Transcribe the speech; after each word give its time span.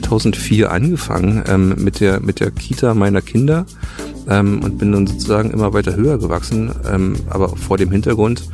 2004 0.00 0.70
angefangen 0.70 1.44
ähm, 1.46 1.74
mit 1.76 2.00
der 2.00 2.20
mit 2.20 2.40
der 2.40 2.50
Kita 2.50 2.94
meiner 2.94 3.20
Kinder 3.20 3.66
ähm, 4.26 4.62
und 4.64 4.78
bin 4.78 4.90
dann 4.90 5.06
sozusagen 5.06 5.50
immer 5.50 5.74
weiter 5.74 5.96
höher 5.96 6.16
gewachsen, 6.18 6.70
ähm, 6.90 7.16
aber 7.28 7.50
vor 7.50 7.76
dem 7.76 7.90
Hintergrund, 7.90 8.48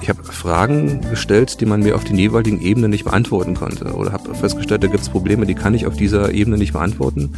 ich 0.00 0.08
habe 0.08 0.24
Fragen 0.24 1.02
gestellt, 1.10 1.60
die 1.60 1.66
man 1.66 1.80
mir 1.80 1.96
auf 1.96 2.04
den 2.04 2.16
jeweiligen 2.16 2.62
Ebenen 2.62 2.90
nicht 2.90 3.04
beantworten 3.04 3.54
konnte 3.54 3.92
oder 3.92 4.12
habe 4.12 4.34
festgestellt, 4.34 4.82
da 4.82 4.88
gibt 4.88 5.02
es 5.02 5.10
Probleme, 5.10 5.44
die 5.44 5.54
kann 5.54 5.74
ich 5.74 5.86
auf 5.86 5.96
dieser 5.96 6.32
Ebene 6.32 6.56
nicht 6.56 6.72
beantworten. 6.72 7.30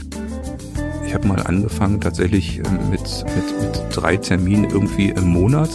Ich 1.05 1.13
habe 1.13 1.27
mal 1.27 1.43
angefangen 1.43 2.01
tatsächlich 2.01 2.59
ähm, 2.59 2.91
mit, 2.91 3.03
mit, 3.03 3.61
mit 3.61 3.83
drei 3.91 4.19
Terminen 4.19 4.71
irgendwie 4.71 5.09
im 5.09 5.27
Monat. 5.27 5.71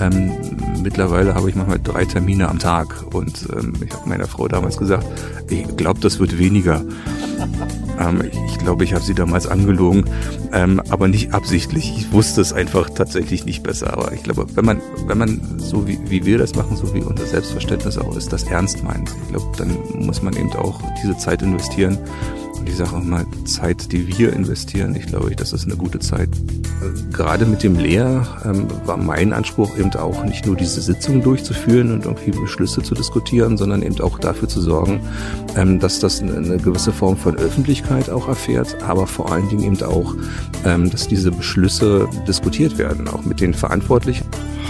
Ähm, 0.00 0.32
mittlerweile 0.82 1.34
habe 1.34 1.50
ich 1.50 1.56
manchmal 1.56 1.78
drei 1.78 2.04
Termine 2.04 2.48
am 2.48 2.58
Tag 2.58 3.04
und 3.12 3.46
ähm, 3.52 3.74
ich 3.84 3.92
habe 3.92 4.08
meiner 4.08 4.26
Frau 4.26 4.48
damals 4.48 4.78
gesagt, 4.78 5.06
ich 5.48 5.76
glaube, 5.76 6.00
das 6.00 6.18
wird 6.18 6.38
weniger. 6.38 6.82
Ähm, 8.00 8.22
ich 8.46 8.58
glaube, 8.58 8.84
ich 8.84 8.94
habe 8.94 9.04
sie 9.04 9.14
damals 9.14 9.46
angelogen, 9.46 10.04
ähm, 10.52 10.80
aber 10.88 11.08
nicht 11.08 11.34
absichtlich. 11.34 11.92
Ich 11.96 12.12
wusste 12.12 12.40
es 12.40 12.52
einfach 12.52 12.90
tatsächlich 12.90 13.44
nicht 13.44 13.62
besser. 13.62 13.92
Aber 13.92 14.12
ich 14.12 14.22
glaube, 14.22 14.46
wenn 14.54 14.64
man, 14.64 14.80
wenn 15.06 15.18
man 15.18 15.40
so 15.58 15.86
wie, 15.86 15.98
wie 16.08 16.24
wir 16.24 16.38
das 16.38 16.54
machen, 16.54 16.76
so 16.76 16.94
wie 16.94 17.00
unser 17.00 17.26
Selbstverständnis 17.26 17.98
auch 17.98 18.16
ist, 18.16 18.32
das 18.32 18.44
ernst 18.44 18.82
meint, 18.82 19.14
ich 19.24 19.28
glaube, 19.30 19.56
dann 19.58 19.76
muss 19.94 20.22
man 20.22 20.34
eben 20.34 20.52
auch 20.54 20.80
diese 21.02 21.16
Zeit 21.18 21.42
investieren, 21.42 21.98
und 22.60 22.68
ich 22.68 22.76
sage 22.76 22.94
auch 22.94 23.02
mal, 23.02 23.26
Zeit, 23.46 23.90
die 23.90 24.06
wir 24.06 24.32
investieren, 24.32 24.94
ich 24.94 25.06
glaube, 25.06 25.34
das 25.34 25.52
ist 25.52 25.64
eine 25.64 25.76
gute 25.76 25.98
Zeit. 25.98 26.28
Gerade 27.12 27.46
mit 27.46 27.62
dem 27.62 27.76
Lehr 27.76 28.26
ähm, 28.44 28.66
war 28.84 28.96
mein 28.96 29.32
Anspruch 29.32 29.76
eben 29.78 29.92
auch 29.94 30.24
nicht 30.24 30.46
nur 30.46 30.56
diese 30.56 30.80
Sitzungen 30.80 31.22
durchzuführen 31.22 31.92
und 31.92 32.04
irgendwie 32.04 32.30
Beschlüsse 32.30 32.82
zu 32.82 32.94
diskutieren, 32.94 33.56
sondern 33.56 33.82
eben 33.82 33.98
auch 34.00 34.18
dafür 34.18 34.48
zu 34.48 34.60
sorgen, 34.60 35.00
ähm, 35.56 35.78
dass 35.78 36.00
das 36.00 36.20
eine, 36.20 36.36
eine 36.36 36.56
gewisse 36.58 36.92
Form 36.92 37.16
von 37.16 37.36
Öffentlichkeit 37.36 38.08
auch 38.10 38.28
erfährt, 38.28 38.82
aber 38.82 39.06
vor 39.06 39.32
allen 39.32 39.48
Dingen 39.48 39.64
eben 39.64 39.82
auch, 39.82 40.14
ähm, 40.64 40.90
dass 40.90 41.08
diese 41.08 41.30
Beschlüsse 41.30 42.08
diskutiert 42.26 42.78
werden, 42.78 43.08
auch 43.08 43.24
mit 43.24 43.40
den 43.40 43.52
Verantwortlichen. 43.54 44.26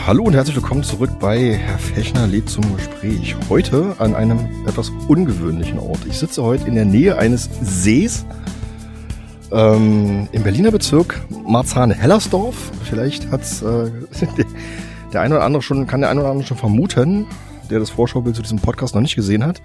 Hallo 0.06 0.24
und 0.24 0.34
herzlich 0.34 0.56
willkommen 0.56 0.82
zurück 0.82 1.10
bei 1.20 1.52
Herr 1.52 1.78
Fechner 1.78 2.26
lädt 2.26 2.48
zum 2.48 2.64
Gespräch. 2.74 3.36
Heute 3.50 3.94
an 3.98 4.14
einem 4.14 4.38
etwas 4.66 4.90
ungewöhnlichen 5.08 5.78
Ort. 5.78 6.00
Ich 6.08 6.18
sitze 6.18 6.42
heute 6.42 6.66
in 6.66 6.74
der 6.74 6.86
Nähe 6.86 7.18
eines 7.18 7.50
Sees 7.80 8.26
ähm, 9.52 10.28
im 10.32 10.42
Berliner 10.42 10.70
Bezirk 10.70 11.18
Marzahn-Hellersdorf. 11.46 12.54
Vielleicht 12.84 13.30
hat's 13.30 13.62
äh, 13.62 13.90
der 15.14 15.22
eine 15.22 15.36
oder 15.36 15.44
andere 15.44 15.62
schon, 15.62 15.86
kann 15.86 16.02
der 16.02 16.10
eine 16.10 16.20
oder 16.20 16.28
andere 16.28 16.46
schon 16.46 16.58
vermuten, 16.58 17.26
der 17.70 17.78
das 17.78 17.88
Vorschaubild 17.88 18.36
zu 18.36 18.42
diesem 18.42 18.58
Podcast 18.58 18.94
noch 18.94 19.00
nicht 19.00 19.16
gesehen 19.16 19.46
hat. 19.46 19.62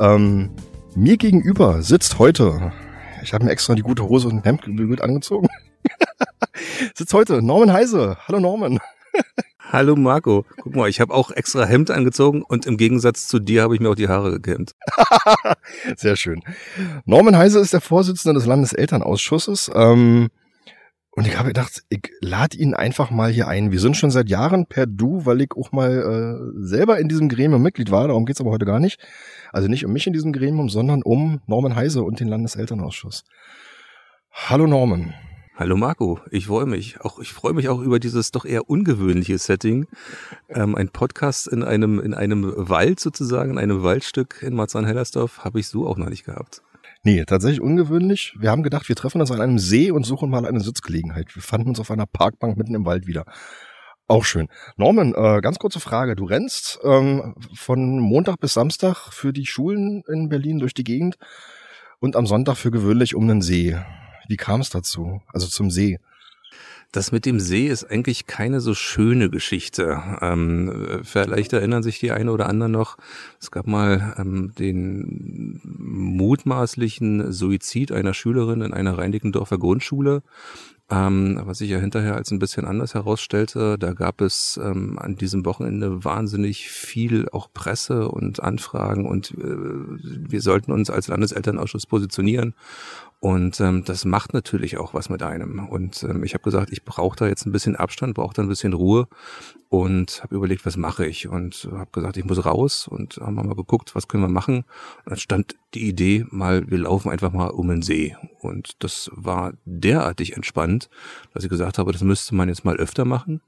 Ähm, 0.00 0.48
mir 0.94 1.18
gegenüber 1.18 1.82
sitzt 1.82 2.18
heute, 2.18 2.72
ich 3.22 3.34
habe 3.34 3.44
mir 3.44 3.50
extra 3.50 3.74
die 3.74 3.82
gute 3.82 4.08
Hose 4.08 4.28
und 4.28 4.36
ein 4.36 4.42
Hemd 4.44 5.02
angezogen, 5.02 5.48
sitzt 6.94 7.12
heute 7.12 7.42
Norman 7.42 7.74
Heise. 7.74 8.16
Hallo 8.26 8.40
Norman. 8.40 8.78
Hallo 9.70 9.96
Marco. 9.96 10.46
Guck 10.62 10.74
mal, 10.74 10.88
ich 10.88 10.98
habe 10.98 11.12
auch 11.12 11.30
extra 11.30 11.66
Hemd 11.66 11.90
angezogen 11.90 12.42
und 12.42 12.64
im 12.64 12.78
Gegensatz 12.78 13.28
zu 13.28 13.38
dir 13.38 13.62
habe 13.62 13.74
ich 13.74 13.80
mir 13.80 13.90
auch 13.90 13.94
die 13.94 14.08
Haare 14.08 14.30
gekämmt. 14.30 14.72
Sehr 15.96 16.16
schön. 16.16 16.42
Norman 17.04 17.36
Heise 17.36 17.58
ist 17.58 17.74
der 17.74 17.82
Vorsitzende 17.82 18.32
des 18.32 18.46
Landeselternausschusses. 18.46 19.70
Ähm, 19.74 20.28
und 21.10 21.26
ich 21.26 21.36
habe 21.36 21.48
gedacht, 21.48 21.82
ich 21.90 22.10
lade 22.22 22.56
ihn 22.56 22.72
einfach 22.72 23.10
mal 23.10 23.30
hier 23.30 23.46
ein. 23.46 23.70
Wir 23.70 23.80
sind 23.80 23.98
schon 23.98 24.10
seit 24.10 24.30
Jahren 24.30 24.64
per 24.64 24.86
Du, 24.86 25.26
weil 25.26 25.42
ich 25.42 25.50
auch 25.54 25.70
mal 25.70 25.90
äh, 25.90 26.64
selber 26.64 26.98
in 26.98 27.08
diesem 27.08 27.28
Gremium 27.28 27.60
Mitglied 27.60 27.90
war. 27.90 28.08
Darum 28.08 28.24
geht's 28.24 28.40
aber 28.40 28.50
heute 28.50 28.64
gar 28.64 28.80
nicht. 28.80 28.98
Also 29.52 29.68
nicht 29.68 29.84
um 29.84 29.92
mich 29.92 30.06
in 30.06 30.14
diesem 30.14 30.32
Gremium, 30.32 30.70
sondern 30.70 31.02
um 31.02 31.42
Norman 31.46 31.76
Heise 31.76 32.04
und 32.04 32.20
den 32.20 32.28
Landeselternausschuss. 32.28 33.24
Hallo 34.30 34.66
Norman. 34.66 35.12
Hallo 35.58 35.76
Marco, 35.76 36.20
ich 36.30 36.46
freue 36.46 36.66
mich. 36.66 37.00
Auch 37.00 37.18
ich 37.18 37.32
freue 37.32 37.52
mich 37.52 37.68
auch 37.68 37.80
über 37.80 37.98
dieses 37.98 38.30
doch 38.30 38.44
eher 38.44 38.70
ungewöhnliche 38.70 39.36
Setting. 39.38 39.88
Ähm, 40.48 40.76
ein 40.76 40.90
Podcast 40.90 41.48
in 41.48 41.64
einem 41.64 41.98
in 41.98 42.14
einem 42.14 42.52
Wald 42.56 43.00
sozusagen, 43.00 43.50
in 43.50 43.58
einem 43.58 43.82
Waldstück 43.82 44.40
in 44.40 44.54
Marzahn-Hellersdorf 44.54 45.40
habe 45.44 45.58
ich 45.58 45.66
so 45.66 45.84
auch 45.88 45.96
noch 45.96 46.10
nicht 46.10 46.22
gehabt. 46.22 46.62
Nee, 47.02 47.24
tatsächlich 47.24 47.60
ungewöhnlich. 47.60 48.36
Wir 48.38 48.52
haben 48.52 48.62
gedacht, 48.62 48.88
wir 48.88 48.94
treffen 48.94 49.20
uns 49.20 49.32
an 49.32 49.40
einem 49.40 49.58
See 49.58 49.90
und 49.90 50.06
suchen 50.06 50.30
mal 50.30 50.46
eine 50.46 50.60
Sitzgelegenheit. 50.60 51.34
Wir 51.34 51.42
fanden 51.42 51.70
uns 51.70 51.80
auf 51.80 51.90
einer 51.90 52.06
Parkbank 52.06 52.56
mitten 52.56 52.76
im 52.76 52.86
Wald 52.86 53.08
wieder. 53.08 53.24
Auch 54.06 54.24
schön. 54.24 54.46
Norman, 54.76 55.12
äh, 55.16 55.40
ganz 55.40 55.58
kurze 55.58 55.80
Frage. 55.80 56.14
Du 56.14 56.24
rennst 56.24 56.78
ähm, 56.84 57.34
von 57.52 57.98
Montag 57.98 58.38
bis 58.38 58.54
Samstag 58.54 59.12
für 59.12 59.32
die 59.32 59.46
Schulen 59.46 60.04
in 60.06 60.28
Berlin 60.28 60.60
durch 60.60 60.72
die 60.72 60.84
Gegend 60.84 61.16
und 61.98 62.14
am 62.14 62.26
Sonntag 62.26 62.56
für 62.58 62.70
gewöhnlich 62.70 63.16
um 63.16 63.26
den 63.26 63.42
See. 63.42 63.76
Wie 64.28 64.36
kam 64.36 64.60
es 64.60 64.70
dazu? 64.70 65.22
Also 65.32 65.48
zum 65.48 65.70
See? 65.70 65.98
Das 66.92 67.12
mit 67.12 67.26
dem 67.26 67.38
See 67.38 67.66
ist 67.66 67.84
eigentlich 67.84 68.26
keine 68.26 68.60
so 68.60 68.72
schöne 68.72 69.28
Geschichte. 69.28 70.00
Ähm, 70.22 71.00
vielleicht 71.02 71.52
erinnern 71.52 71.82
sich 71.82 71.98
die 71.98 72.12
eine 72.12 72.32
oder 72.32 72.48
anderen 72.48 72.72
noch, 72.72 72.96
es 73.40 73.50
gab 73.50 73.66
mal 73.66 74.14
ähm, 74.16 74.54
den 74.58 75.60
mutmaßlichen 75.64 77.30
Suizid 77.32 77.92
einer 77.92 78.14
Schülerin 78.14 78.62
in 78.62 78.72
einer 78.72 78.96
Reinickendorfer 78.96 79.58
Grundschule. 79.58 80.22
Ähm, 80.90 81.38
was 81.44 81.58
sich 81.58 81.68
ja 81.68 81.76
hinterher 81.76 82.14
als 82.14 82.30
ein 82.30 82.38
bisschen 82.38 82.64
anders 82.64 82.94
herausstellte, 82.94 83.76
da 83.78 83.92
gab 83.92 84.22
es 84.22 84.58
ähm, 84.62 84.98
an 84.98 85.16
diesem 85.16 85.44
Wochenende 85.44 86.02
wahnsinnig 86.02 86.70
viel 86.70 87.28
auch 87.28 87.52
Presse 87.52 88.08
und 88.08 88.42
Anfragen 88.42 89.04
und 89.04 89.32
äh, 89.32 89.36
wir 89.36 90.40
sollten 90.40 90.72
uns 90.72 90.88
als 90.88 91.08
Landeselternausschuss 91.08 91.84
positionieren 91.84 92.54
und 93.20 93.60
ähm, 93.60 93.84
das 93.84 94.04
macht 94.04 94.32
natürlich 94.32 94.78
auch 94.78 94.94
was 94.94 95.08
mit 95.08 95.24
einem. 95.24 95.66
Und 95.66 96.04
ähm, 96.04 96.22
ich 96.22 96.34
habe 96.34 96.44
gesagt, 96.44 96.70
ich 96.70 96.84
brauche 96.84 97.16
da 97.16 97.26
jetzt 97.26 97.46
ein 97.46 97.52
bisschen 97.52 97.74
Abstand, 97.74 98.14
brauche 98.14 98.34
da 98.34 98.42
ein 98.42 98.48
bisschen 98.48 98.74
Ruhe 98.74 99.08
und 99.68 100.22
habe 100.22 100.36
überlegt, 100.36 100.64
was 100.64 100.76
mache 100.76 101.04
ich 101.04 101.28
und 101.28 101.68
habe 101.72 101.90
gesagt, 101.90 102.16
ich 102.16 102.24
muss 102.24 102.44
raus 102.44 102.86
und 102.86 103.16
haben 103.16 103.34
mal 103.34 103.56
geguckt, 103.56 103.96
was 103.96 104.06
können 104.06 104.22
wir 104.22 104.28
machen. 104.28 104.58
Und 104.58 105.10
dann 105.10 105.18
stand 105.18 105.56
die 105.74 105.88
Idee, 105.88 106.26
mal 106.30 106.70
wir 106.70 106.78
laufen 106.78 107.10
einfach 107.10 107.32
mal 107.32 107.48
um 107.48 107.68
den 107.68 107.82
See 107.82 108.16
und 108.40 108.82
das 108.84 109.10
war 109.12 109.52
derartig 109.64 110.36
entspannt, 110.36 110.88
dass 111.34 111.42
ich 111.42 111.50
gesagt 111.50 111.78
habe, 111.78 111.90
das 111.90 112.02
müsste 112.02 112.36
man 112.36 112.48
jetzt 112.48 112.64
mal 112.64 112.76
öfter 112.76 113.04
machen 113.04 113.40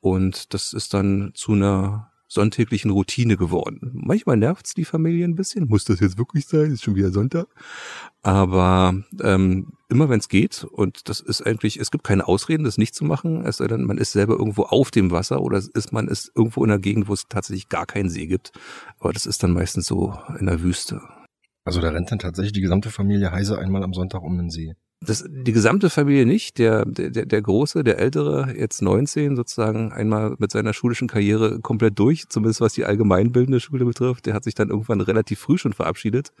und 0.00 0.52
das 0.52 0.74
ist 0.74 0.92
dann 0.92 1.32
zu 1.34 1.52
einer 1.52 2.12
sonntäglichen 2.26 2.90
Routine 2.90 3.36
geworden. 3.36 3.92
Manchmal 3.94 4.36
nervt's 4.36 4.74
die 4.74 4.84
Familie 4.84 5.24
ein 5.24 5.34
bisschen. 5.34 5.68
Muss 5.68 5.84
das 5.84 6.00
jetzt 6.00 6.18
wirklich 6.18 6.46
sein? 6.46 6.72
Ist 6.72 6.82
schon 6.82 6.94
wieder 6.94 7.10
Sonntag. 7.10 7.46
Aber 8.22 8.94
ähm, 9.22 9.72
immer 9.88 10.08
wenn 10.08 10.18
es 10.18 10.28
geht, 10.28 10.64
und 10.64 11.08
das 11.08 11.20
ist 11.20 11.42
eigentlich, 11.46 11.78
es 11.78 11.90
gibt 11.90 12.04
keine 12.04 12.26
Ausreden, 12.26 12.64
das 12.64 12.78
nicht 12.78 12.94
zu 12.94 13.04
machen, 13.04 13.44
es 13.44 13.58
sei 13.58 13.66
denn, 13.66 13.84
man 13.84 13.98
ist 13.98 14.12
selber 14.12 14.34
irgendwo 14.34 14.62
auf 14.62 14.90
dem 14.90 15.10
Wasser 15.10 15.42
oder 15.42 15.58
ist 15.58 15.92
man 15.92 16.08
ist 16.08 16.32
irgendwo 16.34 16.64
in 16.64 16.70
einer 16.70 16.80
Gegend, 16.80 17.08
wo 17.08 17.12
es 17.12 17.28
tatsächlich 17.28 17.68
gar 17.68 17.86
keinen 17.86 18.08
See 18.08 18.26
gibt. 18.26 18.52
Aber 18.98 19.12
das 19.12 19.26
ist 19.26 19.42
dann 19.42 19.52
meistens 19.52 19.86
so 19.86 20.16
in 20.38 20.46
der 20.46 20.62
Wüste. 20.62 21.00
Also 21.64 21.80
da 21.80 21.90
rennt 21.90 22.10
dann 22.10 22.18
tatsächlich 22.18 22.52
die 22.52 22.60
gesamte 22.60 22.90
Familie 22.90 23.30
Heise 23.30 23.58
einmal 23.58 23.82
am 23.82 23.94
Sonntag 23.94 24.22
um 24.22 24.36
den 24.36 24.50
See. 24.50 24.74
Das, 25.06 25.24
die 25.28 25.52
gesamte 25.52 25.90
Familie 25.90 26.26
nicht. 26.26 26.58
Der, 26.58 26.84
der, 26.84 27.26
der 27.26 27.42
Große, 27.42 27.84
der 27.84 27.98
Ältere, 27.98 28.54
jetzt 28.56 28.82
19, 28.82 29.36
sozusagen 29.36 29.92
einmal 29.92 30.36
mit 30.38 30.50
seiner 30.50 30.72
schulischen 30.72 31.08
Karriere 31.08 31.60
komplett 31.60 31.98
durch, 31.98 32.28
zumindest 32.28 32.60
was 32.60 32.74
die 32.74 32.84
allgemeinbildende 32.84 33.60
Schule 33.60 33.84
betrifft. 33.84 34.26
Der 34.26 34.34
hat 34.34 34.44
sich 34.44 34.54
dann 34.54 34.70
irgendwann 34.70 35.00
relativ 35.00 35.40
früh 35.40 35.58
schon 35.58 35.72
verabschiedet. 35.72 36.32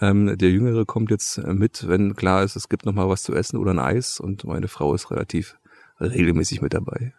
Ähm, 0.00 0.36
der 0.38 0.50
Jüngere 0.50 0.84
kommt 0.84 1.10
jetzt 1.10 1.38
mit, 1.46 1.86
wenn 1.88 2.14
klar 2.14 2.42
ist, 2.42 2.56
es 2.56 2.68
gibt 2.68 2.86
noch 2.86 2.94
mal 2.94 3.08
was 3.08 3.22
zu 3.22 3.34
essen 3.34 3.56
oder 3.56 3.72
ein 3.72 3.78
Eis. 3.78 4.20
Und 4.20 4.44
meine 4.44 4.68
Frau 4.68 4.94
ist 4.94 5.10
relativ 5.10 5.56
regelmäßig 6.00 6.62
mit 6.62 6.74
dabei. 6.74 7.14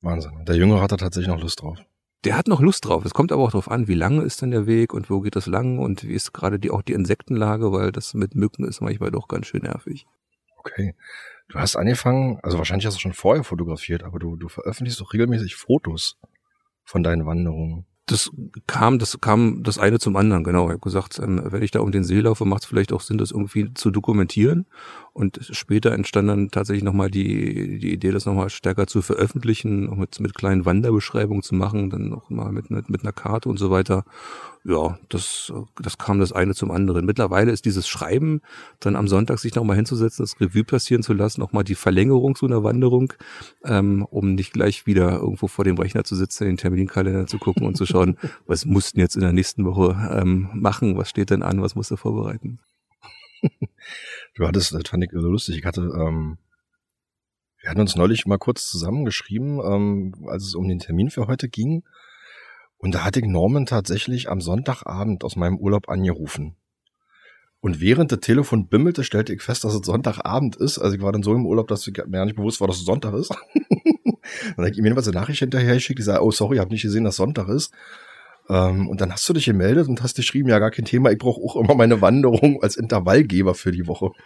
Wahnsinn. 0.00 0.44
Der 0.46 0.56
Jüngere 0.56 0.80
hat 0.80 0.92
da 0.92 0.96
tatsächlich 0.96 1.28
noch 1.28 1.40
Lust 1.40 1.62
drauf 1.62 1.78
der 2.24 2.36
hat 2.36 2.48
noch 2.48 2.60
Lust 2.60 2.86
drauf. 2.86 3.04
Es 3.04 3.14
kommt 3.14 3.32
aber 3.32 3.42
auch 3.42 3.50
darauf 3.50 3.70
an, 3.70 3.88
wie 3.88 3.94
lange 3.94 4.22
ist 4.22 4.42
denn 4.42 4.50
der 4.50 4.66
Weg 4.66 4.94
und 4.94 5.10
wo 5.10 5.20
geht 5.20 5.36
das 5.36 5.46
lang 5.46 5.78
und 5.78 6.04
wie 6.04 6.14
ist 6.14 6.32
gerade 6.32 6.58
die 6.58 6.70
auch 6.70 6.82
die 6.82 6.92
Insektenlage, 6.92 7.72
weil 7.72 7.92
das 7.92 8.14
mit 8.14 8.34
Mücken 8.34 8.64
ist 8.64 8.80
manchmal 8.80 9.10
doch 9.10 9.28
ganz 9.28 9.46
schön 9.46 9.62
nervig. 9.62 10.06
Okay. 10.56 10.94
Du 11.48 11.58
hast 11.58 11.76
angefangen, 11.76 12.38
also 12.42 12.56
wahrscheinlich 12.56 12.86
hast 12.86 12.96
du 12.96 13.00
schon 13.00 13.12
vorher 13.12 13.44
fotografiert, 13.44 14.02
aber 14.02 14.18
du, 14.18 14.36
du 14.36 14.48
veröffentlichst 14.48 15.00
doch 15.00 15.12
regelmäßig 15.12 15.56
Fotos 15.56 16.18
von 16.84 17.02
deinen 17.02 17.26
Wanderungen. 17.26 17.84
Das 18.06 18.30
kam, 18.66 18.98
das 18.98 19.20
kam 19.20 19.62
das 19.62 19.78
eine 19.78 19.98
zum 19.98 20.16
anderen, 20.16 20.44
genau. 20.44 20.66
Ich 20.66 20.72
habe 20.72 20.80
gesagt, 20.80 21.18
ähm, 21.18 21.40
wenn 21.44 21.62
ich 21.62 21.70
da 21.70 21.80
um 21.80 21.92
den 21.92 22.04
See 22.04 22.20
laufe, 22.20 22.44
macht 22.44 22.62
es 22.62 22.68
vielleicht 22.68 22.92
auch 22.92 23.00
Sinn, 23.00 23.18
das 23.18 23.30
irgendwie 23.30 23.72
zu 23.74 23.90
dokumentieren. 23.90 24.66
Und 25.14 25.40
später 25.52 25.92
entstand 25.92 26.28
dann 26.28 26.50
tatsächlich 26.50 26.84
nochmal 26.84 27.10
die, 27.10 27.78
die 27.78 27.92
Idee, 27.92 28.10
das 28.10 28.26
nochmal 28.26 28.50
stärker 28.50 28.86
zu 28.86 29.00
veröffentlichen, 29.00 29.88
auch 29.88 29.96
mit, 29.96 30.20
mit 30.20 30.34
kleinen 30.34 30.66
Wanderbeschreibungen 30.66 31.42
zu 31.42 31.54
machen, 31.54 31.88
dann 31.88 32.08
nochmal 32.08 32.52
mit, 32.52 32.70
mit, 32.70 32.90
mit 32.90 33.02
einer 33.02 33.12
Karte 33.12 33.48
und 33.48 33.58
so 33.58 33.70
weiter 33.70 34.04
ja, 34.64 34.98
das, 35.10 35.52
das 35.76 35.98
kam 35.98 36.18
das 36.18 36.32
eine 36.32 36.54
zum 36.54 36.70
anderen. 36.70 37.04
Mittlerweile 37.04 37.52
ist 37.52 37.66
dieses 37.66 37.86
Schreiben, 37.86 38.40
dann 38.80 38.96
am 38.96 39.08
Sonntag 39.08 39.38
sich 39.38 39.54
nochmal 39.54 39.76
hinzusetzen, 39.76 40.24
das 40.24 40.40
Revue 40.40 40.64
passieren 40.64 41.02
zu 41.02 41.12
lassen, 41.12 41.40
nochmal 41.40 41.64
die 41.64 41.74
Verlängerung 41.74 42.34
so 42.34 42.46
einer 42.46 42.64
Wanderung, 42.64 43.12
ähm, 43.64 44.06
um 44.10 44.34
nicht 44.34 44.54
gleich 44.54 44.86
wieder 44.86 45.18
irgendwo 45.18 45.48
vor 45.48 45.66
dem 45.66 45.76
Rechner 45.76 46.04
zu 46.04 46.16
sitzen, 46.16 46.44
in 46.44 46.50
den 46.52 46.56
Terminkalender 46.56 47.26
zu 47.26 47.38
gucken 47.38 47.66
und 47.66 47.76
zu 47.76 47.84
schauen, 47.84 48.16
was 48.46 48.64
mussten 48.64 49.00
jetzt 49.00 49.16
in 49.16 49.22
der 49.22 49.32
nächsten 49.32 49.66
Woche 49.66 49.96
ähm, 50.10 50.48
machen, 50.54 50.96
was 50.96 51.10
steht 51.10 51.28
denn 51.28 51.42
an, 51.42 51.60
was 51.60 51.74
musst 51.74 51.90
du 51.90 51.96
vorbereiten. 51.96 52.58
Du 54.34 54.46
hattest, 54.46 54.72
das 54.72 54.82
fand 54.88 55.04
ich 55.04 55.10
so 55.12 55.28
lustig, 55.28 55.58
ich 55.58 55.64
hatte, 55.64 55.80
ähm, 55.80 56.38
wir 57.60 57.70
hatten 57.70 57.80
uns 57.80 57.96
neulich 57.96 58.26
mal 58.26 58.38
kurz 58.38 58.68
zusammengeschrieben, 58.68 59.60
ähm, 59.64 60.26
als 60.28 60.44
es 60.44 60.54
um 60.54 60.68
den 60.68 60.80
Termin 60.80 61.10
für 61.10 61.28
heute 61.28 61.48
ging. 61.48 61.84
Und 62.76 62.94
da 62.94 63.04
hatte 63.04 63.20
ich 63.20 63.26
Norman 63.26 63.64
tatsächlich 63.64 64.28
am 64.28 64.40
Sonntagabend 64.40 65.24
aus 65.24 65.36
meinem 65.36 65.56
Urlaub 65.56 65.88
angerufen. 65.88 66.56
Und 67.60 67.80
während 67.80 68.10
der 68.10 68.20
Telefon 68.20 68.68
bimmelte, 68.68 69.04
stellte 69.04 69.32
ich 69.32 69.40
fest, 69.40 69.64
dass 69.64 69.72
es 69.72 69.86
Sonntagabend 69.86 70.56
ist. 70.56 70.78
Also 70.78 70.94
ich 70.96 71.00
war 71.00 71.12
dann 71.12 71.22
so 71.22 71.32
im 71.32 71.46
Urlaub, 71.46 71.68
dass 71.68 71.86
mir 71.86 71.94
gar 71.94 72.26
nicht 72.26 72.36
bewusst 72.36 72.60
war, 72.60 72.68
dass 72.68 72.76
es 72.76 72.84
Sonntag 72.84 73.14
ist. 73.14 73.30
dann 73.54 74.56
habe 74.58 74.70
ich 74.70 74.76
ihm 74.76 74.84
jedenfalls 74.84 75.08
eine 75.08 75.18
Nachricht 75.18 75.38
hinterher 75.38 75.72
geschickt, 75.72 75.98
die 75.98 76.02
sage, 76.02 76.22
oh 76.22 76.30
sorry, 76.30 76.56
ich 76.56 76.60
habe 76.60 76.70
nicht 76.70 76.82
gesehen, 76.82 77.04
dass 77.04 77.16
Sonntag 77.16 77.48
ist. 77.48 77.72
Ähm, 78.48 78.88
und 78.88 79.00
dann 79.00 79.10
hast 79.10 79.26
du 79.28 79.32
dich 79.32 79.46
gemeldet 79.46 79.88
und 79.88 80.02
hast 80.02 80.16
geschrieben, 80.16 80.50
ja, 80.50 80.58
gar 80.58 80.70
kein 80.70 80.84
Thema, 80.84 81.10
ich 81.10 81.18
brauche 81.18 81.40
auch 81.40 81.56
immer 81.56 81.74
meine 81.74 82.02
Wanderung 82.02 82.58
als 82.62 82.76
Intervallgeber 82.76 83.54
für 83.54 83.72
die 83.72 83.86
Woche. 83.86 84.10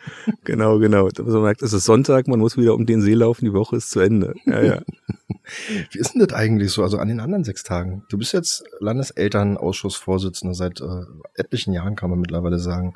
Genau, 0.44 0.78
genau. 0.78 1.08
Man 1.18 1.42
merkt, 1.42 1.62
es 1.62 1.74
ist 1.74 1.84
Sonntag, 1.84 2.26
man 2.26 2.38
muss 2.38 2.56
wieder 2.56 2.74
um 2.74 2.86
den 2.86 3.02
See 3.02 3.12
laufen, 3.12 3.44
die 3.44 3.52
Woche 3.52 3.76
ist 3.76 3.90
zu 3.90 4.00
Ende. 4.00 4.34
Ja, 4.46 4.62
ja. 4.62 4.82
Wie 5.90 5.98
ist 5.98 6.14
denn 6.14 6.26
das 6.26 6.32
eigentlich 6.32 6.72
so, 6.72 6.82
also 6.82 6.96
an 6.98 7.08
den 7.08 7.20
anderen 7.20 7.44
sechs 7.44 7.64
Tagen? 7.64 8.04
Du 8.08 8.16
bist 8.16 8.32
jetzt 8.32 8.64
Landeselternausschussvorsitzender 8.80 10.54
seit 10.54 10.80
äh, 10.80 11.02
etlichen 11.34 11.74
Jahren, 11.74 11.96
kann 11.96 12.08
man 12.08 12.20
mittlerweile 12.20 12.58
sagen. 12.58 12.94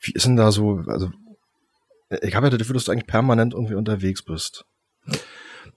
Wie 0.00 0.12
ist 0.12 0.26
denn 0.26 0.36
da 0.36 0.50
so, 0.50 0.82
also 0.86 1.10
ich 2.22 2.34
habe 2.34 2.46
ja 2.46 2.50
das 2.50 2.58
Gefühl, 2.58 2.74
dass 2.74 2.84
du 2.84 2.92
eigentlich 2.92 3.06
permanent 3.06 3.54
irgendwie 3.54 3.74
unterwegs 3.74 4.22
bist 4.22 4.64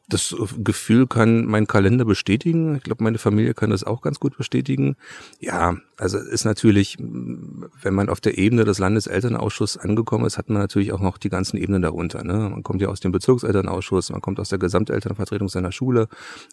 das 0.09 0.33
Gefühl 0.57 1.05
kann 1.05 1.45
mein 1.45 1.67
Kalender 1.67 2.05
bestätigen. 2.05 2.75
Ich 2.75 2.83
glaube, 2.83 3.03
meine 3.03 3.17
Familie 3.17 3.53
kann 3.53 3.71
das 3.71 3.83
auch 3.83 4.01
ganz 4.01 4.19
gut 4.19 4.37
bestätigen. 4.37 4.95
Ja, 5.39 5.75
also 5.97 6.17
ist 6.17 6.45
natürlich, 6.45 6.97
wenn 6.97 7.93
man 7.93 8.07
auf 8.07 8.21
der 8.21 8.37
Ebene 8.37 8.63
des 8.63 8.79
Landeselternausschusses 8.79 9.81
angekommen 9.81 10.25
ist, 10.25 10.37
hat 10.37 10.49
man 10.49 10.61
natürlich 10.61 10.93
auch 10.93 11.01
noch 11.01 11.17
die 11.17 11.29
ganzen 11.29 11.57
Ebenen 11.57 11.81
darunter. 11.81 12.23
Ne? 12.23 12.49
Man 12.49 12.63
kommt 12.63 12.81
ja 12.81 12.87
aus 12.87 13.01
dem 13.01 13.11
Bezirkselternausschuss, 13.11 14.11
man 14.11 14.21
kommt 14.21 14.39
aus 14.39 14.47
der 14.47 14.59
Gesamtelternvertretung 14.59 15.49
seiner 15.49 15.73
Schule, 15.73 16.07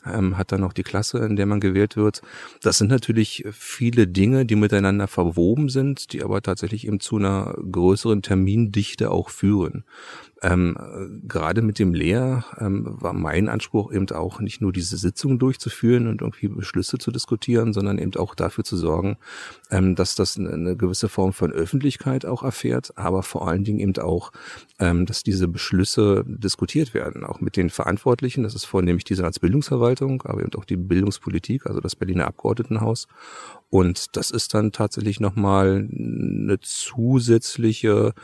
ähm, 0.05 0.37
hat 0.37 0.51
dann 0.51 0.61
noch 0.61 0.73
die 0.73 0.83
Klasse, 0.83 1.19
in 1.19 1.37
der 1.37 1.47
man 1.47 1.61
gewählt 1.61 1.97
wird. 1.97 2.23
Das 2.61 2.79
sind 2.79 2.89
natürlich 2.89 3.45
viele 3.53 4.09
Dinge, 4.09 4.47
die 4.47 4.57
miteinander 4.57 5.07
verwoben 5.07 5.69
sind, 5.69 6.13
die 6.13 6.25
aber 6.25 6.43
tatsächlich 6.43 6.89
eben 6.89 6.99
zu 6.99 7.19
einer 7.19 7.55
größeren 7.71 8.23
Termindichte 8.23 9.13
auch 9.13 9.31
führen. 9.31 9.85
Ähm, 10.43 11.23
gerade 11.27 11.63
mit 11.63 11.79
dem 11.79 11.95
Lehr 11.95 12.45
ähm, 12.59 12.85
war 12.87 13.13
mein 13.13 13.49
Anspruch 13.49 13.93
eben 13.93 14.11
auch 14.11 14.41
nicht 14.41 14.61
nur 14.61 14.73
diese 14.73 14.97
Sitzungen 14.97 15.39
durchzuführen 15.39 16.07
und 16.09 16.21
irgendwie 16.21 16.49
Beschlüsse 16.49 16.99
zu 16.99 17.11
diskutieren, 17.11 17.73
sondern 17.73 17.99
eben 17.99 18.15
auch 18.17 18.35
dafür 18.35 18.65
zu 18.65 18.77
sorgen, 18.77 19.17
ähm, 19.71 19.95
dass 19.95 20.15
das 20.15 20.37
eine, 20.37 20.51
eine, 20.51 20.77
gewisse 20.77 21.09
Form 21.09 21.33
von 21.33 21.53
Öffentlichkeit 21.53 22.27
auch 22.27 22.43
erfährt, 22.43 22.93
aber 22.97 23.23
vor 23.23 23.49
allen 23.49 23.65
Dingen 23.65 23.79
eben 23.79 23.97
auch, 24.03 24.33
ähm, 24.79 25.07
dass 25.07 25.23
diese 25.23 25.49
Beschlüsse 25.49 26.25
diskutiert 26.27 26.95
werden, 26.95 27.25
auch 27.25 27.41
mit 27.41 27.57
den 27.57 27.71
Verantwortlichen. 27.71 28.43
Das 28.43 28.55
ist 28.55 28.65
vornehmlich 28.65 29.05
die 29.05 29.15
Senatsbildungsverwaltung, 29.15 30.23
aber 30.23 30.43
eben 30.43 30.55
auch 30.55 30.65
die 30.65 30.77
Bildungspolitik, 30.77 31.67
also 31.67 31.81
das 31.81 31.97
Berliner 31.97 32.27
Abgeordnetenhaus. 32.27 33.09
Und 33.71 34.17
das 34.17 34.31
ist 34.31 34.55
dann 34.55 34.73
tatsächlich 34.73 35.21
nochmal 35.21 35.89
eine 35.91 36.59
zusätzliche 36.61 38.15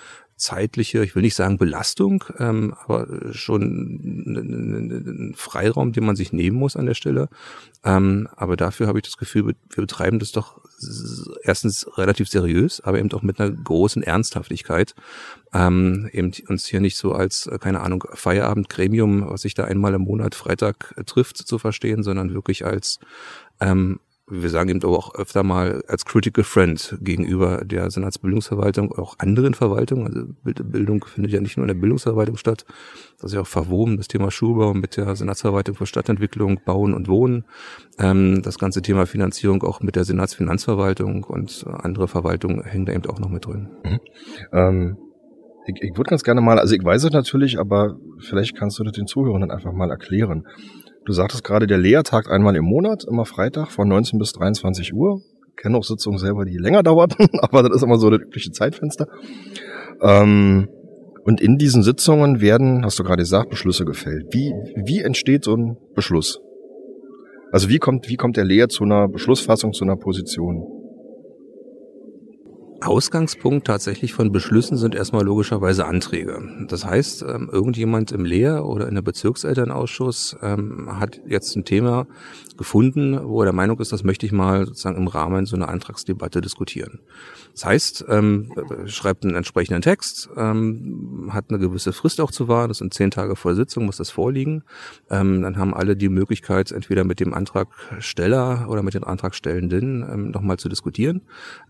zeitliche, 0.40 1.04
ich 1.04 1.14
will 1.14 1.22
nicht 1.22 1.34
sagen 1.34 1.58
Belastung, 1.58 2.24
ähm, 2.38 2.74
aber 2.84 3.06
schon 3.32 3.62
ein 3.62 5.34
Freiraum, 5.36 5.92
den 5.92 6.04
man 6.04 6.16
sich 6.16 6.32
nehmen 6.32 6.56
muss 6.56 6.76
an 6.76 6.86
der 6.86 6.94
Stelle. 6.94 7.28
Ähm, 7.84 8.28
aber 8.36 8.56
dafür 8.56 8.86
habe 8.86 8.98
ich 8.98 9.04
das 9.04 9.16
Gefühl, 9.16 9.46
wir 9.46 9.54
betreiben 9.76 10.18
das 10.18 10.32
doch 10.32 10.60
erstens 11.42 11.86
relativ 11.98 12.28
seriös, 12.28 12.80
aber 12.80 12.98
eben 12.98 13.12
auch 13.12 13.22
mit 13.22 13.38
einer 13.38 13.50
großen 13.50 14.02
Ernsthaftigkeit. 14.02 14.94
Ähm, 15.52 16.08
eben 16.12 16.32
uns 16.48 16.66
hier 16.66 16.80
nicht 16.80 16.96
so 16.96 17.12
als, 17.12 17.48
keine 17.60 17.80
Ahnung, 17.80 18.04
Feierabendgremium, 18.14 19.28
was 19.28 19.42
sich 19.42 19.54
da 19.54 19.64
einmal 19.64 19.94
im 19.94 20.02
Monat 20.02 20.34
Freitag 20.34 20.94
trifft, 21.06 21.36
zu 21.36 21.58
verstehen, 21.58 22.02
sondern 22.02 22.32
wirklich 22.32 22.64
als 22.64 22.98
ähm, 23.60 24.00
wir 24.30 24.48
sagen 24.48 24.70
eben 24.70 24.82
auch 24.84 25.14
öfter 25.14 25.42
mal 25.42 25.82
als 25.88 26.04
Critical 26.04 26.44
Friend 26.44 26.98
gegenüber 27.00 27.64
der 27.64 27.90
Senatsbildungsverwaltung, 27.90 28.92
auch 28.92 29.16
anderen 29.18 29.54
Verwaltungen. 29.54 30.06
Also 30.06 30.64
Bildung 30.64 31.04
findet 31.04 31.32
ja 31.32 31.40
nicht 31.40 31.56
nur 31.56 31.64
in 31.64 31.68
der 31.68 31.80
Bildungsverwaltung 31.80 32.36
statt. 32.36 32.64
Das 33.20 33.30
ist 33.30 33.34
ja 33.34 33.42
auch 33.42 33.46
verwoben, 33.46 33.96
das 33.96 34.08
Thema 34.08 34.30
Schulbau 34.30 34.74
mit 34.74 34.96
der 34.96 35.14
Senatsverwaltung 35.16 35.74
für 35.74 35.86
Stadtentwicklung, 35.86 36.60
Bauen 36.64 36.94
und 36.94 37.08
Wohnen. 37.08 37.44
Ähm, 37.98 38.42
das 38.42 38.58
ganze 38.58 38.82
Thema 38.82 39.06
Finanzierung 39.06 39.62
auch 39.62 39.80
mit 39.80 39.96
der 39.96 40.04
Senatsfinanzverwaltung 40.04 41.24
und 41.24 41.64
andere 41.66 42.08
Verwaltungen 42.08 42.64
hängen 42.64 42.86
da 42.86 42.92
eben 42.92 43.06
auch 43.06 43.18
noch 43.18 43.30
mit 43.30 43.46
drin. 43.46 43.68
Mhm. 43.84 44.00
Ähm 44.52 44.96
ich, 45.66 45.82
ich 45.82 45.96
würde 45.96 46.10
ganz 46.10 46.22
gerne 46.22 46.40
mal, 46.40 46.58
also 46.58 46.74
ich 46.74 46.82
weiß 46.82 47.04
es 47.04 47.12
natürlich, 47.12 47.58
aber 47.58 47.96
vielleicht 48.18 48.56
kannst 48.56 48.78
du 48.78 48.84
das 48.84 48.92
den 48.92 49.06
Zuhörern 49.06 49.50
einfach 49.50 49.72
mal 49.72 49.90
erklären. 49.90 50.46
Du 51.10 51.14
sagtest 51.14 51.42
gerade, 51.42 51.66
der 51.66 51.78
Lea 51.78 52.02
tagt 52.04 52.28
einmal 52.28 52.54
im 52.54 52.64
Monat, 52.64 53.02
immer 53.02 53.24
Freitag 53.24 53.72
von 53.72 53.88
19 53.88 54.20
bis 54.20 54.30
23 54.30 54.94
Uhr. 54.94 55.20
Ich 55.48 55.56
kenne 55.56 55.76
auch 55.76 55.82
Sitzungen 55.82 56.20
selber, 56.20 56.44
die 56.44 56.56
länger 56.56 56.82
dauerten, 56.84 57.26
aber 57.40 57.64
das 57.64 57.78
ist 57.78 57.82
immer 57.82 57.98
so 57.98 58.10
das 58.10 58.20
übliche 58.20 58.52
Zeitfenster. 58.52 59.08
Ähm, 60.00 60.68
und 61.24 61.40
in 61.40 61.58
diesen 61.58 61.82
Sitzungen 61.82 62.40
werden, 62.40 62.84
hast 62.84 63.00
du 63.00 63.02
gerade 63.02 63.22
gesagt, 63.22 63.50
Beschlüsse 63.50 63.84
gefällt. 63.84 64.32
Wie, 64.32 64.52
wie 64.76 65.00
entsteht 65.00 65.42
so 65.42 65.56
ein 65.56 65.78
Beschluss? 65.96 66.38
Also 67.50 67.68
wie 67.68 67.78
kommt, 67.78 68.08
wie 68.08 68.16
kommt 68.16 68.36
der 68.36 68.44
Lea 68.44 68.68
zu 68.68 68.84
einer 68.84 69.08
Beschlussfassung, 69.08 69.72
zu 69.72 69.82
einer 69.82 69.96
Position? 69.96 70.79
Ausgangspunkt 72.82 73.66
tatsächlich 73.66 74.14
von 74.14 74.32
Beschlüssen 74.32 74.76
sind 74.76 74.94
erstmal 74.94 75.24
logischerweise 75.24 75.84
Anträge. 75.86 76.42
Das 76.68 76.84
heißt, 76.84 77.22
ähm, 77.22 77.50
irgendjemand 77.52 78.10
im 78.10 78.24
Lehr- 78.24 78.64
oder 78.64 78.88
in 78.88 78.94
der 78.94 79.02
Bezirkselternausschuss 79.02 80.36
ähm, 80.42 80.98
hat 80.98 81.20
jetzt 81.26 81.54
ein 81.56 81.64
Thema 81.64 82.06
gefunden, 82.56 83.18
wo 83.22 83.42
er 83.42 83.46
der 83.46 83.54
Meinung 83.54 83.78
ist, 83.80 83.92
das 83.92 84.04
möchte 84.04 84.26
ich 84.26 84.32
mal 84.32 84.66
sozusagen 84.66 84.96
im 84.96 85.08
Rahmen 85.08 85.46
so 85.46 85.56
einer 85.56 85.68
Antragsdebatte 85.68 86.40
diskutieren. 86.40 87.00
Das 87.52 87.64
heißt, 87.64 88.04
ähm, 88.08 88.52
schreibt 88.86 89.24
einen 89.24 89.34
entsprechenden 89.34 89.82
Text, 89.82 90.28
hat 90.36 91.44
eine 91.48 91.58
gewisse 91.58 91.92
Frist 91.92 92.20
auch 92.20 92.30
zu 92.30 92.48
wahren, 92.48 92.68
das 92.68 92.78
sind 92.78 92.94
zehn 92.94 93.10
Tage 93.10 93.34
vor 93.34 93.54
Sitzung, 93.54 93.86
muss 93.86 93.96
das 93.96 94.10
vorliegen. 94.10 94.62
Dann 95.08 95.56
haben 95.56 95.74
alle 95.74 95.96
die 95.96 96.08
Möglichkeit, 96.08 96.70
entweder 96.70 97.04
mit 97.04 97.18
dem 97.20 97.34
Antragsteller 97.34 98.66
oder 98.68 98.82
mit 98.82 98.94
den 98.94 99.04
Antragstellenden 99.04 100.30
nochmal 100.30 100.58
zu 100.58 100.68
diskutieren, 100.68 101.22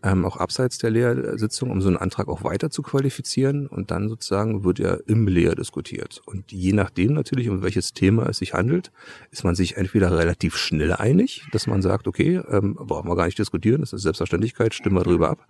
auch 0.02 0.36
abseits 0.36 0.78
der 0.78 0.90
Lehrsitzung, 1.00 1.70
um 1.70 1.80
so 1.80 1.88
einen 1.88 1.96
Antrag 1.96 2.28
auch 2.28 2.44
weiter 2.44 2.70
zu 2.70 2.82
qualifizieren. 2.82 3.66
Und 3.66 3.90
dann 3.90 4.08
sozusagen 4.08 4.64
wird 4.64 4.80
er 4.80 5.08
im 5.08 5.26
Lehr 5.26 5.54
diskutiert. 5.54 6.20
Und 6.26 6.52
je 6.52 6.72
nachdem 6.72 7.14
natürlich, 7.14 7.48
um 7.48 7.62
welches 7.62 7.92
Thema 7.92 8.28
es 8.28 8.38
sich 8.38 8.54
handelt, 8.54 8.92
ist 9.30 9.44
man 9.44 9.54
sich 9.54 9.76
entweder 9.76 10.16
relativ 10.16 10.56
schnell 10.56 10.92
einig, 10.92 11.44
dass 11.52 11.66
man 11.66 11.82
sagt, 11.82 12.06
okay, 12.06 12.40
ähm, 12.48 12.74
brauchen 12.74 13.08
wir 13.08 13.16
gar 13.16 13.26
nicht 13.26 13.38
diskutieren, 13.38 13.80
das 13.80 13.92
ist 13.92 14.02
Selbstverständlichkeit, 14.02 14.74
stimmen 14.74 14.96
wir 14.96 15.04
drüber 15.04 15.30
ab. 15.30 15.46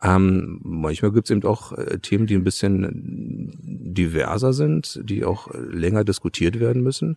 Ähm, 0.00 0.60
manchmal 0.62 1.10
gibt 1.10 1.28
es 1.28 1.30
eben 1.32 1.42
auch 1.42 1.72
äh, 1.72 1.98
Themen, 1.98 2.26
die 2.26 2.36
ein 2.36 2.44
bisschen 2.44 3.50
diverser 3.98 4.52
sind, 4.52 5.00
die 5.02 5.24
auch 5.24 5.48
länger 5.54 6.04
diskutiert 6.04 6.60
werden 6.60 6.82
müssen. 6.82 7.16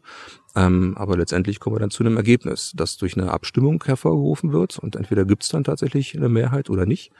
Ähm, 0.56 0.98
aber 0.98 1.16
letztendlich 1.16 1.60
kommen 1.60 1.76
wir 1.76 1.80
dann 1.80 1.92
zu 1.92 2.04
einem 2.04 2.18
Ergebnis, 2.18 2.74
das 2.76 2.98
durch 2.98 3.16
eine 3.16 3.32
Abstimmung 3.32 3.84
hervorgerufen 3.86 4.52
wird. 4.52 4.80
Und 4.80 4.96
entweder 4.96 5.26
gibt 5.26 5.44
es 5.44 5.50
dann 5.50 5.64
tatsächlich 5.64 6.16
eine 6.16 6.30
Mehrheit 6.30 6.70
oder 6.70 6.88
nicht. 6.88 7.12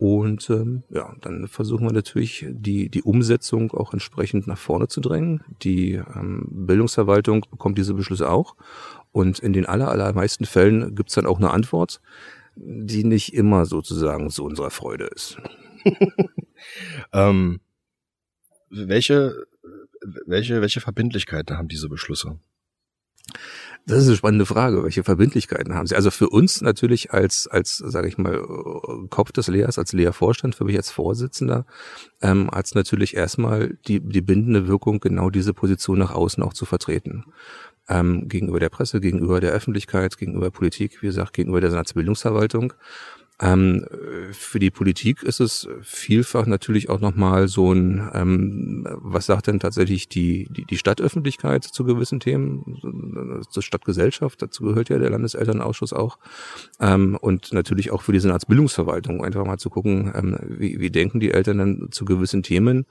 Und 0.00 0.48
ähm, 0.48 0.82
ja, 0.88 1.14
dann 1.20 1.46
versuchen 1.46 1.86
wir 1.86 1.92
natürlich 1.92 2.46
die, 2.48 2.88
die 2.88 3.02
Umsetzung 3.02 3.70
auch 3.72 3.92
entsprechend 3.92 4.46
nach 4.46 4.56
vorne 4.56 4.88
zu 4.88 5.00
drängen. 5.00 5.44
Die 5.62 5.92
ähm, 5.92 6.46
Bildungsverwaltung 6.50 7.44
bekommt 7.50 7.76
diese 7.76 7.92
Beschlüsse 7.92 8.30
auch. 8.30 8.56
Und 9.12 9.40
in 9.40 9.52
den 9.52 9.66
aller, 9.66 9.88
allermeisten 9.88 10.46
Fällen 10.46 10.94
gibt 10.94 11.10
es 11.10 11.16
dann 11.16 11.26
auch 11.26 11.38
eine 11.38 11.50
Antwort 11.50 12.00
die 12.56 13.04
nicht 13.04 13.34
immer 13.34 13.64
sozusagen 13.66 14.30
zu 14.30 14.44
unserer 14.44 14.70
Freude 14.70 15.06
ist. 15.06 15.38
ähm, 17.12 17.60
welche, 18.68 19.46
welche, 20.26 20.60
welche 20.60 20.80
Verbindlichkeiten 20.80 21.56
haben 21.56 21.68
diese 21.68 21.88
Beschlüsse? 21.88 22.38
Das 23.86 23.98
ist 23.98 24.08
eine 24.08 24.16
spannende 24.16 24.46
Frage. 24.46 24.84
Welche 24.84 25.02
Verbindlichkeiten 25.02 25.74
haben 25.74 25.86
Sie? 25.86 25.96
Also 25.96 26.10
für 26.10 26.28
uns 26.28 26.60
natürlich 26.60 27.12
als, 27.12 27.46
als 27.48 27.78
sage 27.78 28.08
ich 28.08 28.18
mal, 28.18 28.40
Kopf 29.08 29.32
des 29.32 29.48
Lehrers, 29.48 29.78
als 29.78 29.92
Lehrvorstand, 29.92 30.54
für 30.54 30.64
mich 30.64 30.76
als 30.76 30.90
Vorsitzender, 30.90 31.66
ähm, 32.20 32.50
als 32.50 32.74
natürlich 32.74 33.16
erstmal 33.16 33.78
die, 33.88 34.00
die 34.00 34.20
bindende 34.20 34.68
Wirkung, 34.68 35.00
genau 35.00 35.30
diese 35.30 35.54
Position 35.54 35.98
nach 35.98 36.12
außen 36.12 36.42
auch 36.42 36.52
zu 36.52 36.66
vertreten. 36.66 37.24
Ähm, 37.88 38.28
gegenüber 38.28 38.60
der 38.60 38.68
Presse, 38.68 39.00
gegenüber 39.00 39.40
der 39.40 39.52
Öffentlichkeit, 39.52 40.18
gegenüber 40.18 40.50
Politik, 40.50 41.02
wie 41.02 41.06
gesagt, 41.06 41.32
gegenüber 41.32 41.60
der 41.60 41.70
Senatsbildungsverwaltung. 41.70 42.74
Ähm, 43.40 43.86
für 44.32 44.58
die 44.58 44.70
Politik 44.70 45.22
ist 45.22 45.40
es 45.40 45.66
vielfach 45.82 46.46
natürlich 46.46 46.90
auch 46.90 47.00
nochmal 47.00 47.48
so 47.48 47.72
ein, 47.72 48.10
ähm, 48.12 48.86
was 48.90 49.26
sagt 49.26 49.46
denn 49.46 49.60
tatsächlich 49.60 50.08
die, 50.08 50.46
die, 50.50 50.66
die 50.66 50.76
Stadtöffentlichkeit 50.76 51.64
zu 51.64 51.84
gewissen 51.84 52.20
Themen, 52.20 53.46
zur 53.48 53.62
Stadtgesellschaft, 53.62 54.42
dazu 54.42 54.64
gehört 54.64 54.90
ja 54.90 54.98
der 54.98 55.10
Landeselternausschuss 55.10 55.92
auch, 55.92 56.18
ähm, 56.80 57.16
und 57.20 57.52
natürlich 57.52 57.90
auch 57.90 58.02
für 58.02 58.12
die 58.12 58.20
Senatsbildungsverwaltung, 58.20 59.24
einfach 59.24 59.46
mal 59.46 59.58
zu 59.58 59.70
gucken, 59.70 60.12
ähm, 60.14 60.36
wie, 60.42 60.78
wie 60.78 60.90
denken 60.90 61.20
die 61.20 61.32
Eltern 61.32 61.58
denn 61.58 61.88
zu 61.90 62.04
gewissen 62.04 62.42
Themen. 62.42 62.84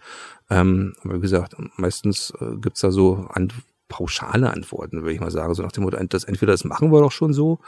Ähm, 0.50 0.94
aber 1.04 1.18
wie 1.18 1.22
gesagt, 1.22 1.56
meistens 1.78 2.34
äh, 2.42 2.56
gibt's 2.60 2.82
da 2.82 2.92
so 2.92 3.28
Antworten, 3.30 3.69
pauschale 3.90 4.50
Antworten, 4.52 5.02
würde 5.02 5.14
ich 5.14 5.20
mal 5.20 5.32
sagen. 5.32 5.54
So 5.54 5.64
nach 5.64 5.74
dem 5.74 5.84
Motto, 5.84 5.98
das, 6.08 6.24
entweder 6.24 6.54
das 6.54 6.64
machen 6.64 6.92
wir 6.94 7.02
doch 7.02 7.12
schon 7.12 7.34
so, 7.34 7.60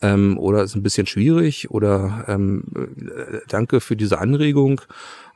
ähm, 0.00 0.38
oder 0.38 0.62
ist 0.62 0.76
ein 0.76 0.84
bisschen 0.84 1.08
schwierig, 1.08 1.70
oder 1.70 2.24
ähm, 2.28 2.62
äh, 2.74 3.38
danke 3.48 3.80
für 3.80 3.96
diese 3.96 4.18
Anregung. 4.20 4.80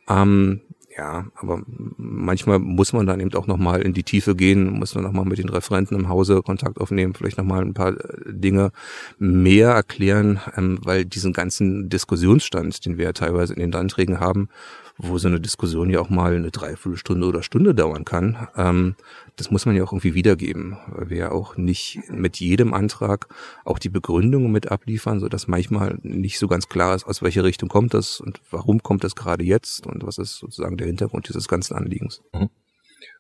Ähm, 0.09 0.61
ja, 0.97 1.27
aber 1.35 1.63
manchmal 1.67 2.61
muss 2.61 2.93
man 2.93 3.07
dann 3.07 3.19
eben 3.19 3.35
auch 3.35 3.49
nochmal 3.49 3.83
in 3.83 3.95
die 3.95 4.05
Tiefe 4.05 4.37
gehen, 4.37 4.71
muss 4.71 4.95
man 4.95 5.03
nochmal 5.03 5.25
mit 5.25 5.39
den 5.39 5.49
Referenten 5.49 5.97
im 5.97 6.09
Hause 6.09 6.41
Kontakt 6.43 6.79
aufnehmen, 6.79 7.15
vielleicht 7.15 7.39
nochmal 7.39 7.63
ein 7.63 7.75
paar 7.75 7.93
äh, 7.93 8.33
Dinge 8.33 8.71
mehr 9.19 9.71
erklären, 9.71 10.41
ähm, 10.57 10.79
weil 10.83 11.05
diesen 11.05 11.33
ganzen 11.33 11.89
Diskussionsstand, 11.89 12.85
den 12.85 12.97
wir 12.97 13.07
ja 13.07 13.13
teilweise 13.13 13.55
in 13.55 13.61
den 13.61 13.75
Anträgen 13.75 14.21
haben, 14.21 14.49
wo 14.97 15.19
so 15.19 15.29
eine 15.29 15.41
Diskussion 15.41 15.91
ja 15.91 16.01
auch 16.01 16.11
mal 16.11 16.37
eine 16.37 16.51
Dreiviertelstunde 16.51 17.27
oder 17.27 17.43
Stunde 17.43 17.75
dauern 17.75 18.05
kann. 18.05 18.49
Ähm, 18.57 18.95
das 19.37 19.51
muss 19.51 19.67
man 19.67 19.75
ja 19.75 19.83
auch 19.83 19.93
irgendwie 19.93 20.15
wiedergeben, 20.15 20.77
weil 20.89 21.11
wir 21.11 21.17
ja 21.17 21.31
auch 21.33 21.57
nicht 21.57 21.99
mit 22.09 22.39
jedem 22.39 22.73
Antrag 22.73 23.27
auch 23.65 23.79
die 23.79 23.89
Begründung 23.89 24.53
mit 24.53 24.71
abliefern, 24.71 25.19
so 25.19 25.29
dass 25.29 25.49
manchmal 25.49 25.99
nicht 26.03 26.39
so 26.39 26.47
ganz 26.47 26.69
klar 26.69 26.95
ist, 26.95 27.05
aus 27.05 27.23
welcher 27.23 27.45
Richtung 27.45 27.69
kommt 27.69 27.95
das 27.95 28.21
und 28.21 28.41
warum 28.51 28.83
kommt 28.83 29.03
das 29.03 29.17
gerade 29.17 29.45
jetzt 29.45 29.87
und 29.87 30.07
was 30.07 30.19
ist 30.19 30.39
sozusagen 30.39 30.77
der 30.77 30.87
Hintergrund 30.87 31.29
dieses 31.29 31.49
ganzen 31.49 31.75
Anliegens. 31.75 32.23
Mhm. 32.33 32.51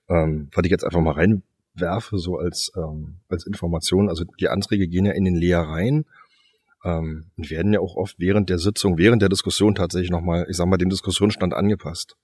Ähm, 0.08 0.50
ich 0.62 0.70
jetzt 0.70 0.84
einfach 0.84 1.00
mal 1.00 1.14
reinwerfe, 1.14 2.18
so 2.18 2.38
als, 2.38 2.70
ähm, 2.76 3.16
als 3.28 3.46
Information. 3.46 4.08
Also 4.08 4.24
die 4.38 4.48
Anträge 4.48 4.86
gehen 4.86 5.06
ja 5.06 5.12
in 5.12 5.24
den 5.24 5.34
Lehr 5.34 5.60
rein 5.60 6.04
ähm, 6.84 7.30
und 7.36 7.50
werden 7.50 7.72
ja 7.72 7.80
auch 7.80 7.96
oft 7.96 8.18
während 8.18 8.50
der 8.50 8.58
Sitzung, 8.58 8.98
während 8.98 9.22
der 9.22 9.28
Diskussion 9.28 9.74
tatsächlich 9.74 10.10
nochmal, 10.10 10.46
ich 10.48 10.56
sag 10.56 10.66
mal, 10.66 10.76
dem 10.76 10.90
Diskussionsstand 10.90 11.54
angepasst. 11.54 12.16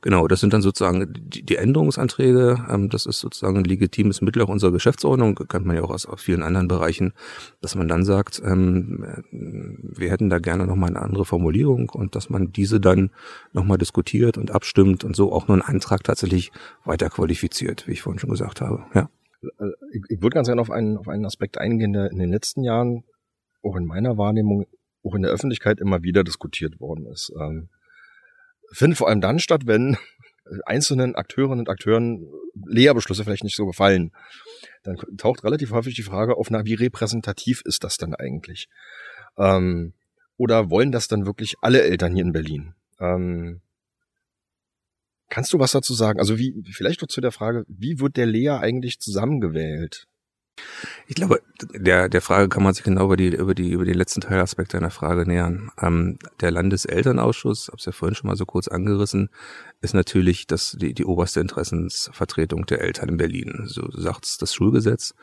Genau, 0.00 0.28
das 0.28 0.40
sind 0.40 0.52
dann 0.52 0.62
sozusagen 0.62 1.12
die, 1.12 1.42
die 1.42 1.56
Änderungsanträge. 1.56 2.64
Ähm, 2.70 2.88
das 2.88 3.06
ist 3.06 3.20
sozusagen 3.20 3.58
ein 3.58 3.64
legitimes 3.64 4.20
Mittel 4.20 4.42
auch 4.42 4.48
unserer 4.48 4.72
Geschäftsordnung, 4.72 5.34
kennt 5.48 5.66
man 5.66 5.76
ja 5.76 5.82
auch 5.82 5.90
aus, 5.90 6.06
aus 6.06 6.22
vielen 6.22 6.42
anderen 6.42 6.68
Bereichen, 6.68 7.12
dass 7.60 7.74
man 7.74 7.88
dann 7.88 8.04
sagt, 8.04 8.40
ähm, 8.44 9.04
wir 9.30 10.10
hätten 10.10 10.30
da 10.30 10.38
gerne 10.38 10.66
nochmal 10.66 10.90
eine 10.90 11.02
andere 11.02 11.24
Formulierung 11.24 11.90
und 11.90 12.14
dass 12.14 12.30
man 12.30 12.52
diese 12.52 12.80
dann 12.80 13.10
nochmal 13.52 13.78
diskutiert 13.78 14.38
und 14.38 14.50
abstimmt 14.50 15.04
und 15.04 15.16
so 15.16 15.32
auch 15.32 15.48
nur 15.48 15.56
einen 15.56 15.62
Antrag 15.62 16.04
tatsächlich 16.04 16.52
weiter 16.84 17.10
qualifiziert, 17.10 17.86
wie 17.86 17.92
ich 17.92 18.02
vorhin 18.02 18.20
schon 18.20 18.30
gesagt 18.30 18.60
habe. 18.60 18.84
Ja. 18.94 19.10
Äh, 19.42 19.70
ich, 19.92 20.02
ich 20.08 20.22
würde 20.22 20.34
ganz 20.34 20.48
gerne 20.48 20.60
auf 20.60 20.70
einen, 20.70 20.96
auf 20.96 21.08
einen 21.08 21.26
Aspekt 21.26 21.58
eingehen, 21.58 21.92
der 21.92 22.10
in 22.10 22.18
den 22.18 22.30
letzten 22.30 22.62
Jahren 22.62 23.04
auch 23.62 23.76
in 23.76 23.86
meiner 23.86 24.16
Wahrnehmung, 24.16 24.66
auch 25.04 25.14
in 25.14 25.22
der 25.22 25.30
Öffentlichkeit 25.30 25.80
immer 25.80 26.02
wieder 26.02 26.24
diskutiert 26.24 26.80
worden 26.80 27.06
ist. 27.06 27.32
Ähm, 27.38 27.68
findet 28.72 28.98
vor 28.98 29.08
allem 29.08 29.20
dann 29.20 29.38
statt, 29.38 29.62
wenn 29.66 29.96
einzelnen 30.66 31.14
Akteurinnen 31.14 31.60
und 31.60 31.68
Akteuren 31.68 32.26
Lehrbeschlüsse 32.66 33.24
vielleicht 33.24 33.44
nicht 33.44 33.56
so 33.56 33.66
gefallen. 33.66 34.12
Dann 34.82 34.96
taucht 35.16 35.44
relativ 35.44 35.70
häufig 35.70 35.94
die 35.94 36.02
Frage 36.02 36.36
auf, 36.36 36.50
na, 36.50 36.64
wie 36.64 36.74
repräsentativ 36.74 37.62
ist 37.64 37.84
das 37.84 37.96
dann 37.96 38.14
eigentlich? 38.14 38.68
Ähm, 39.36 39.94
oder 40.36 40.70
wollen 40.70 40.92
das 40.92 41.08
dann 41.08 41.26
wirklich 41.26 41.56
alle 41.60 41.82
Eltern 41.82 42.14
hier 42.14 42.24
in 42.24 42.32
Berlin? 42.32 42.74
Ähm, 43.00 43.60
kannst 45.28 45.52
du 45.52 45.58
was 45.58 45.72
dazu 45.72 45.94
sagen? 45.94 46.18
Also 46.18 46.38
wie, 46.38 46.62
vielleicht 46.72 47.02
noch 47.02 47.08
zu 47.08 47.20
der 47.20 47.32
Frage, 47.32 47.64
wie 47.68 48.00
wird 48.00 48.16
der 48.16 48.26
Lehrer 48.26 48.60
eigentlich 48.60 49.00
zusammengewählt? 49.00 50.06
Ich 51.06 51.14
glaube, 51.14 51.40
der, 51.74 52.08
der 52.08 52.20
Frage 52.20 52.48
kann 52.48 52.62
man 52.62 52.74
sich 52.74 52.84
genau 52.84 53.06
über 53.06 53.16
die, 53.16 53.34
über 53.34 53.54
die, 53.54 53.70
über 53.70 53.84
den 53.84 53.94
letzten 53.94 54.20
Teilaspekt 54.20 54.74
einer 54.74 54.90
Frage 54.90 55.26
nähern. 55.26 55.70
Ähm, 55.80 56.18
der 56.40 56.50
Landeselternausschuss, 56.50 57.68
habe 57.68 57.78
es 57.78 57.84
ja 57.84 57.92
vorhin 57.92 58.14
schon 58.14 58.28
mal 58.28 58.36
so 58.36 58.46
kurz 58.46 58.68
angerissen, 58.68 59.30
ist 59.80 59.94
natürlich 59.94 60.46
das, 60.46 60.76
die, 60.78 60.94
die 60.94 61.04
oberste 61.04 61.40
Interessensvertretung 61.40 62.66
der 62.66 62.80
Eltern 62.80 63.10
in 63.10 63.16
Berlin. 63.16 63.62
So 63.66 63.90
sagt 63.90 64.42
das 64.42 64.54
Schulgesetz. 64.54 65.14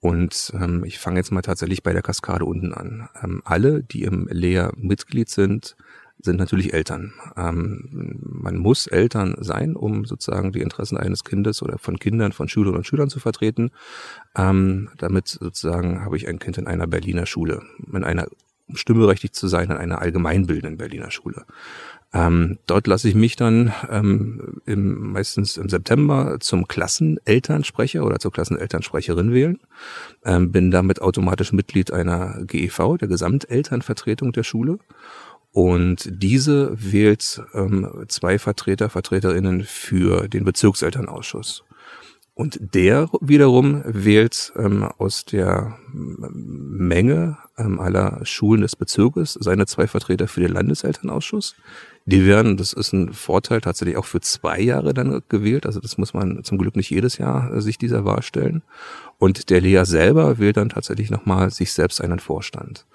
Und 0.00 0.52
ähm, 0.54 0.84
ich 0.84 0.98
fange 0.98 1.18
jetzt 1.18 1.32
mal 1.32 1.42
tatsächlich 1.42 1.82
bei 1.82 1.92
der 1.92 2.02
Kaskade 2.02 2.44
unten 2.44 2.72
an. 2.72 3.08
Ähm, 3.22 3.42
alle, 3.44 3.82
die 3.82 4.02
im 4.02 4.28
Lehr 4.30 4.72
Mitglied 4.76 5.28
sind, 5.28 5.76
sind 6.20 6.36
natürlich 6.36 6.72
Eltern. 6.72 7.12
Ähm, 7.36 8.18
man 8.22 8.56
muss 8.56 8.86
Eltern 8.86 9.36
sein, 9.38 9.76
um 9.76 10.04
sozusagen 10.04 10.52
die 10.52 10.60
Interessen 10.60 10.96
eines 10.96 11.24
Kindes 11.24 11.62
oder 11.62 11.78
von 11.78 11.98
Kindern, 11.98 12.32
von 12.32 12.48
Schülern 12.48 12.76
und 12.76 12.86
Schülern 12.86 13.10
zu 13.10 13.20
vertreten. 13.20 13.70
Ähm, 14.36 14.90
damit 14.98 15.28
sozusagen 15.28 16.04
habe 16.04 16.16
ich 16.16 16.28
ein 16.28 16.38
Kind 16.38 16.58
in 16.58 16.66
einer 16.66 16.86
Berliner 16.86 17.26
Schule, 17.26 17.62
in 17.92 18.04
einer 18.04 18.28
um 18.68 18.76
stimmberechtigt 18.76 19.34
zu 19.34 19.48
sein, 19.48 19.70
in 19.70 19.76
einer 19.76 20.00
allgemeinbildenden 20.00 20.76
Berliner 20.76 21.10
Schule. 21.10 21.46
Ähm, 22.12 22.58
dort 22.66 22.86
lasse 22.86 23.08
ich 23.08 23.14
mich 23.14 23.36
dann 23.36 23.72
ähm, 23.90 24.60
im, 24.64 25.12
meistens 25.12 25.58
im 25.58 25.68
September 25.68 26.38
zum 26.40 26.66
Klassenelternsprecher 26.66 28.04
oder 28.04 28.18
zur 28.18 28.32
Klassenelternsprecherin 28.32 29.32
wählen. 29.32 29.58
Ähm, 30.24 30.50
bin 30.50 30.70
damit 30.70 31.02
automatisch 31.02 31.52
Mitglied 31.52 31.92
einer 31.92 32.44
GEV, 32.44 32.96
der 32.98 33.08
Gesamtelternvertretung 33.08 34.32
der 34.32 34.42
Schule. 34.42 34.78
Und 35.58 36.08
diese 36.08 36.70
wählt 36.78 37.42
ähm, 37.52 38.04
zwei 38.06 38.38
Vertreter, 38.38 38.88
Vertreterinnen 38.90 39.64
für 39.64 40.28
den 40.28 40.44
Bezirkselternausschuss. 40.44 41.64
Und 42.32 42.60
der 42.60 43.08
wiederum 43.20 43.82
wählt 43.84 44.52
ähm, 44.54 44.84
aus 44.84 45.24
der 45.24 45.76
Menge 45.92 47.38
ähm, 47.56 47.80
aller 47.80 48.24
Schulen 48.24 48.60
des 48.60 48.76
Bezirkes 48.76 49.32
seine 49.32 49.66
zwei 49.66 49.88
Vertreter 49.88 50.28
für 50.28 50.42
den 50.42 50.52
Landeselternausschuss. 50.52 51.56
Die 52.10 52.24
werden, 52.24 52.56
das 52.56 52.72
ist 52.72 52.94
ein 52.94 53.12
Vorteil, 53.12 53.60
tatsächlich 53.60 53.98
auch 53.98 54.06
für 54.06 54.22
zwei 54.22 54.58
Jahre 54.58 54.94
dann 54.94 55.20
gewählt. 55.28 55.66
Also 55.66 55.78
das 55.78 55.98
muss 55.98 56.14
man 56.14 56.42
zum 56.42 56.56
Glück 56.56 56.74
nicht 56.74 56.88
jedes 56.88 57.18
Jahr 57.18 57.52
äh, 57.52 57.60
sich 57.60 57.76
dieser 57.76 58.06
Wahl 58.06 58.22
stellen. 58.22 58.62
Und 59.18 59.50
der 59.50 59.60
Lea 59.60 59.84
selber 59.84 60.38
wählt 60.38 60.56
dann 60.56 60.70
tatsächlich 60.70 61.10
nochmal 61.10 61.50
sich 61.50 61.74
selbst 61.74 62.00
einen 62.00 62.18
Vorstand. 62.18 62.86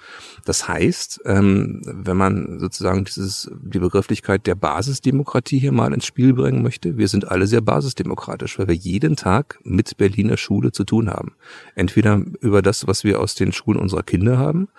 Das 0.45 0.67
heißt, 0.67 1.21
ähm, 1.25 1.81
wenn 1.85 2.17
man 2.17 2.59
sozusagen 2.59 3.03
dieses, 3.03 3.51
die 3.61 3.77
Begrifflichkeit 3.77 4.47
der 4.47 4.55
Basisdemokratie 4.55 5.59
hier 5.59 5.73
mal 5.73 5.93
ins 5.93 6.07
Spiel 6.07 6.33
bringen 6.33 6.63
möchte, 6.63 6.97
wir 6.97 7.07
sind 7.07 7.29
alle 7.29 7.45
sehr 7.45 7.61
basisdemokratisch, 7.61 8.57
weil 8.57 8.69
wir 8.69 8.75
jeden 8.75 9.15
Tag 9.15 9.59
mit 9.63 9.95
Berliner 9.97 10.37
Schule 10.37 10.71
zu 10.71 10.85
tun 10.85 11.11
haben. 11.11 11.33
Entweder 11.75 12.19
über 12.39 12.63
das, 12.63 12.87
was 12.87 13.03
wir 13.03 13.19
aus 13.19 13.35
den 13.35 13.51
Schulen 13.51 13.77
unserer 13.77 14.03
Kinder 14.03 14.39
haben, 14.39 14.69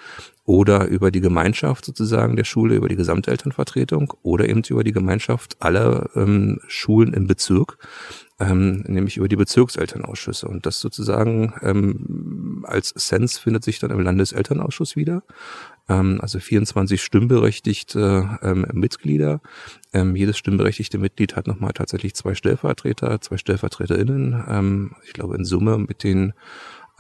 oder 0.45 0.87
über 0.89 1.11
die 1.11 1.21
Gemeinschaft 1.21 1.85
sozusagen 1.85 2.37
der 2.37 2.45
Schule, 2.45 2.75
über 2.75 2.89
die 2.89 2.97
Gesamtelternvertretung 2.97 4.13
oder 4.23 4.49
eben 4.49 4.63
über 4.69 4.85
die 4.85 4.93
Gemeinschaft 4.93 5.57
aller 5.61 6.11
ähm, 6.15 6.61
Schulen 6.69 7.15
im 7.15 7.27
Bezirk 7.27 7.79
ähm, 8.41 8.85
nämlich 8.89 9.17
über 9.17 9.29
die 9.29 9.37
Bezirkselternausschüsse. 9.37 10.49
Und 10.49 10.67
das 10.67 10.81
sozusagen 10.81 11.55
ähm, 11.63 12.65
als 12.67 12.93
Sens 12.97 13.39
findet 13.39 13.63
sich 13.63 13.79
dann 13.79 13.91
im 13.91 14.01
Landeselternausschuss 14.01 14.97
wieder. 14.97 15.23
Ähm, 15.89 16.21
also 16.21 16.41
24 16.41 17.01
stimmberechtigte 17.01 18.39
ähm, 18.43 18.67
Mitglieder. 18.73 19.41
Ähm, 19.93 20.17
jedes 20.17 20.37
stimmberechtigte 20.37 20.99
Mitglied 20.99 21.37
hat 21.37 21.47
nochmal 21.47 21.73
tatsächlich 21.73 22.15
zwei 22.15 22.35
Stellvertreter, 22.35 23.21
zwei 23.21 23.37
StellvertreterInnen. 23.37 24.45
Ähm, 24.49 24.97
ich 25.05 25.13
glaube 25.13 25.37
in 25.37 25.45
Summe 25.45 25.79
mit 25.79 26.03
den 26.03 26.33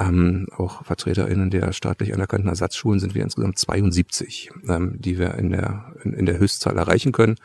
ähm, 0.00 0.46
auch 0.56 0.84
VertreterInnen 0.84 1.50
der 1.50 1.72
staatlich 1.72 2.12
anerkannten 2.14 2.48
Ersatzschulen 2.48 2.98
sind 2.98 3.14
wir 3.14 3.22
insgesamt 3.22 3.58
72, 3.58 4.50
ähm, 4.68 4.96
die 4.98 5.18
wir 5.18 5.34
in 5.34 5.50
der, 5.50 5.94
in, 6.02 6.14
in 6.14 6.26
der 6.26 6.38
Höchstzahl 6.38 6.76
erreichen 6.76 7.12
können. 7.12 7.36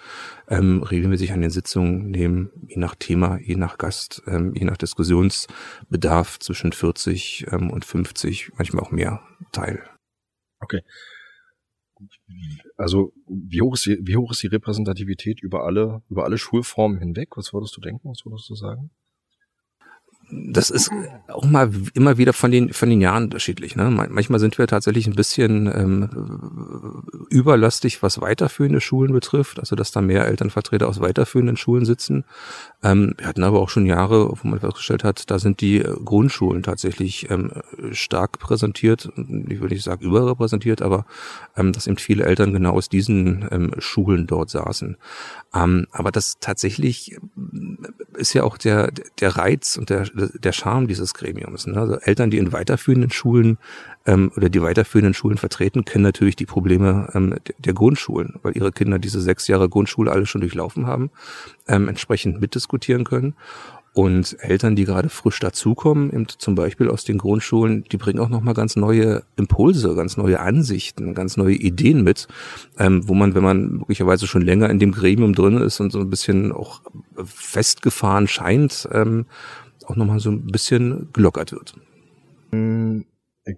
Ähm, 0.47 0.81
regelmäßig 0.81 1.31
an 1.31 1.41
den 1.41 1.51
Sitzungen 1.51 2.09
nehmen, 2.09 2.49
je 2.67 2.77
nach 2.77 2.95
Thema, 2.95 3.37
je 3.37 3.55
nach 3.55 3.77
Gast, 3.77 4.23
ähm, 4.25 4.53
je 4.55 4.65
nach 4.65 4.77
Diskussionsbedarf 4.77 6.39
zwischen 6.39 6.71
40 6.71 7.45
ähm, 7.51 7.69
und 7.69 7.85
50, 7.85 8.53
manchmal 8.57 8.83
auch 8.83 8.91
mehr 8.91 9.21
teil. 9.51 9.83
Okay. 10.59 10.81
Also 12.77 13.13
wie 13.27 13.61
hoch 13.61 13.73
ist 13.73 13.85
die, 13.85 13.99
wie 14.01 14.15
hoch 14.15 14.31
ist 14.31 14.41
die 14.41 14.47
Repräsentativität 14.47 15.41
über 15.41 15.65
alle 15.65 16.01
über 16.09 16.23
alle 16.23 16.37
Schulformen 16.37 16.97
hinweg? 16.97 17.35
Was 17.35 17.53
würdest 17.53 17.75
du 17.75 17.81
denken? 17.81 18.09
Was 18.09 18.25
würdest 18.25 18.49
du 18.49 18.55
sagen? 18.55 18.89
Das 20.31 20.69
ist 20.69 20.91
auch 21.27 21.45
mal 21.45 21.71
immer 21.93 22.17
wieder 22.17 22.33
von 22.33 22.51
den 22.51 22.73
von 22.73 22.89
den 22.89 23.01
Jahren 23.01 23.25
unterschiedlich. 23.25 23.75
Ne? 23.75 23.89
Manchmal 23.89 24.39
sind 24.39 24.57
wir 24.57 24.67
tatsächlich 24.67 25.07
ein 25.07 25.15
bisschen 25.15 25.67
ähm, 25.67 27.03
überlastig, 27.29 28.03
was 28.03 28.21
weiterführende 28.21 28.81
Schulen 28.81 29.11
betrifft, 29.11 29.59
also 29.59 29.75
dass 29.75 29.91
da 29.91 30.01
mehr 30.01 30.25
Elternvertreter 30.25 30.87
aus 30.87 30.99
weiterführenden 30.99 31.57
Schulen 31.57 31.85
sitzen. 31.85 32.25
Ähm, 32.83 33.13
wir 33.17 33.27
hatten 33.27 33.43
aber 33.43 33.59
auch 33.59 33.69
schon 33.69 33.85
Jahre, 33.85 34.29
wo 34.29 34.47
man 34.47 34.59
festgestellt 34.59 35.03
hat, 35.03 35.31
da 35.31 35.39
sind 35.39 35.61
die 35.61 35.79
Grundschulen 35.79 36.61
tatsächlich 36.63 37.29
ähm, 37.29 37.51
stark 37.91 38.39
präsentiert. 38.39 39.09
Ich 39.47 39.59
würde 39.59 39.73
nicht 39.73 39.83
sagen 39.83 40.05
überrepräsentiert, 40.05 40.81
aber 40.81 41.05
ähm, 41.57 41.73
dass 41.73 41.87
eben 41.87 41.97
viele 41.97 42.25
Eltern 42.25 42.53
genau 42.53 42.73
aus 42.73 42.89
diesen 42.89 43.47
ähm, 43.51 43.73
Schulen 43.79 44.27
dort 44.27 44.49
saßen. 44.51 44.97
Ähm, 45.55 45.87
aber 45.91 46.11
das 46.11 46.37
tatsächlich 46.39 47.17
ist 48.15 48.33
ja 48.33 48.43
auch 48.43 48.57
der 48.57 48.91
der 49.19 49.35
Reiz 49.35 49.77
und 49.77 49.89
der 49.89 50.05
der 50.27 50.51
Charme 50.51 50.87
dieses 50.87 51.13
Gremiums. 51.13 51.67
Ne? 51.67 51.77
Also 51.77 51.95
Eltern, 51.95 52.29
die 52.29 52.37
in 52.37 52.51
weiterführenden 52.51 53.11
Schulen 53.11 53.57
ähm, 54.05 54.31
oder 54.35 54.49
die 54.49 54.61
weiterführenden 54.61 55.13
Schulen 55.13 55.37
vertreten, 55.37 55.85
kennen 55.85 56.03
natürlich 56.03 56.35
die 56.35 56.45
Probleme 56.45 57.09
ähm, 57.13 57.35
der 57.57 57.73
Grundschulen, 57.73 58.35
weil 58.43 58.55
ihre 58.55 58.71
Kinder 58.71 58.99
diese 58.99 59.21
sechs 59.21 59.47
Jahre 59.47 59.69
Grundschule 59.69 60.11
alle 60.11 60.25
schon 60.25 60.41
durchlaufen 60.41 60.87
haben, 60.87 61.11
ähm, 61.67 61.87
entsprechend 61.87 62.41
mitdiskutieren 62.41 63.03
können. 63.03 63.35
Und 63.93 64.37
Eltern, 64.39 64.75
die 64.75 64.85
gerade 64.85 65.09
frisch 65.09 65.39
dazukommen, 65.39 66.27
zum 66.37 66.55
Beispiel 66.55 66.89
aus 66.89 67.03
den 67.03 67.17
Grundschulen, 67.17 67.83
die 67.91 67.97
bringen 67.97 68.19
auch 68.19 68.29
nochmal 68.29 68.53
ganz 68.53 68.75
neue 68.75 69.23
Impulse, 69.35 69.95
ganz 69.95 70.15
neue 70.15 70.39
Ansichten, 70.39 71.15
ganz 71.15 71.37
neue 71.37 71.55
Ideen 71.55 72.03
mit, 72.03 72.27
ähm, 72.77 73.07
wo 73.09 73.15
man, 73.15 73.33
wenn 73.33 73.43
man 73.43 73.77
möglicherweise 73.79 74.27
schon 74.27 74.43
länger 74.43 74.69
in 74.69 74.79
dem 74.79 74.91
Gremium 74.91 75.33
drin 75.33 75.57
ist 75.57 75.79
und 75.79 75.91
so 75.91 75.99
ein 75.99 76.09
bisschen 76.09 76.51
auch 76.51 76.81
festgefahren 77.25 78.27
scheint, 78.27 78.87
ähm, 78.91 79.25
auch 79.89 79.95
nochmal 79.95 80.19
so 80.19 80.31
ein 80.31 80.47
bisschen 80.47 81.11
gelockert 81.13 81.51
wird. 81.51 81.75
Ich 83.45 83.57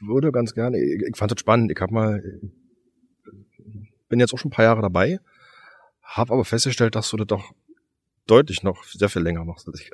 würde 0.00 0.32
ganz 0.32 0.54
gerne, 0.54 0.78
ich 0.78 1.16
fand 1.16 1.30
das 1.30 1.40
spannend, 1.40 1.70
ich 1.72 1.80
habe 1.80 1.94
mal, 1.94 2.22
bin 4.08 4.20
jetzt 4.20 4.34
auch 4.34 4.38
schon 4.38 4.50
ein 4.50 4.54
paar 4.54 4.64
Jahre 4.64 4.82
dabei, 4.82 5.20
habe 6.02 6.32
aber 6.34 6.44
festgestellt, 6.44 6.94
dass 6.94 7.10
du 7.10 7.16
das 7.16 7.26
doch 7.26 7.52
deutlich 8.26 8.62
noch 8.62 8.84
sehr 8.84 9.08
viel 9.08 9.22
länger 9.22 9.44
machst 9.44 9.68
als 9.68 9.80
ich. 9.80 9.90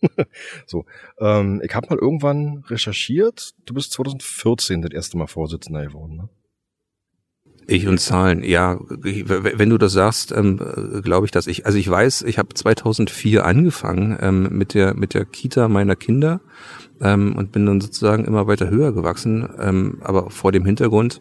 so, 0.66 0.84
ähm, 1.18 1.60
ich 1.64 1.74
habe 1.74 1.88
mal 1.88 1.98
irgendwann 1.98 2.64
recherchiert, 2.68 3.54
du 3.66 3.74
bist 3.74 3.92
2014 3.92 4.82
das 4.82 4.92
erste 4.92 5.18
Mal 5.18 5.26
Vorsitzender 5.26 5.84
geworden, 5.86 6.16
ne? 6.16 6.28
Ich 7.70 7.86
und 7.86 7.98
Zahlen, 7.98 8.42
ja. 8.42 8.78
Wenn 8.88 9.68
du 9.68 9.76
das 9.76 9.92
sagst, 9.92 10.32
ähm, 10.32 10.58
glaube 11.04 11.26
ich, 11.26 11.32
dass 11.32 11.46
ich, 11.46 11.66
also 11.66 11.76
ich 11.76 11.88
weiß, 11.88 12.22
ich 12.22 12.38
habe 12.38 12.54
2004 12.54 13.44
angefangen 13.44 14.16
ähm, 14.22 14.48
mit 14.50 14.72
der 14.72 14.94
mit 14.94 15.12
der 15.12 15.26
Kita 15.26 15.68
meiner 15.68 15.94
Kinder 15.94 16.40
ähm, 17.02 17.36
und 17.36 17.52
bin 17.52 17.66
dann 17.66 17.82
sozusagen 17.82 18.24
immer 18.24 18.46
weiter 18.46 18.70
höher 18.70 18.92
gewachsen, 18.92 19.46
ähm, 19.60 19.98
aber 20.00 20.30
vor 20.30 20.50
dem 20.50 20.64
Hintergrund, 20.64 21.20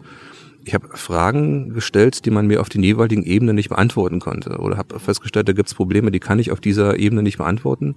ich 0.68 0.74
habe 0.74 0.90
Fragen 0.98 1.74
gestellt, 1.74 2.26
die 2.26 2.30
man 2.30 2.46
mir 2.46 2.60
auf 2.60 2.68
den 2.68 2.84
jeweiligen 2.84 3.24
Ebenen 3.24 3.56
nicht 3.56 3.70
beantworten 3.70 4.20
konnte. 4.20 4.58
Oder 4.58 4.78
habe 4.78 5.00
festgestellt, 5.00 5.48
da 5.48 5.54
gibt 5.54 5.70
es 5.70 5.74
Probleme, 5.74 6.12
die 6.12 6.20
kann 6.20 6.40
ich 6.40 6.52
auf 6.52 6.60
dieser 6.60 7.00
Ebene 7.00 7.24
nicht 7.24 7.38
beantworten. 7.38 7.96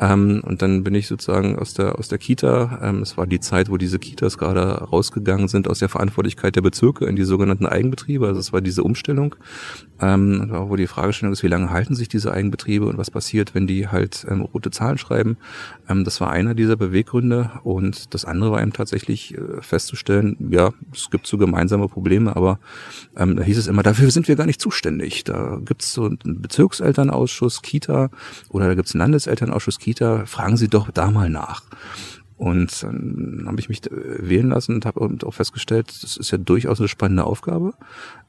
Ähm, 0.00 0.42
und 0.44 0.60
dann 0.60 0.82
bin 0.82 0.96
ich 0.96 1.06
sozusagen 1.06 1.56
aus 1.56 1.74
der, 1.74 1.96
aus 1.96 2.08
der 2.08 2.18
Kita, 2.18 2.80
ähm, 2.82 3.02
es 3.02 3.16
war 3.16 3.28
die 3.28 3.38
Zeit, 3.38 3.70
wo 3.70 3.76
diese 3.76 4.00
Kitas 4.00 4.36
gerade 4.36 4.62
rausgegangen 4.62 5.46
sind 5.46 5.68
aus 5.68 5.78
der 5.78 5.88
Verantwortlichkeit 5.88 6.56
der 6.56 6.62
Bezirke 6.62 7.06
in 7.06 7.14
die 7.14 7.22
sogenannten 7.22 7.66
Eigenbetriebe. 7.66 8.26
Also 8.26 8.40
es 8.40 8.52
war 8.52 8.60
diese 8.60 8.82
Umstellung, 8.82 9.36
ähm, 10.00 10.50
wo 10.50 10.74
die 10.74 10.88
Fragestellung 10.88 11.32
ist, 11.32 11.44
wie 11.44 11.48
lange 11.48 11.70
halten 11.70 11.94
sich 11.94 12.08
diese 12.08 12.32
Eigenbetriebe 12.32 12.86
und 12.86 12.98
was 12.98 13.12
passiert, 13.12 13.54
wenn 13.54 13.68
die 13.68 13.86
halt 13.86 14.26
ähm, 14.28 14.40
rote 14.40 14.72
Zahlen 14.72 14.98
schreiben. 14.98 15.36
Ähm, 15.88 16.02
das 16.02 16.20
war 16.20 16.30
einer 16.32 16.54
dieser 16.54 16.74
Beweggründe. 16.74 17.52
Und 17.62 18.12
das 18.12 18.24
andere 18.24 18.50
war 18.50 18.60
eben 18.60 18.72
tatsächlich 18.72 19.38
äh, 19.38 19.62
festzustellen, 19.62 20.36
ja, 20.50 20.72
es 20.92 21.10
gibt 21.10 21.28
so 21.28 21.38
gemeinsame 21.38 21.86
Probleme 21.86 22.07
Probleme, 22.08 22.34
aber 22.34 22.58
ähm, 23.16 23.36
da 23.36 23.42
hieß 23.42 23.58
es 23.58 23.66
immer, 23.66 23.82
dafür 23.82 24.10
sind 24.10 24.28
wir 24.28 24.36
gar 24.36 24.46
nicht 24.46 24.62
zuständig. 24.62 25.24
Da 25.24 25.58
gibt's 25.62 25.92
so 25.92 26.06
einen 26.06 26.40
Bezirkselternausschuss 26.40 27.60
Kita 27.60 28.08
oder 28.48 28.66
da 28.66 28.74
gibt's 28.74 28.94
einen 28.94 29.00
Landeselternausschuss 29.00 29.78
Kita, 29.78 30.24
fragen 30.24 30.56
Sie 30.56 30.68
doch 30.68 30.90
da 30.90 31.10
mal 31.10 31.28
nach. 31.28 31.62
Und 32.38 32.84
dann 32.84 33.44
habe 33.46 33.58
ich 33.58 33.68
mich 33.68 33.84
äh, 33.90 34.28
wählen 34.28 34.50
lassen 34.50 34.76
und 34.76 34.86
habe 34.86 35.00
auch 35.26 35.34
festgestellt, 35.34 35.88
das 35.88 36.16
ist 36.16 36.30
ja 36.30 36.38
durchaus 36.38 36.78
eine 36.78 36.86
spannende 36.86 37.24
Aufgabe, 37.24 37.74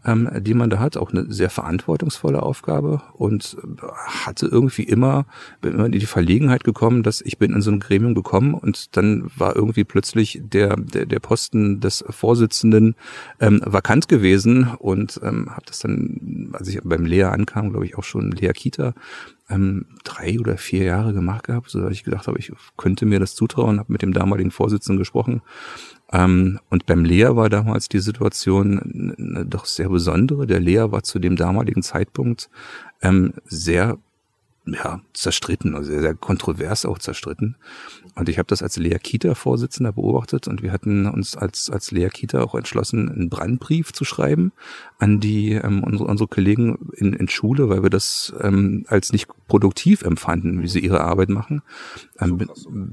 ähm, 0.04 0.28
die 0.40 0.56
man 0.56 0.72
da 0.72 0.80
hat, 0.80 0.98
auch 0.98 1.12
eine 1.12 1.32
sehr 1.32 1.52
verantwortungsvolle 1.52 2.42
Aufgabe 2.42 3.04
und 3.14 3.56
äh, 3.62 3.86
hatte 4.26 4.48
irgendwie 4.48 4.82
immer, 4.82 5.28
bin 5.62 5.74
immer 5.74 5.86
in 5.86 5.92
die 5.92 6.06
Verlegenheit 6.08 6.64
gekommen, 6.64 7.04
dass 7.04 7.22
ich 7.22 7.38
bin 7.38 7.54
in 7.54 7.62
so 7.62 7.70
ein 7.70 7.80
Gremium 7.80 8.16
gekommen 8.16 8.56
und 8.56 8.98
dann 8.98 9.30
war 9.38 9.56
irgendwie 9.56 9.84
plötzlich 9.84 10.42
der, 10.44 10.76
der, 10.76 11.06
der 11.06 11.20
Posten 11.20 11.80
des 11.80 12.04
Vorsitzenden 12.10 12.96
ähm, 13.40 13.62
vakant 13.64 14.08
gewesen 14.08 14.72
und 14.80 15.20
ähm, 15.24 15.52
habe 15.52 15.68
das 15.68 15.80
dann, 15.80 16.50
als 16.54 16.68
ich 16.68 16.80
beim 16.84 17.06
Lea 17.06 17.26
ankam, 17.26 17.70
glaube 17.70 17.86
ich 17.86 17.96
auch 17.96 18.04
schon 18.04 18.32
Lea 18.32 18.54
Kita, 18.54 18.96
ähm, 19.50 19.86
drei 20.04 20.40
oder 20.40 20.58
vier 20.58 20.84
Jahre 20.84 21.14
gemacht 21.14 21.46
gehabt, 21.46 21.70
so 21.70 21.88
ich 21.90 22.04
gedacht 22.04 22.28
habe, 22.28 22.40
ich 22.40 22.52
könnte 22.78 23.06
mir 23.06 23.20
das 23.20 23.36
zutrauen, 23.36 23.80
habe 23.80 23.92
mit 23.92 24.02
dem 24.02 24.14
damaligen 24.14 24.52
Vorsitzenden 24.52 25.00
gesprochen. 25.00 25.42
Ähm, 26.12 26.60
und 26.70 26.86
beim 26.86 27.06
Lea 27.06 27.30
war 27.32 27.50
damals 27.50 27.88
die 27.90 28.00
Situation 28.00 29.46
doch 29.48 29.66
sehr 29.66 29.90
besondere. 29.90 30.48
Der 30.48 30.60
Lea 30.60 30.92
war 30.92 31.04
zu 31.04 31.20
dem 31.20 31.36
damaligen 31.36 31.84
Zeitpunkt 31.84 32.50
ähm, 33.02 33.34
sehr 33.46 33.98
ja, 34.74 35.02
zerstritten, 35.14 35.76
also 35.76 35.92
sehr, 35.92 36.02
sehr 36.02 36.16
kontrovers 36.16 36.86
auch 36.86 37.00
zerstritten. 37.00 37.56
Und 38.16 38.30
ich 38.30 38.38
habe 38.38 38.48
das 38.48 38.62
als 38.62 38.78
Lea 38.78 38.98
Kita-Vorsitzender 39.00 39.92
beobachtet 39.94 40.48
und 40.48 40.62
wir 40.62 40.72
hatten 40.72 41.06
uns 41.06 41.38
als, 41.38 41.70
als 41.70 41.92
Lea 41.92 42.10
Kita 42.10 42.42
auch 42.42 42.56
entschlossen, 42.56 43.10
einen 43.10 43.30
Brandbrief 43.30 43.94
zu 43.94 44.04
schreiben 44.06 44.52
an 44.98 45.20
die 45.20 45.54
ähm, 45.54 45.84
unsere, 45.84 46.10
unsere 46.10 46.28
Kollegen 46.28 46.90
in, 46.96 47.14
in 47.14 47.30
Schule, 47.30 47.70
weil 47.70 47.84
wir 47.84 47.90
das 47.90 48.34
ähm, 48.42 48.86
als 48.88 49.14
nicht 49.14 49.28
produktiv 49.48 50.02
empfanden, 50.02 50.62
wie 50.62 50.68
sie 50.68 50.80
ihre 50.80 51.02
Arbeit 51.02 51.30
machen. 51.30 51.62
Ähm, 52.20 52.50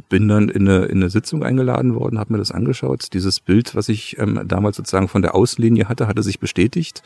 bin 0.08 0.28
dann 0.28 0.48
in 0.48 0.68
eine, 0.68 0.86
in 0.86 0.98
eine 0.98 1.10
Sitzung 1.10 1.42
eingeladen 1.42 1.94
worden, 1.94 2.18
habe 2.18 2.32
mir 2.32 2.38
das 2.38 2.52
angeschaut. 2.52 3.12
Dieses 3.12 3.40
Bild, 3.40 3.74
was 3.74 3.88
ich 3.88 4.18
ähm, 4.18 4.40
damals 4.46 4.76
sozusagen 4.76 5.08
von 5.08 5.22
der 5.22 5.34
Außenlinie 5.34 5.88
hatte, 5.88 6.06
hatte 6.06 6.22
sich 6.22 6.38
bestätigt 6.38 7.02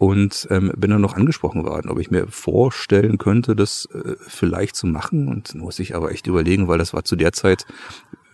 und 0.00 0.48
ähm, 0.50 0.72
bin 0.78 0.90
dann 0.90 1.02
noch 1.02 1.14
angesprochen 1.14 1.62
worden, 1.66 1.90
ob 1.90 1.98
ich 1.98 2.10
mir 2.10 2.26
vorstellen 2.26 3.18
könnte, 3.18 3.54
das 3.54 3.86
äh, 3.92 4.14
vielleicht 4.26 4.74
zu 4.74 4.86
machen. 4.86 5.28
Und 5.28 5.54
muss 5.54 5.78
ich 5.78 5.94
aber 5.94 6.10
echt 6.10 6.26
überlegen, 6.26 6.68
weil 6.68 6.78
das 6.78 6.94
war 6.94 7.04
zu 7.04 7.16
der 7.16 7.32
Zeit, 7.32 7.66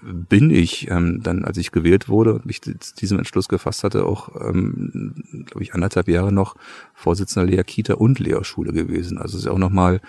bin 0.00 0.50
ich 0.50 0.88
ähm, 0.92 1.24
dann, 1.24 1.44
als 1.44 1.56
ich 1.56 1.72
gewählt 1.72 2.08
wurde 2.08 2.34
und 2.34 2.46
mich 2.46 2.60
diesem 2.60 3.18
Entschluss 3.18 3.48
gefasst 3.48 3.82
hatte, 3.82 4.04
auch, 4.04 4.28
ähm, 4.48 5.24
glaube 5.46 5.64
ich, 5.64 5.74
anderthalb 5.74 6.06
Jahre 6.06 6.30
noch 6.30 6.54
Vorsitzender 6.94 7.50
Lea 7.50 7.64
Kita 7.64 7.94
und 7.94 8.20
Lehrschule 8.20 8.72
gewesen. 8.72 9.18
Also 9.18 9.36
es 9.36 9.46
ist 9.46 9.50
auch 9.50 9.58
nochmal 9.58 10.00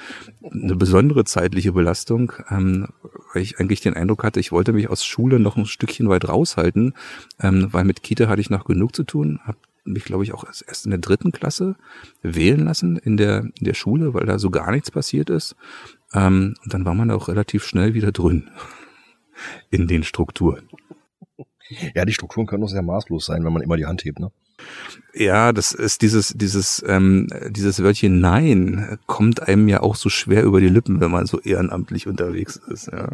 eine 0.44 0.76
besondere 0.76 1.24
zeitliche 1.24 1.72
Belastung, 1.72 2.34
ähm, 2.52 2.90
weil 3.34 3.42
ich 3.42 3.60
eigentlich 3.60 3.82
den 3.82 3.96
Eindruck 3.96 4.24
hatte, 4.24 4.40
ich 4.40 4.52
wollte 4.52 4.74
mich 4.74 4.92
aus 4.92 5.04
Schule 5.04 5.40
noch 5.40 5.58
ein 5.58 5.66
Stückchen 5.66 6.08
weit 6.08 6.30
raushalten, 6.30 6.94
ähm, 7.42 7.70
weil 7.72 7.84
mit 7.84 8.04
Kita 8.04 8.28
hatte 8.28 8.42
ich 8.42 8.52
noch 8.52 8.66
genug 8.66 8.96
zu 8.96 9.04
tun, 9.04 9.40
habe 9.44 9.58
mich, 9.88 10.04
glaube 10.04 10.24
ich, 10.24 10.34
auch 10.34 10.46
erst 10.46 10.86
in 10.86 10.92
der 10.92 11.00
dritten 11.00 11.32
Klasse 11.32 11.76
wählen 12.22 12.66
lassen 12.66 12.98
in 12.98 13.18
der, 13.18 13.40
in 13.40 13.66
der 13.66 13.74
Schule, 13.74 14.14
weil 14.14 14.26
da 14.26 14.40
so 14.40 14.50
gar 14.50 14.72
nichts 14.72 14.92
passiert 14.92 15.30
ist. 15.30 15.56
Ähm, 16.14 16.56
und 16.64 16.74
dann 16.74 16.86
war 16.86 16.94
man 16.94 17.12
auch 17.12 17.28
relativ 17.28 17.64
schnell 17.64 17.94
wieder 17.94 18.12
drin 18.12 18.50
in 19.70 19.88
den 19.88 20.04
Strukturen. 20.04 20.70
Ja, 21.96 22.06
die 22.06 22.14
Strukturen 22.14 22.48
können 22.48 22.64
auch 22.64 22.70
sehr 22.70 22.82
maßlos 22.82 23.26
sein, 23.26 23.44
wenn 23.44 23.54
man 23.54 23.62
immer 23.62 23.78
die 23.78 23.86
Hand 23.86 24.06
hebt, 24.06 24.20
ne? 24.20 24.32
Ja, 25.14 25.54
das 25.54 25.74
ist 25.74 26.02
dieses, 26.02 26.34
dieses, 26.36 26.84
ähm, 26.88 27.28
dieses 27.50 27.82
Wörtchen 27.84 28.20
Nein 28.20 28.98
kommt 29.06 29.48
einem 29.48 29.68
ja 29.68 29.82
auch 29.82 29.96
so 29.96 30.10
schwer 30.10 30.44
über 30.44 30.60
die 30.60 30.70
Lippen, 30.70 31.00
wenn 31.00 31.12
man 31.12 31.26
so 31.26 31.40
ehrenamtlich 31.40 32.08
unterwegs 32.08 32.56
ist. 32.56 32.88
Ja. 32.88 33.10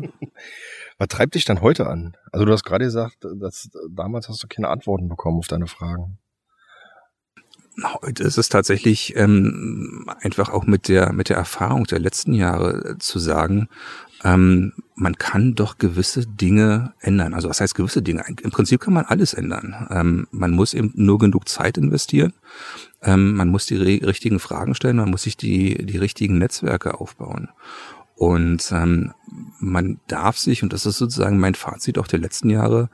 Was 0.97 1.07
treibt 1.07 1.35
dich 1.35 1.45
dann 1.45 1.61
heute 1.61 1.87
an? 1.87 2.15
Also 2.31 2.45
du 2.45 2.51
hast 2.51 2.63
gerade 2.63 2.85
gesagt, 2.85 3.25
dass 3.37 3.69
damals 3.89 4.29
hast 4.29 4.43
du 4.43 4.47
keine 4.47 4.69
Antworten 4.69 5.09
bekommen 5.09 5.39
auf 5.39 5.47
deine 5.47 5.67
Fragen. 5.67 6.17
Heute 8.03 8.23
ist 8.23 8.37
es 8.37 8.49
tatsächlich 8.49 9.15
ähm, 9.15 10.07
einfach 10.21 10.49
auch 10.49 10.65
mit 10.65 10.87
der 10.87 11.11
mit 11.11 11.29
der 11.29 11.37
Erfahrung 11.37 11.85
der 11.85 11.99
letzten 11.99 12.33
Jahre 12.33 12.91
äh, 12.91 12.97
zu 12.99 13.17
sagen, 13.17 13.67
ähm, 14.23 14.73
man 14.95 15.17
kann 15.17 15.55
doch 15.55 15.79
gewisse 15.79 16.27
Dinge 16.27 16.93
ändern. 16.99 17.33
Also 17.33 17.49
was 17.49 17.61
heißt 17.61 17.73
gewisse 17.73 18.03
Dinge? 18.03 18.23
Im 18.41 18.51
Prinzip 18.51 18.79
kann 18.79 18.93
man 18.93 19.05
alles 19.05 19.33
ändern. 19.33 19.87
Ähm, 19.89 20.27
man 20.31 20.51
muss 20.51 20.75
eben 20.75 20.91
nur 20.95 21.17
genug 21.17 21.49
Zeit 21.49 21.77
investieren. 21.77 22.33
Ähm, 23.01 23.35
man 23.35 23.49
muss 23.49 23.65
die 23.65 23.75
richtigen 23.75 24.39
Fragen 24.39 24.75
stellen. 24.75 24.97
Man 24.97 25.09
muss 25.09 25.23
sich 25.23 25.35
die 25.35 25.83
die 25.83 25.97
richtigen 25.97 26.37
Netzwerke 26.37 26.99
aufbauen. 26.99 27.49
Und 28.15 28.71
ähm, 28.71 29.13
man 29.59 29.99
darf 30.07 30.37
sich, 30.37 30.61
und 30.61 30.71
das 30.71 30.85
ist 30.85 30.97
sozusagen 30.97 31.39
mein 31.39 31.55
Fazit 31.55 31.97
auch 31.97 32.07
der 32.07 32.19
letzten 32.19 32.49
Jahre, 32.49 32.89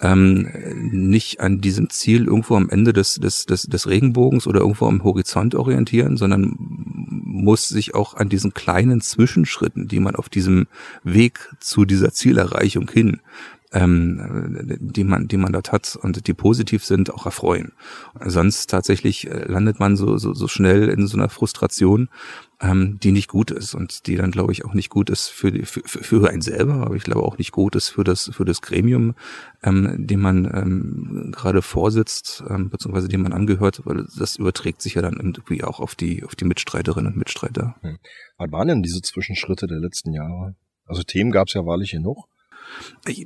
ähm, 0.00 0.48
nicht 0.90 1.40
an 1.40 1.60
diesem 1.60 1.90
Ziel 1.90 2.26
irgendwo 2.26 2.54
am 2.56 2.68
Ende 2.70 2.92
des, 2.92 3.14
des, 3.16 3.46
des, 3.46 3.62
des 3.62 3.88
Regenbogens 3.88 4.46
oder 4.46 4.60
irgendwo 4.60 4.86
am 4.86 5.02
Horizont 5.02 5.54
orientieren, 5.54 6.16
sondern 6.16 6.54
muss 6.58 7.68
sich 7.68 7.94
auch 7.94 8.14
an 8.14 8.28
diesen 8.28 8.54
kleinen 8.54 9.00
Zwischenschritten, 9.00 9.88
die 9.88 10.00
man 10.00 10.16
auf 10.16 10.28
diesem 10.28 10.66
Weg 11.02 11.52
zu 11.60 11.84
dieser 11.84 12.12
Zielerreichung 12.12 12.90
hin 12.90 13.20
ähm, 13.72 14.78
die 14.80 15.04
man, 15.04 15.28
die 15.28 15.36
man 15.36 15.52
dort 15.52 15.72
hat 15.72 15.98
und 16.00 16.26
die 16.26 16.34
positiv 16.34 16.84
sind, 16.84 17.12
auch 17.12 17.26
erfreuen. 17.26 17.72
Sonst 18.24 18.70
tatsächlich 18.70 19.26
äh, 19.28 19.44
landet 19.44 19.78
man 19.78 19.96
so, 19.96 20.16
so, 20.16 20.32
so 20.32 20.48
schnell 20.48 20.88
in 20.88 21.06
so 21.06 21.16
einer 21.18 21.28
Frustration, 21.28 22.08
ähm, 22.60 22.98
die 23.00 23.12
nicht 23.12 23.28
gut 23.28 23.50
ist 23.50 23.74
und 23.74 24.06
die 24.06 24.16
dann, 24.16 24.30
glaube 24.30 24.52
ich, 24.52 24.64
auch 24.64 24.74
nicht 24.74 24.90
gut 24.90 25.10
ist 25.10 25.28
für, 25.28 25.52
die, 25.52 25.64
für, 25.64 25.82
für 25.86 26.28
einen 26.28 26.42
selber, 26.42 26.74
aber 26.86 26.96
ich 26.96 27.04
glaube 27.04 27.22
auch 27.22 27.38
nicht 27.38 27.52
gut 27.52 27.76
ist 27.76 27.90
für 27.90 28.04
das, 28.04 28.30
für 28.32 28.44
das 28.44 28.62
Gremium, 28.62 29.14
ähm, 29.62 30.06
dem 30.06 30.20
man 30.20 30.44
ähm, 30.52 31.32
gerade 31.32 31.62
vorsitzt, 31.62 32.42
ähm, 32.48 32.70
beziehungsweise 32.70 33.08
dem 33.08 33.22
man 33.22 33.32
angehört, 33.32 33.82
weil 33.84 34.06
das 34.18 34.36
überträgt 34.36 34.82
sich 34.82 34.94
ja 34.94 35.02
dann 35.02 35.14
irgendwie 35.14 35.62
auch 35.62 35.78
auf 35.78 35.94
die, 35.94 36.24
auf 36.24 36.34
die 36.34 36.44
Mitstreiterinnen 36.44 37.12
und 37.12 37.18
Mitstreiter. 37.18 37.76
Hm. 37.82 37.98
Was 38.38 38.50
waren 38.52 38.68
denn 38.68 38.82
diese 38.82 39.02
Zwischenschritte 39.02 39.66
der 39.66 39.78
letzten 39.78 40.12
Jahre? 40.12 40.56
Also 40.84 41.02
Themen 41.02 41.30
gab 41.30 41.48
es 41.48 41.54
ja 41.54 41.64
wahrlich 41.64 41.92
genug. 41.92 42.28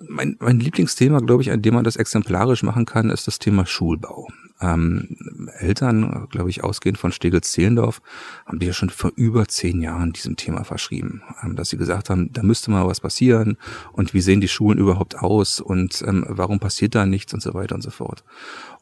Mein, 0.08 0.36
mein 0.40 0.60
Lieblingsthema, 0.60 1.18
glaube 1.20 1.42
ich, 1.42 1.50
an 1.50 1.62
dem 1.62 1.74
man 1.74 1.84
das 1.84 1.96
exemplarisch 1.96 2.62
machen 2.62 2.86
kann, 2.86 3.10
ist 3.10 3.26
das 3.26 3.38
Thema 3.38 3.66
Schulbau. 3.66 4.28
Ähm, 4.62 5.16
Eltern, 5.58 6.28
glaube 6.30 6.50
ich, 6.50 6.62
ausgehend 6.62 6.98
von 6.98 7.12
Stegels-Zehlendorf, 7.12 8.00
haben 8.46 8.58
die 8.58 8.66
ja 8.66 8.72
schon 8.72 8.90
vor 8.90 9.12
über 9.16 9.46
zehn 9.48 9.82
Jahren 9.82 10.12
diesem 10.12 10.36
Thema 10.36 10.64
verschrieben, 10.64 11.22
ähm, 11.42 11.56
dass 11.56 11.70
sie 11.70 11.76
gesagt 11.76 12.08
haben, 12.10 12.32
da 12.32 12.42
müsste 12.42 12.70
mal 12.70 12.86
was 12.86 13.00
passieren 13.00 13.56
und 13.92 14.14
wie 14.14 14.20
sehen 14.20 14.40
die 14.40 14.48
Schulen 14.48 14.78
überhaupt 14.78 15.18
aus 15.18 15.60
und 15.60 16.02
ähm, 16.06 16.24
warum 16.28 16.60
passiert 16.60 16.94
da 16.94 17.04
nichts 17.04 17.34
und 17.34 17.42
so 17.42 17.54
weiter 17.54 17.74
und 17.74 17.82
so 17.82 17.90
fort. 17.90 18.24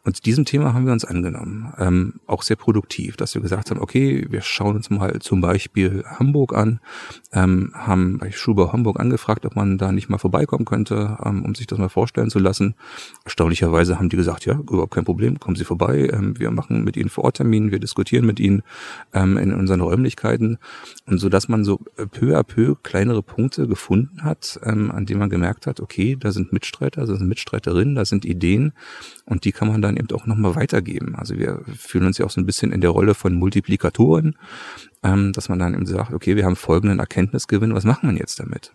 Und 0.03 0.25
diesem 0.25 0.47
Thema 0.47 0.73
haben 0.73 0.87
wir 0.87 0.93
uns 0.93 1.05
angenommen, 1.05 1.75
ähm, 1.79 2.15
auch 2.27 2.43
sehr 2.43 2.57
produktiv, 2.57 3.17
dass 3.17 3.35
wir 3.35 3.43
gesagt 3.43 3.71
haben, 3.71 3.81
okay, 3.81 4.27
wir 4.31 4.41
schauen 4.41 4.77
uns 4.77 4.89
mal 4.89 5.19
zum 5.21 5.43
Beispiel 5.43 6.05
Hamburg 6.07 6.55
an, 6.55 6.81
ähm, 7.33 7.73
haben 7.75 8.17
bei 8.19 8.31
Schubau 8.31 8.73
Hamburg 8.73 8.99
angefragt, 8.99 9.45
ob 9.45 9.57
man 9.57 9.77
da 9.77 9.93
nicht 9.93 10.09
mal 10.09 10.19
vorbeikommen 10.19 10.65
könnte, 10.65 11.19
ähm, 11.23 11.45
um 11.45 11.55
sich 11.55 11.67
das 11.67 11.79
mal 11.79 11.91
vorstellen 11.91 12.31
zu 12.31 12.39
lassen. 12.39 12.75
Erstaunlicherweise 13.25 13.99
haben 13.99 14.09
die 14.09 14.17
gesagt, 14.17 14.47
ja, 14.47 14.55
überhaupt 14.55 14.95
kein 14.95 15.05
Problem, 15.05 15.39
kommen 15.39 15.57
Sie 15.57 15.65
vorbei, 15.65 16.09
ähm, 16.13 16.39
wir 16.39 16.51
machen 16.51 16.83
mit 16.83 16.97
Ihnen 16.97 17.11
Vororttermin, 17.11 17.71
wir 17.71 17.79
diskutieren 17.79 18.25
mit 18.25 18.41
Ihnen 18.41 18.63
ähm, 19.13 19.37
in 19.37 19.53
unseren 19.53 19.83
Räumlichkeiten 19.83 20.59
und 21.07 21.19
so, 21.19 21.29
dass 21.29 21.49
man 21.49 21.63
so 21.63 21.79
peu 22.11 22.39
à 22.39 22.43
peu 22.43 22.75
kleinere 22.83 23.23
Punkte 23.23 23.69
gefunden 23.69 24.25
hat, 24.25 24.59
ähm, 24.65 24.91
an 24.91 25.05
denen 25.05 25.21
man 25.21 25.31
gemerkt 25.31 25.67
hat, 25.67 25.81
okay, 25.81 26.17
da 26.19 26.33
sind 26.33 26.53
Mitstreiter, 26.53 27.03
da 27.03 27.17
sind 27.17 27.29
Mitstreiterinnen, 27.29 27.95
da 27.95 28.05
sind 28.07 28.25
Ideen 28.25 28.73
und 29.27 29.45
die 29.45 29.53
kann 29.53 29.69
man 29.69 29.83
dann 29.83 29.90
dann 29.91 29.97
eben 29.97 30.15
auch 30.17 30.27
nochmal 30.27 30.55
weitergeben. 30.55 31.15
Also 31.17 31.37
wir 31.37 31.61
fühlen 31.77 32.07
uns 32.07 32.19
ja 32.19 32.27
auch 32.27 32.31
so 32.31 32.41
ein 32.41 32.47
bisschen 32.47 32.73
in 32.73 32.81
der 32.81 32.91
Rolle 32.91 33.15
von 33.15 33.35
Multiplikatoren, 33.35 34.37
ähm, 35.03 35.33
dass 35.33 35.49
man 35.49 35.59
dann 35.59 35.75
eben 35.75 35.87
sagt, 35.87 36.13
okay, 36.13 36.37
wir 36.37 36.45
haben 36.45 36.57
folgenden 36.57 36.99
Erkenntnisgewinn, 36.99 37.75
was 37.75 37.85
machen 37.85 38.11
wir 38.11 38.19
jetzt 38.19 38.41
damit? 38.41 38.73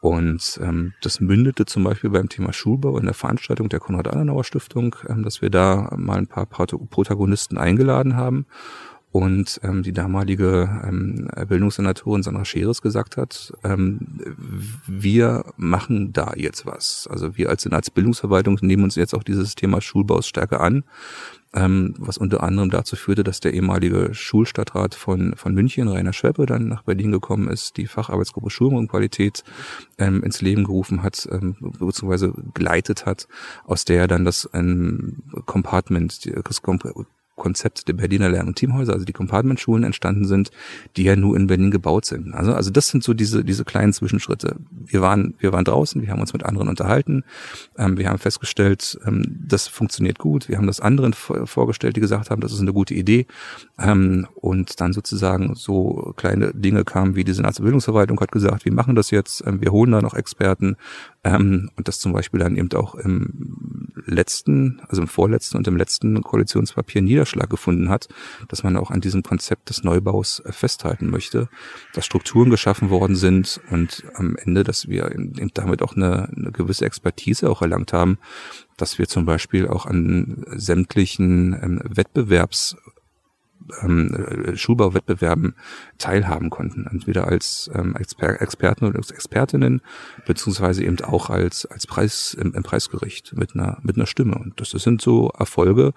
Und 0.00 0.60
ähm, 0.62 0.92
das 1.02 1.20
mündete 1.20 1.66
zum 1.66 1.82
Beispiel 1.82 2.10
beim 2.10 2.28
Thema 2.28 2.52
Schulbau 2.52 2.98
in 2.98 3.06
der 3.06 3.14
Veranstaltung 3.14 3.68
der 3.68 3.80
Konrad-Adenauer-Stiftung, 3.80 4.94
ähm, 5.08 5.24
dass 5.24 5.42
wir 5.42 5.50
da 5.50 5.92
mal 5.96 6.18
ein 6.18 6.28
paar 6.28 6.46
Protagonisten 6.46 7.58
eingeladen 7.58 8.16
haben 8.16 8.46
und 9.10 9.60
ähm, 9.62 9.82
die 9.82 9.92
damalige 9.92 10.68
ähm, 10.86 11.28
Bildungssenatorin 11.48 12.22
Sandra 12.22 12.44
Scheres 12.44 12.82
gesagt 12.82 13.16
hat, 13.16 13.52
ähm, 13.64 14.00
wir 14.86 15.46
machen 15.56 16.12
da 16.12 16.34
jetzt 16.36 16.66
was. 16.66 17.08
Also 17.10 17.36
wir 17.36 17.48
als 17.48 17.62
Senatsbildungsverwaltung 17.62 18.58
nehmen 18.60 18.84
uns 18.84 18.96
jetzt 18.96 19.14
auch 19.14 19.22
dieses 19.22 19.54
Thema 19.54 19.80
Schulbaus 19.80 20.28
stärker 20.28 20.60
an, 20.60 20.84
ähm, 21.54 21.94
was 21.98 22.18
unter 22.18 22.42
anderem 22.42 22.68
dazu 22.68 22.96
führte, 22.96 23.24
dass 23.24 23.40
der 23.40 23.54
ehemalige 23.54 24.10
Schulstadtrat 24.12 24.94
von, 24.94 25.34
von 25.36 25.54
München, 25.54 25.88
Rainer 25.88 26.12
Schweppe, 26.12 26.44
dann 26.44 26.68
nach 26.68 26.82
Berlin 26.82 27.10
gekommen 27.10 27.48
ist, 27.48 27.78
die 27.78 27.86
Facharbeitsgruppe 27.86 28.50
Schulung 28.50 28.76
und 28.76 28.88
Qualität 28.88 29.42
ähm, 29.96 30.22
ins 30.22 30.42
Leben 30.42 30.64
gerufen 30.64 31.02
hat, 31.02 31.26
ähm, 31.32 31.56
beziehungsweise 31.60 32.34
geleitet 32.52 33.06
hat, 33.06 33.26
aus 33.64 33.86
der 33.86 34.02
er 34.02 34.08
dann 34.08 34.26
das 34.26 34.50
ähm, 34.52 35.22
Compartment, 35.46 36.30
das 36.46 36.60
Konzept 37.38 37.88
der 37.88 37.94
Berliner 37.94 38.28
Lern- 38.28 38.48
und 38.48 38.56
Teamhäuser, 38.56 38.92
also 38.92 39.04
die 39.04 39.12
Compartment-Schulen 39.12 39.84
entstanden 39.84 40.26
sind, 40.26 40.50
die 40.96 41.04
ja 41.04 41.16
nur 41.16 41.36
in 41.36 41.46
Berlin 41.46 41.70
gebaut 41.70 42.04
sind. 42.04 42.34
Also, 42.34 42.52
also 42.52 42.70
das 42.70 42.88
sind 42.88 43.02
so 43.02 43.14
diese, 43.14 43.44
diese 43.44 43.64
kleinen 43.64 43.92
Zwischenschritte. 43.92 44.56
Wir 44.70 45.00
waren, 45.00 45.34
wir 45.38 45.52
waren 45.52 45.64
draußen, 45.64 46.02
wir 46.02 46.10
haben 46.10 46.20
uns 46.20 46.32
mit 46.32 46.44
anderen 46.44 46.68
unterhalten, 46.68 47.24
ähm, 47.78 47.96
wir 47.96 48.08
haben 48.08 48.18
festgestellt, 48.18 48.98
ähm, 49.06 49.22
das 49.46 49.68
funktioniert 49.68 50.18
gut, 50.18 50.48
wir 50.48 50.58
haben 50.58 50.66
das 50.66 50.80
anderen 50.80 51.14
vorgestellt, 51.14 51.96
die 51.96 52.00
gesagt 52.00 52.30
haben, 52.30 52.40
das 52.40 52.52
ist 52.52 52.60
eine 52.60 52.72
gute 52.72 52.94
Idee 52.94 53.26
ähm, 53.78 54.26
und 54.34 54.80
dann 54.80 54.92
sozusagen 54.92 55.54
so 55.54 56.12
kleine 56.16 56.52
Dinge 56.52 56.84
kamen, 56.84 57.14
wie 57.14 57.24
die 57.24 57.32
Senatsbildungsverwaltung 57.32 58.20
hat 58.20 58.32
gesagt, 58.32 58.64
wir 58.64 58.72
machen 58.72 58.94
das 58.94 59.10
jetzt, 59.10 59.44
ähm, 59.46 59.60
wir 59.60 59.72
holen 59.72 59.92
da 59.92 60.02
noch 60.02 60.14
Experten, 60.14 60.76
ähm, 61.24 61.70
und 61.76 61.88
das 61.88 62.00
zum 62.00 62.12
Beispiel 62.12 62.40
dann 62.40 62.56
eben 62.56 62.72
auch 62.72 62.94
im 62.94 63.87
letzten, 64.08 64.80
also 64.88 65.02
im 65.02 65.08
vorletzten 65.08 65.56
und 65.56 65.66
im 65.66 65.76
letzten 65.76 66.22
Koalitionspapier 66.22 67.02
Niederschlag 67.02 67.48
gefunden 67.48 67.88
hat, 67.88 68.08
dass 68.48 68.62
man 68.62 68.76
auch 68.76 68.90
an 68.90 69.00
diesem 69.00 69.22
Konzept 69.22 69.68
des 69.68 69.84
Neubaus 69.84 70.40
äh, 70.40 70.52
festhalten 70.52 71.10
möchte, 71.10 71.48
dass 71.94 72.06
Strukturen 72.06 72.50
geschaffen 72.50 72.90
worden 72.90 73.16
sind 73.16 73.60
und 73.70 74.04
am 74.14 74.36
Ende, 74.36 74.64
dass 74.64 74.88
wir 74.88 75.10
eben 75.12 75.50
damit 75.54 75.82
auch 75.82 75.96
eine, 75.96 76.28
eine 76.34 76.52
gewisse 76.52 76.86
Expertise 76.86 77.48
auch 77.48 77.62
erlangt 77.62 77.92
haben, 77.92 78.18
dass 78.76 78.98
wir 78.98 79.08
zum 79.08 79.24
Beispiel 79.24 79.68
auch 79.68 79.86
an 79.86 80.44
sämtlichen 80.48 81.52
ähm, 81.52 81.80
Wettbewerbs 81.84 82.76
ähm, 83.82 84.52
Schulbauwettbewerben 84.54 85.54
teilhaben 85.98 86.50
konnten, 86.50 86.86
entweder 86.86 87.26
als 87.26 87.70
ähm, 87.74 87.96
Exper 87.96 88.40
Experten 88.40 88.86
oder 88.86 88.98
Expertinnen, 88.98 89.82
beziehungsweise 90.26 90.84
eben 90.84 91.00
auch 91.00 91.30
als 91.30 91.66
als 91.66 91.86
Preis 91.86 92.34
im, 92.34 92.54
im 92.54 92.62
Preisgericht 92.62 93.34
mit 93.36 93.54
einer 93.54 93.78
mit 93.82 93.96
einer 93.96 94.06
Stimme. 94.06 94.36
Und 94.36 94.60
das, 94.60 94.70
das 94.70 94.82
sind 94.82 95.00
so 95.00 95.30
Erfolge, 95.30 95.92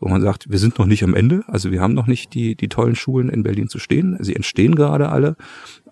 wo 0.00 0.08
man 0.08 0.20
sagt, 0.20 0.50
wir 0.50 0.58
sind 0.58 0.78
noch 0.78 0.86
nicht 0.86 1.04
am 1.04 1.14
Ende, 1.14 1.44
also 1.46 1.70
wir 1.70 1.80
haben 1.80 1.94
noch 1.94 2.06
nicht 2.06 2.34
die 2.34 2.54
die 2.56 2.68
tollen 2.68 2.96
Schulen 2.96 3.28
in 3.28 3.42
Berlin 3.42 3.68
zu 3.68 3.78
stehen. 3.78 4.16
Sie 4.20 4.36
entstehen 4.36 4.74
gerade 4.74 5.08
alle, 5.08 5.36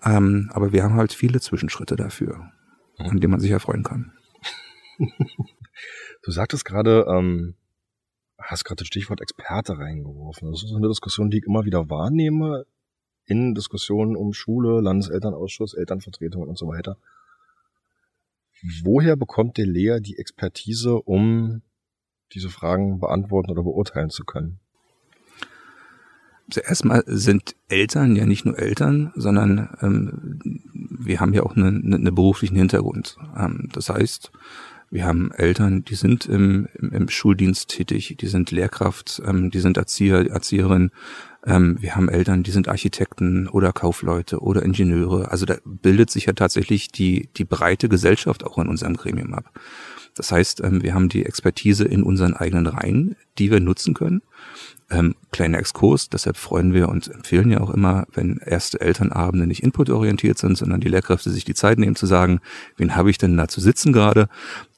ähm, 0.03 0.49
aber 0.53 0.73
wir 0.73 0.83
haben 0.83 0.95
halt 0.95 1.13
viele 1.13 1.39
Zwischenschritte 1.39 1.95
dafür, 1.95 2.51
an 2.97 3.19
denen 3.19 3.31
man 3.31 3.39
sich 3.39 3.51
erfreuen 3.51 3.83
kann. 3.83 4.11
Du 6.23 6.31
sagtest 6.31 6.65
gerade, 6.65 7.05
ähm, 7.09 7.55
hast 8.41 8.63
gerade 8.63 8.79
das 8.79 8.87
Stichwort 8.87 9.21
Experte 9.21 9.77
reingeworfen. 9.77 10.51
Das 10.51 10.63
ist 10.63 10.73
eine 10.73 10.87
Diskussion, 10.87 11.29
die 11.29 11.39
ich 11.39 11.45
immer 11.45 11.65
wieder 11.65 11.89
wahrnehme 11.89 12.65
in 13.25 13.55
Diskussionen 13.55 14.15
um 14.15 14.33
Schule, 14.33 14.81
Landeselternausschuss, 14.81 15.73
Elternvertretungen 15.73 16.49
und 16.49 16.57
so 16.57 16.67
weiter. 16.67 16.97
Woher 18.83 19.15
bekommt 19.15 19.57
der 19.57 19.65
Lehrer 19.65 19.99
die 19.99 20.17
Expertise, 20.17 21.01
um 21.01 21.61
diese 22.33 22.49
Fragen 22.49 22.99
beantworten 22.99 23.51
oder 23.51 23.63
beurteilen 23.63 24.09
zu 24.09 24.23
können? 24.23 24.59
Zuerst 26.49 26.83
mal 26.83 27.03
sind 27.07 27.55
Eltern 27.69 28.15
ja 28.15 28.25
nicht 28.25 28.45
nur 28.45 28.59
Eltern, 28.59 29.13
sondern 29.15 29.77
ähm, 29.81 30.39
wir 30.73 31.19
haben 31.19 31.33
ja 31.33 31.43
auch 31.43 31.55
einen, 31.55 31.93
einen 31.93 32.13
beruflichen 32.13 32.57
Hintergrund. 32.57 33.15
Ähm, 33.37 33.69
das 33.71 33.89
heißt, 33.89 34.31
wir 34.91 35.05
haben 35.05 35.31
Eltern, 35.31 35.85
die 35.85 35.95
sind 35.95 36.25
im, 36.25 36.67
im, 36.77 36.91
im 36.91 37.09
Schuldienst 37.09 37.69
tätig, 37.69 38.17
die 38.19 38.27
sind 38.27 38.51
Lehrkraft, 38.51 39.21
ähm, 39.25 39.49
die 39.49 39.61
sind 39.61 39.77
Erzieher, 39.77 40.29
Erzieherin. 40.29 40.91
Ähm, 41.45 41.77
wir 41.79 41.95
haben 41.95 42.09
Eltern, 42.09 42.43
die 42.43 42.51
sind 42.51 42.67
Architekten 42.67 43.47
oder 43.47 43.71
Kaufleute 43.71 44.41
oder 44.41 44.63
Ingenieure. 44.63 45.31
Also 45.31 45.45
da 45.45 45.55
bildet 45.63 46.11
sich 46.11 46.25
ja 46.25 46.33
tatsächlich 46.33 46.91
die, 46.91 47.29
die 47.37 47.45
breite 47.45 47.87
Gesellschaft 47.87 48.43
auch 48.43 48.57
in 48.57 48.67
unserem 48.67 48.97
Gremium 48.97 49.33
ab. 49.33 49.57
Das 50.13 50.31
heißt, 50.31 50.61
ähm, 50.61 50.83
wir 50.83 50.93
haben 50.93 51.07
die 51.07 51.25
Expertise 51.25 51.85
in 51.85 52.03
unseren 52.03 52.33
eigenen 52.33 52.67
Reihen, 52.67 53.15
die 53.37 53.49
wir 53.49 53.61
nutzen 53.61 53.93
können. 53.93 54.21
Ähm, 54.91 55.15
kleiner 55.31 55.57
Exkurs, 55.57 56.09
deshalb 56.09 56.35
freuen 56.35 56.73
wir 56.73 56.89
und 56.89 57.07
empfehlen 57.07 57.49
ja 57.49 57.61
auch 57.61 57.69
immer, 57.69 58.05
wenn 58.13 58.37
erste 58.37 58.81
Elternabende 58.81 59.47
nicht 59.47 59.63
inputorientiert 59.63 60.37
sind, 60.37 60.57
sondern 60.57 60.81
die 60.81 60.89
Lehrkräfte 60.89 61.29
sich 61.29 61.45
die 61.45 61.53
Zeit 61.53 61.79
nehmen 61.79 61.95
zu 61.95 62.05
sagen, 62.05 62.41
wen 62.75 62.93
habe 62.93 63.09
ich 63.09 63.17
denn 63.17 63.37
da 63.37 63.47
zu 63.47 63.61
sitzen 63.61 63.93
gerade 63.93 64.27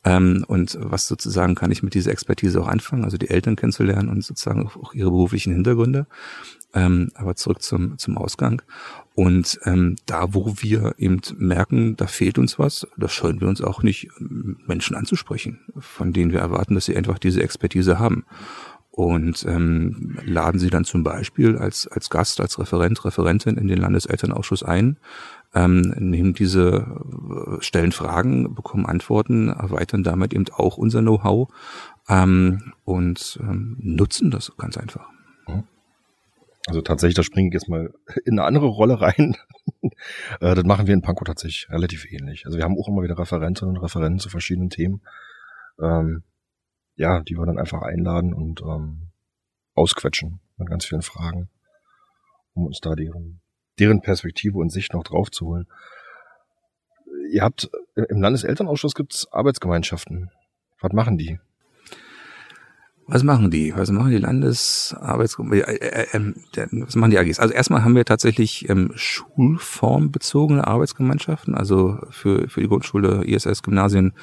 ähm, 0.04 0.46
und 0.48 0.78
was 0.80 1.08
sozusagen 1.08 1.56
kann 1.56 1.72
ich 1.72 1.82
mit 1.82 1.96
dieser 1.96 2.12
Expertise 2.12 2.62
auch 2.62 2.67
anfangen, 2.67 3.06
also 3.06 3.17
die 3.17 3.32
Eltern 3.32 3.56
kennenzulernen 3.56 4.10
und 4.10 4.24
sozusagen 4.24 4.67
auch 4.67 4.93
ihre 4.93 5.10
beruflichen 5.10 5.54
Hintergründe. 5.54 6.06
Ähm, 6.76 7.10
aber 7.13 7.36
zurück 7.36 7.62
zum, 7.62 8.00
zum 8.00 8.17
Ausgang. 8.17 8.63
Und 9.13 9.60
ähm, 9.65 9.96
da, 10.08 10.34
wo 10.34 10.56
wir 10.58 10.96
eben 10.98 11.22
merken, 11.38 11.96
da 11.96 12.08
fehlt 12.08 12.39
uns 12.39 12.58
was, 12.58 12.88
da 12.98 13.08
scheuen 13.08 13.41
wir 13.41 13.48
uns 13.48 13.62
auch 13.62 13.84
nicht, 13.84 14.10
Menschen 14.19 14.96
anzusprechen, 14.96 15.60
von 15.78 16.13
denen 16.13 16.32
wir 16.32 16.39
erwarten, 16.39 16.74
dass 16.74 16.86
sie 16.86 16.98
einfach 16.98 17.19
diese 17.19 17.43
Expertise 17.43 18.00
haben 18.00 18.26
und 18.95 19.43
ähm, 19.47 20.19
laden 20.23 20.60
sie 20.60 20.69
dann 20.69 20.86
zum 20.86 21.03
Beispiel 21.03 21.58
als, 21.58 21.88
als 21.88 22.12
Gast, 22.12 22.39
als 22.39 22.60
Referent, 22.60 23.03
Referentin 23.03 23.58
in 23.58 23.67
den 23.67 23.79
Landeselternausschuss 23.79 24.62
ein, 24.62 24.97
ähm, 25.56 25.82
nehmen 25.97 26.36
diese, 26.36 26.86
äh, 27.58 27.63
stellen 27.63 27.91
Fragen, 27.91 28.53
bekommen 28.53 28.86
Antworten, 28.86 29.49
erweitern 29.49 30.03
damit 30.03 30.32
eben 30.32 30.45
auch 30.56 30.77
unser 30.77 31.01
Know-how 31.01 31.49
ähm, 32.08 32.73
und 32.86 33.39
ähm, 33.41 33.77
nutzen 33.79 34.29
das 34.29 34.51
ganz 34.58 34.77
einfach. 34.77 35.10
Also 36.67 36.82
tatsächlich, 36.82 37.15
da 37.15 37.23
springe 37.23 37.49
ich 37.49 37.53
jetzt 37.53 37.67
mal 37.67 37.93
in 38.25 38.39
eine 38.39 38.43
andere 38.43 38.67
Rolle 38.67 39.01
rein. 39.01 39.36
Äh, 40.41 40.56
das 40.56 40.63
machen 40.65 40.88
wir 40.88 40.93
in 40.93 41.01
Pankow 41.01 41.25
tatsächlich 41.25 41.69
relativ 41.69 42.12
ähnlich. 42.12 42.45
Also 42.45 42.58
wir 42.58 42.65
haben 42.65 42.77
auch 42.77 42.88
immer 42.89 43.03
wieder 43.03 43.17
Referentinnen 43.17 43.75
und 43.75 43.82
Referenten 43.82 44.19
zu 44.19 44.29
verschiedenen 44.29 44.69
Themen. 44.69 45.01
Ähm, 45.82 46.23
ja, 46.95 47.21
die 47.21 47.38
wir 47.38 47.45
dann 47.45 47.60
einfach 47.60 47.82
einladen 47.82 48.34
und 48.34 48.62
ähm, 48.62 49.10
ausquetschen 49.75 50.39
mit 50.58 50.69
ganz 50.69 50.86
vielen 50.86 51.01
Fragen, 51.01 51.49
um 52.53 52.65
uns 52.67 52.79
da 52.79 52.95
deren, 52.95 53.41
deren 53.79 54.01
Perspektive 54.01 54.58
und 54.58 54.69
Sicht 54.69 54.93
noch 54.93 55.03
draufzuholen. 55.03 55.67
Ihr 57.32 57.41
habt 57.41 57.69
im 57.95 58.21
Landeselternausschuss 58.21 58.95
gibt's 58.95 59.27
Arbeitsgemeinschaften. 59.32 60.29
Was 60.79 60.93
machen 60.93 61.17
die? 61.17 61.39
Was 63.06 63.24
machen 63.24 63.52
die? 63.52 63.74
Was 63.76 63.92
machen 63.92 64.12
die 64.12 64.18
Landesarbeitsgruppen? 64.18 65.54
Äh, 65.54 65.60
äh, 65.60 66.18
äh, 66.18 66.68
was 66.72 66.96
machen 66.96 67.12
die 67.12 67.20
AGs? 67.20 67.39
Also 67.39 67.54
erstmal 67.54 67.84
haben 67.84 67.96
wir 67.96 68.06
tatsächlich 68.06 68.70
ähm, 68.70 68.92
schulformbezogene 68.96 70.66
Arbeitsgemeinschaften, 70.66 71.54
also 71.54 72.00
für, 72.12 72.48
für 72.48 72.62
die 72.62 72.68
Grundschule, 72.70 73.26
ISS, 73.26 73.62
Gymnasien, 73.62 74.13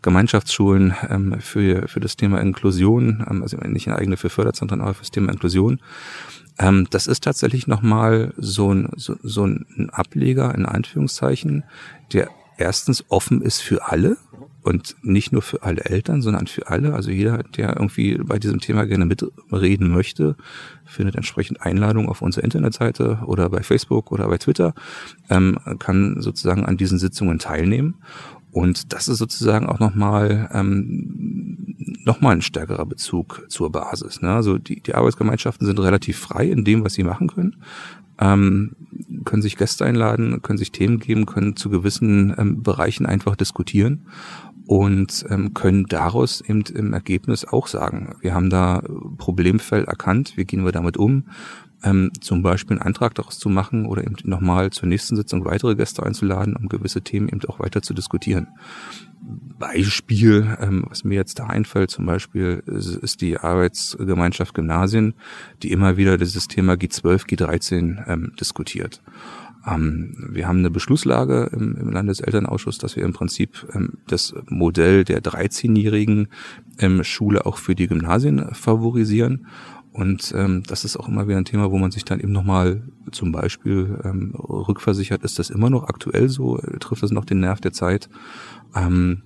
Gemeinschaftsschulen, 0.00 0.94
ähm, 1.10 1.36
für, 1.40 1.86
für 1.86 2.00
das 2.00 2.16
Thema 2.16 2.40
Inklusion, 2.40 3.26
ähm, 3.30 3.42
also 3.42 3.58
nicht 3.58 3.88
eine 3.88 3.98
eigene 3.98 4.16
für 4.16 4.30
Förderzentren, 4.30 4.80
aber 4.80 4.94
für 4.94 5.02
das 5.02 5.10
Thema 5.10 5.32
Inklusion. 5.32 5.80
Ähm, 6.58 6.86
das 6.90 7.06
ist 7.08 7.24
tatsächlich 7.24 7.66
nochmal 7.66 8.32
so 8.38 8.72
ein, 8.72 8.88
so, 8.96 9.16
so 9.22 9.46
ein 9.46 9.90
Ableger, 9.92 10.54
in 10.54 10.64
Anführungszeichen, 10.64 11.64
der 12.14 12.30
erstens 12.56 13.04
offen 13.08 13.42
ist 13.42 13.60
für 13.60 13.86
alle 13.86 14.16
und 14.62 14.96
nicht 15.02 15.32
nur 15.32 15.42
für 15.42 15.62
alle 15.62 15.84
Eltern, 15.84 16.22
sondern 16.22 16.46
für 16.46 16.68
alle. 16.68 16.94
Also 16.94 17.10
jeder, 17.10 17.42
der 17.42 17.76
irgendwie 17.76 18.16
bei 18.16 18.38
diesem 18.38 18.60
Thema 18.60 18.84
gerne 18.84 19.06
mitreden 19.06 19.90
möchte, 19.90 20.36
findet 20.84 21.16
entsprechend 21.16 21.62
Einladung 21.62 22.08
auf 22.08 22.22
unserer 22.22 22.44
Internetseite 22.44 23.20
oder 23.24 23.48
bei 23.48 23.62
Facebook 23.62 24.12
oder 24.12 24.28
bei 24.28 24.38
Twitter, 24.38 24.74
ähm, 25.28 25.58
kann 25.78 26.20
sozusagen 26.20 26.66
an 26.66 26.76
diesen 26.76 26.98
Sitzungen 26.98 27.38
teilnehmen. 27.38 27.96
Und 28.52 28.92
das 28.92 29.06
ist 29.06 29.18
sozusagen 29.18 29.66
auch 29.66 29.78
nochmal 29.78 30.50
ähm, 30.52 31.76
noch 32.04 32.20
ein 32.20 32.42
stärkerer 32.42 32.84
Bezug 32.84 33.46
zur 33.48 33.70
Basis. 33.70 34.22
Ne? 34.22 34.32
Also 34.32 34.58
die, 34.58 34.80
die 34.80 34.94
Arbeitsgemeinschaften 34.94 35.66
sind 35.66 35.78
relativ 35.78 36.18
frei 36.18 36.46
in 36.46 36.64
dem, 36.64 36.84
was 36.84 36.94
sie 36.94 37.04
machen 37.04 37.28
können 37.28 37.56
ähm, 38.20 38.76
können 39.24 39.42
sich 39.42 39.56
Gäste 39.56 39.84
einladen, 39.84 40.42
können 40.42 40.58
sich 40.58 40.72
Themen 40.72 40.98
geben, 41.00 41.26
können 41.26 41.56
zu 41.56 41.70
gewissen 41.70 42.34
ähm, 42.36 42.62
Bereichen 42.62 43.06
einfach 43.06 43.34
diskutieren 43.34 44.06
und 44.70 45.26
ähm, 45.28 45.52
können 45.52 45.86
daraus 45.86 46.40
eben 46.42 46.62
im 46.62 46.92
Ergebnis 46.92 47.44
auch 47.44 47.66
sagen, 47.66 48.14
wir 48.20 48.34
haben 48.34 48.50
da 48.50 48.84
Problemfeld 49.18 49.88
erkannt, 49.88 50.36
wie 50.36 50.44
gehen 50.44 50.64
wir 50.64 50.70
damit 50.70 50.96
um, 50.96 51.24
ähm, 51.82 52.12
zum 52.20 52.42
Beispiel 52.42 52.76
einen 52.76 52.86
Antrag 52.86 53.16
daraus 53.16 53.40
zu 53.40 53.48
machen 53.48 53.84
oder 53.84 54.04
eben 54.04 54.14
nochmal 54.22 54.70
zur 54.70 54.88
nächsten 54.88 55.16
Sitzung 55.16 55.44
weitere 55.44 55.74
Gäste 55.74 56.04
einzuladen, 56.04 56.54
um 56.54 56.68
gewisse 56.68 57.02
Themen 57.02 57.28
eben 57.28 57.40
auch 57.48 57.58
weiter 57.58 57.82
zu 57.82 57.94
diskutieren. 57.94 58.46
Beispiel, 59.58 60.56
ähm, 60.60 60.84
was 60.88 61.02
mir 61.02 61.16
jetzt 61.16 61.40
da 61.40 61.46
einfällt, 61.46 61.90
zum 61.90 62.06
Beispiel 62.06 62.62
ist, 62.66 62.94
ist, 62.94 63.22
die 63.22 63.38
Arbeitsgemeinschaft 63.38 64.54
Gymnasien, 64.54 65.14
die 65.64 65.72
immer 65.72 65.96
wieder 65.96 66.16
dieses 66.16 66.46
Thema 66.46 66.74
G12, 66.74 67.26
G13 67.26 68.08
ähm, 68.08 68.34
diskutiert. 68.38 69.02
Ähm, 69.66 70.28
wir 70.32 70.48
haben 70.48 70.58
eine 70.58 70.70
Beschlusslage 70.70 71.50
im, 71.52 71.76
im, 71.76 71.90
Landeselternausschuss, 71.90 72.78
dass 72.78 72.96
wir 72.96 73.04
im 73.04 73.12
Prinzip 73.12 73.66
ähm, 73.74 73.98
das 74.06 74.34
Modell 74.46 75.04
der 75.04 75.22
13-jährigen 75.22 76.28
ähm, 76.78 77.04
Schule 77.04 77.46
auch 77.46 77.58
für 77.58 77.74
die 77.74 77.86
Gymnasien 77.86 78.54
favorisieren. 78.54 79.46
Und 79.92 80.32
ähm, 80.36 80.62
das 80.66 80.84
ist 80.84 80.96
auch 80.96 81.08
immer 81.08 81.26
wieder 81.26 81.38
ein 81.38 81.44
Thema, 81.44 81.70
wo 81.70 81.78
man 81.78 81.90
sich 81.90 82.04
dann 82.04 82.20
eben 82.20 82.32
nochmal 82.32 82.82
zum 83.10 83.32
Beispiel 83.32 83.98
ähm, 84.04 84.34
rückversichert, 84.36 85.24
ist 85.24 85.38
das 85.38 85.50
immer 85.50 85.68
noch 85.68 85.84
aktuell 85.84 86.28
so, 86.28 86.58
trifft 86.78 87.02
das 87.02 87.10
noch 87.10 87.24
den 87.24 87.40
Nerv 87.40 87.60
der 87.60 87.72
Zeit. 87.72 88.08
Ähm, 88.74 89.22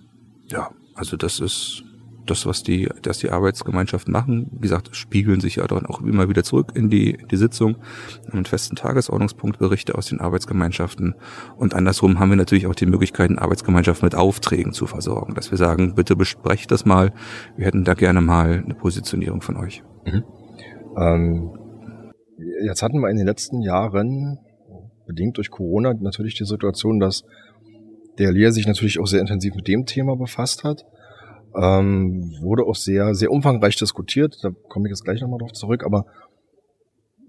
ja, 0.47 0.71
also 0.95 1.17
das 1.17 1.39
ist 1.39 1.85
das, 2.27 2.47
was 2.47 2.63
die, 2.63 2.89
dass 3.03 3.19
die 3.19 3.31
Arbeitsgemeinschaften 3.31 4.13
machen. 4.13 4.49
Wie 4.53 4.63
gesagt, 4.63 4.95
spiegeln 4.95 5.41
sich 5.41 5.57
ja 5.57 5.67
dann 5.67 5.87
auch 5.87 6.01
immer 6.01 6.29
wieder 6.29 6.43
zurück 6.43 6.73
in 6.75 6.89
die, 6.89 7.11
in 7.11 7.29
die 7.29 7.37
Sitzung. 7.37 7.77
Mit 8.33 8.49
festen 8.49 8.77
Tagesordnungspunkt 8.77 9.59
Berichte 9.59 9.95
aus 9.95 10.07
den 10.07 10.21
Arbeitsgemeinschaften. 10.21 11.15
Und 11.57 11.75
andersrum 11.75 12.19
haben 12.19 12.31
wir 12.31 12.37
natürlich 12.37 12.67
auch 12.67 12.75
die 12.75 12.87
Möglichkeiten, 12.87 13.39
Arbeitsgemeinschaften 13.39 14.07
mit 14.07 14.15
Aufträgen 14.15 14.73
zu 14.73 14.87
versorgen. 14.87 15.35
Dass 15.35 15.51
wir 15.51 15.59
sagen, 15.59 15.95
bitte 15.95 16.17
besprecht 16.17 16.71
das 16.71 16.85
mal. 16.85 17.13
Wir 17.57 17.67
hätten 17.67 17.85
da 17.85 17.95
gerne 17.95 18.21
mal 18.21 18.63
eine 18.65 18.75
Positionierung 18.75 19.41
von 19.41 19.57
euch. 19.57 19.83
Mhm. 20.05 20.25
Ähm, 20.97 21.51
jetzt 22.65 22.83
hatten 22.83 23.01
wir 23.01 23.11
in 23.11 23.17
den 23.17 23.27
letzten 23.27 23.61
Jahren, 23.63 24.39
bedingt 25.07 25.37
durch 25.37 25.51
Corona, 25.51 25.95
natürlich 25.95 26.35
die 26.35 26.45
Situation, 26.45 26.99
dass 26.99 27.25
der 28.19 28.33
Lea 28.33 28.51
sich 28.51 28.67
natürlich 28.67 28.99
auch 29.01 29.07
sehr 29.07 29.21
intensiv 29.21 29.55
mit 29.55 29.69
dem 29.69 29.87
Thema 29.87 30.17
befasst 30.17 30.65
hat. 30.65 30.85
Ähm, 31.57 32.35
wurde 32.41 32.65
auch 32.65 32.75
sehr, 32.75 33.15
sehr 33.15 33.31
umfangreich 33.31 33.77
diskutiert. 33.77 34.39
Da 34.43 34.51
komme 34.69 34.89
ich 34.89 34.91
jetzt 34.91 35.05
gleich 35.05 35.21
nochmal 35.21 35.39
drauf 35.39 35.53
zurück. 35.53 35.85
Aber 35.85 36.07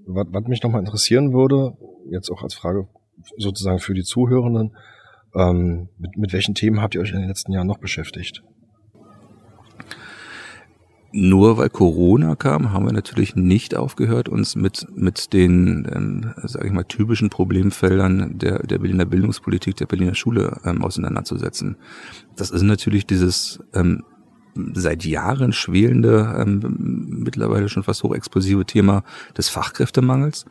was, 0.06 0.28
was 0.30 0.44
mich 0.46 0.64
nochmal 0.64 0.82
interessieren 0.82 1.34
würde, 1.34 1.78
jetzt 2.10 2.32
auch 2.32 2.44
als 2.44 2.54
Frage 2.54 2.88
sozusagen 3.38 3.80
für 3.80 3.94
die 3.94 4.04
Zuhörenden, 4.04 4.76
ähm, 5.36 5.90
mit, 5.98 6.18
mit 6.18 6.34
welchen 6.34 6.56
Themen 6.56 6.82
habt 6.82 6.96
ihr 6.96 7.02
euch 7.02 7.12
in 7.12 7.20
den 7.20 7.28
letzten 7.28 7.52
Jahren 7.52 7.68
noch 7.68 7.80
beschäftigt? 7.80 8.42
Nur 11.18 11.58
weil 11.58 11.70
Corona 11.70 12.36
kam, 12.36 12.74
haben 12.74 12.86
wir 12.86 12.92
natürlich 12.92 13.38
nicht 13.38 13.74
aufgehört, 13.74 14.28
uns 14.28 14.58
mit, 14.58 14.86
mit 14.96 15.32
den, 15.32 15.88
ähm, 15.90 16.34
sage 16.44 16.68
ich 16.68 16.74
mal, 16.74 16.84
typischen 16.84 17.30
Problemfeldern 17.30 18.38
der, 18.38 18.60
der 18.64 18.80
Berliner 18.80 19.06
Bildungspolitik, 19.06 19.78
der 19.78 19.86
Berliner 19.86 20.14
Schule 20.14 20.60
ähm, 20.66 20.84
auseinanderzusetzen. 20.84 21.78
Das 22.36 22.52
ist 22.52 22.64
natürlich 22.64 23.06
dieses 23.06 23.62
ähm, 23.74 24.04
seit 24.74 25.04
Jahren 25.04 25.52
schwelende, 25.52 26.36
ähm, 26.40 27.18
mittlerweile 27.24 27.68
schon 27.68 27.84
fast 27.84 28.04
hochexplosive 28.04 28.66
Thema 28.66 29.04
des 29.38 29.50
Fachkräftemangels, 29.50 30.46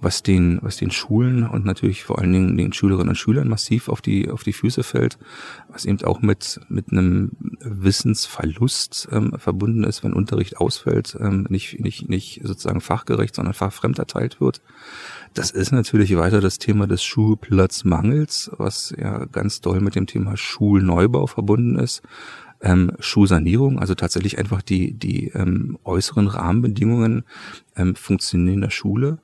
was 0.00 0.22
den, 0.22 0.58
was 0.62 0.76
den 0.76 0.90
Schulen 0.90 1.46
und 1.46 1.64
natürlich 1.64 2.04
vor 2.04 2.18
allen 2.18 2.32
Dingen 2.32 2.56
den 2.56 2.72
Schülerinnen 2.72 3.10
und 3.10 3.16
Schülern 3.16 3.48
massiv 3.48 3.88
auf 3.88 4.00
die, 4.00 4.30
auf 4.30 4.42
die 4.42 4.54
Füße 4.54 4.82
fällt, 4.82 5.18
was 5.68 5.84
eben 5.84 6.02
auch 6.04 6.22
mit, 6.22 6.60
mit 6.68 6.92
einem 6.92 7.32
Wissensverlust 7.60 9.08
ähm, 9.12 9.34
verbunden 9.36 9.84
ist, 9.84 10.02
wenn 10.02 10.14
Unterricht 10.14 10.56
ausfällt, 10.56 11.16
ähm, 11.20 11.46
nicht, 11.50 11.78
nicht, 11.78 12.08
nicht 12.08 12.40
sozusagen 12.44 12.80
fachgerecht, 12.80 13.34
sondern 13.34 13.54
fachfremd 13.54 13.98
erteilt 13.98 14.40
wird. 14.40 14.62
Das 15.34 15.50
ist 15.50 15.72
natürlich 15.72 16.16
weiter 16.16 16.40
das 16.40 16.58
Thema 16.58 16.86
des 16.86 17.02
Schulplatzmangels, 17.02 18.50
was 18.56 18.94
ja 18.98 19.24
ganz 19.26 19.60
doll 19.60 19.80
mit 19.80 19.94
dem 19.94 20.06
Thema 20.06 20.36
Schulneubau 20.36 21.26
verbunden 21.26 21.78
ist 21.78 22.02
ähm, 22.62 22.92
Schuhsanierung, 23.00 23.78
also 23.78 23.94
tatsächlich 23.94 24.38
einfach 24.38 24.62
die, 24.62 24.92
die 24.94 25.28
ähm, 25.28 25.78
äußeren 25.84 26.28
Rahmenbedingungen 26.28 27.24
ähm, 27.76 27.94
funktionieren 27.94 28.54
in 28.54 28.60
der 28.62 28.70
Schule. 28.70 29.18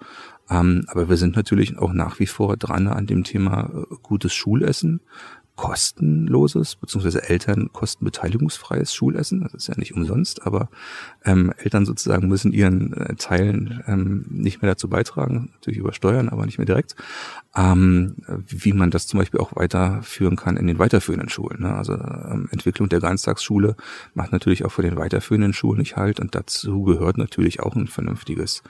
Ähm, 0.51 0.85
aber 0.89 1.09
wir 1.09 1.17
sind 1.17 1.37
natürlich 1.37 1.79
auch 1.79 1.93
nach 1.93 2.19
wie 2.19 2.27
vor 2.27 2.57
dran 2.57 2.89
an 2.89 3.07
dem 3.07 3.25
Thema 3.25 3.71
äh, 3.73 3.95
gutes 4.03 4.35
Schulessen 4.35 5.01
kostenloses 5.59 6.77
beziehungsweise 6.77 7.29
Eltern 7.29 7.71
kostenbeteiligungsfreies 7.73 8.95
Schulessen. 8.95 9.41
Das 9.41 9.55
ist 9.55 9.67
ja 9.67 9.75
nicht 9.77 9.93
umsonst, 9.93 10.47
aber 10.47 10.69
ähm, 11.25 11.53
Eltern 11.59 11.85
sozusagen 11.85 12.29
müssen 12.29 12.53
ihren 12.53 12.93
äh, 12.93 13.17
Teilen 13.17 13.83
ähm, 13.89 14.25
nicht 14.31 14.63
mehr 14.63 14.71
dazu 14.71 14.89
beitragen, 14.89 15.51
natürlich 15.55 15.81
über 15.81 15.93
Steuern, 15.93 16.29
aber 16.29 16.47
nicht 16.47 16.59
mehr 16.59 16.65
direkt. 16.65 16.95
Ähm, 17.57 18.15
wie 18.47 18.73
man 18.73 18.93
das 18.93 19.09
zum 19.09 19.19
Beispiel 19.19 19.41
auch 19.41 19.57
weiterführen 19.57 20.37
kann 20.37 20.57
in 20.57 20.69
den 20.69 20.79
weiterführenden 20.79 21.29
Schulen. 21.29 21.63
Ne? 21.63 21.75
Also 21.75 21.95
ähm, 21.95 22.49
Entwicklung 22.53 22.89
der 22.89 23.01
Ganztagsschule 23.01 23.75
macht 24.15 24.31
natürlich 24.31 24.65
auch 24.65 24.71
für 24.71 24.83
den 24.83 24.97
weiterführenden 24.97 25.53
Schulen 25.53 25.81
nicht 25.81 25.97
halt 25.97 26.21
und 26.21 26.37
dazu 26.37 26.85
gehört 26.85 27.19
natürlich 27.19 27.59
auch 27.59 27.75
ein 27.75 27.89
vernünftiges 27.89 28.63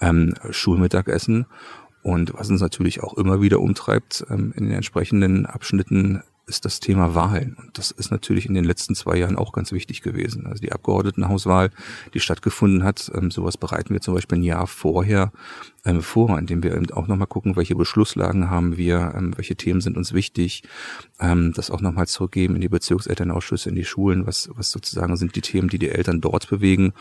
ähm, 0.00 0.34
Schulmittagessen. 0.50 1.46
Und 2.02 2.34
was 2.34 2.50
uns 2.50 2.60
natürlich 2.60 3.02
auch 3.02 3.14
immer 3.14 3.40
wieder 3.40 3.60
umtreibt, 3.60 4.26
ähm, 4.28 4.52
in 4.56 4.64
den 4.64 4.74
entsprechenden 4.74 5.46
Abschnitten 5.46 6.22
ist 6.52 6.64
das 6.64 6.80
Thema 6.80 7.14
Wahlen. 7.14 7.56
Und 7.58 7.78
das 7.78 7.90
ist 7.90 8.10
natürlich 8.10 8.46
in 8.46 8.54
den 8.54 8.64
letzten 8.64 8.94
zwei 8.94 9.16
Jahren 9.16 9.36
auch 9.36 9.52
ganz 9.52 9.72
wichtig 9.72 10.02
gewesen. 10.02 10.46
Also 10.46 10.60
die 10.60 10.72
Abgeordnetenhauswahl, 10.72 11.70
die 12.12 12.20
stattgefunden 12.20 12.84
hat, 12.84 13.10
ähm, 13.14 13.30
sowas 13.30 13.56
bereiten 13.56 13.94
wir 13.94 14.00
zum 14.00 14.14
Beispiel 14.14 14.38
ein 14.38 14.42
Jahr 14.42 14.66
vorher 14.66 15.32
ähm, 15.84 16.02
vor, 16.02 16.38
indem 16.38 16.62
wir 16.62 16.74
eben 16.74 16.90
auch 16.92 17.08
nochmal 17.08 17.26
gucken, 17.26 17.56
welche 17.56 17.74
Beschlusslagen 17.74 18.50
haben 18.50 18.76
wir, 18.76 19.14
ähm, 19.16 19.32
welche 19.36 19.56
Themen 19.56 19.80
sind 19.80 19.96
uns 19.96 20.12
wichtig, 20.12 20.62
ähm, 21.18 21.52
das 21.54 21.70
auch 21.70 21.80
nochmal 21.80 22.06
zurückgeben 22.06 22.54
in 22.54 22.60
die 22.60 22.68
Bezirkselternausschüsse, 22.68 23.70
in 23.70 23.74
die 23.74 23.84
Schulen, 23.84 24.26
was, 24.26 24.50
was 24.54 24.70
sozusagen 24.70 25.16
sind 25.16 25.34
die 25.34 25.40
Themen, 25.40 25.68
die 25.68 25.78
die 25.78 25.88
Eltern 25.88 26.20
dort 26.20 26.48
bewegen, 26.48 26.92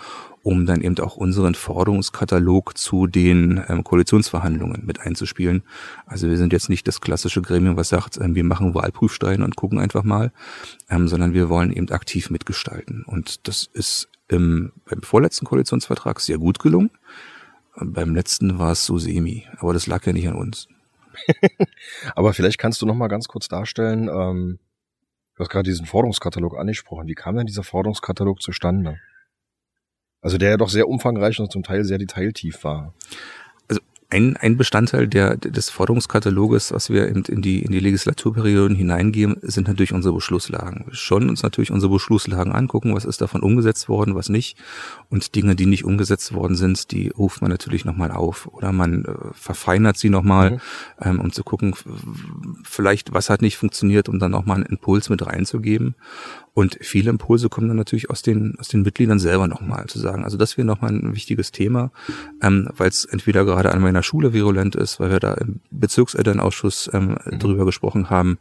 um 0.44 0.66
dann 0.66 0.82
eben 0.82 0.98
auch 1.00 1.18
unseren 1.18 1.56
Forderungskatalog 1.56 2.78
zu 2.78 3.08
den 3.08 3.64
ähm, 3.68 3.84
Koalitionsverhandlungen 3.84 4.86
mit 4.86 5.00
einzuspielen. 5.00 5.64
Also 6.06 6.30
wir 6.30 6.38
sind 6.38 6.54
jetzt 6.54 6.70
nicht 6.70 6.88
das 6.88 7.02
klassische 7.02 7.42
Gremium, 7.42 7.78
was 7.78 7.90
sagt, 7.90 8.18
ähm, 8.18 8.36
wir 8.36 8.44
machen 8.44 8.74
Wahlprüfsteine 8.74 9.44
und 9.44 9.56
gucken 9.56 9.80
einfach 9.80 10.04
mal, 10.04 10.32
ähm, 10.90 11.08
sondern 11.08 11.34
wir 11.34 11.50
wollen 11.50 11.72
eben 11.72 11.90
aktiv 11.90 12.30
mitgestalten. 12.30 13.04
Und 13.06 13.48
das 13.48 13.70
ist 13.74 14.10
im, 14.28 14.72
beim 14.90 15.04
vorletzten 15.04 15.46
Koalitionsvertrag 15.46 16.20
sehr 16.20 16.38
gut 16.38 16.60
gelungen 16.60 16.92
Beim 17.76 18.16
letzten 18.16 18.58
war 18.60 18.72
es 18.72 18.86
so 18.86 18.98
semi, 18.98 19.46
aber 19.58 19.74
das 19.74 19.88
lag 19.88 20.06
ja 20.06 20.14
nicht 20.14 20.28
an 20.28 20.36
uns. 20.36 20.68
aber 22.16 22.34
vielleicht 22.34 22.58
kannst 22.58 22.82
du 22.82 22.86
noch 22.86 22.96
mal 22.96 23.10
ganz 23.10 23.28
kurz 23.28 23.48
darstellen, 23.48 24.08
ähm, 24.08 24.60
du 25.36 25.40
hast 25.44 25.50
gerade 25.50 25.70
diesen 25.70 25.86
Forderungskatalog 25.86 26.58
angesprochen. 26.58 27.08
Wie 27.08 27.14
kam 27.14 27.36
denn 27.36 27.46
dieser 27.46 27.64
Forderungskatalog 27.64 28.42
zustande? 28.42 29.00
Also 30.22 30.38
der 30.38 30.52
ja 30.52 30.58
doch 30.58 30.70
sehr 30.70 30.88
umfangreich 30.88 31.40
und 31.40 31.52
zum 31.52 31.64
Teil 31.64 31.84
sehr 31.84 31.98
detailtief 31.98 32.64
war 32.64 32.94
ein, 34.12 34.36
ein 34.38 34.58
Bestandteil 34.58 35.08
der, 35.08 35.38
des 35.38 35.70
Forderungskataloges, 35.70 36.74
was 36.74 36.90
wir 36.90 37.08
in, 37.08 37.24
in, 37.24 37.42
die, 37.42 37.64
in 37.64 37.72
die 37.72 37.80
Legislaturperioden 37.80 38.76
hineingeben, 38.76 39.38
sind 39.42 39.68
natürlich 39.68 39.94
unsere 39.94 40.14
Beschlusslagen. 40.14 40.86
Wir 40.88 40.96
schauen 40.96 41.30
uns 41.30 41.44
natürlich 41.44 41.72
unsere 41.72 41.94
Beschlusslagen 41.94 42.52
angucken, 42.52 42.94
was 42.94 43.06
ist 43.06 43.22
davon 43.22 43.42
umgesetzt 43.42 43.88
worden, 43.88 44.14
was 44.14 44.28
nicht. 44.28 44.58
Und 45.10 45.34
Dinge, 45.36 45.56
die 45.56 45.66
nicht 45.66 45.86
umgesetzt 45.86 46.34
worden 46.34 46.56
sind, 46.56 46.92
die 46.92 47.08
ruft 47.10 47.42
man 47.42 47.52
natürlich 47.52 47.86
nochmal 47.86 48.12
auf. 48.12 48.48
Oder 48.48 48.74
man 48.74 49.06
äh, 49.06 49.14
verfeinert 49.34 49.98
sie 49.98 50.10
nochmal, 50.10 50.52
mhm. 50.52 50.60
ähm, 51.02 51.20
um 51.22 51.32
zu 51.32 51.44
gucken, 51.44 51.74
vielleicht 52.64 53.14
was 53.14 53.30
hat 53.30 53.42
nicht 53.42 53.58
funktioniert, 53.58 54.10
um 54.10 54.20
dann 54.20 54.32
nochmal 54.32 54.58
einen 54.58 54.66
Impuls 54.66 55.10
mit 55.10 55.26
reinzugeben. 55.26 55.96
Und 56.54 56.78
viele 56.82 57.10
Impulse 57.10 57.48
kommen 57.48 57.70
dann 57.70 57.78
natürlich 57.78 58.10
aus 58.10 58.22
den, 58.22 58.56
aus 58.60 58.68
den 58.68 58.82
Mitgliedern 58.82 59.20
selber 59.20 59.48
nochmal 59.48 59.86
zu 59.88 60.00
sagen. 60.00 60.26
Also 60.26 60.38
das 60.38 60.58
wäre 60.58 60.66
nochmal 60.66 60.92
ein 60.92 61.16
wichtiges 61.16 61.52
Thema, 61.52 61.92
ähm, 62.42 62.70
weil 62.76 62.90
es 62.90 63.06
entweder 63.06 63.46
gerade 63.46 63.72
an 63.72 63.82
meiner 63.82 64.04
Schule 64.04 64.34
virulent 64.34 64.76
ist, 64.76 65.00
weil 65.00 65.12
wir 65.12 65.20
da 65.20 65.34
im 65.36 65.62
Bezirkselternausschuss 65.72 66.90
ähm, 66.94 67.18
mhm. 67.26 67.40
drüber 67.40 67.66
gesprochen 67.66 68.10
haben, 68.10 68.38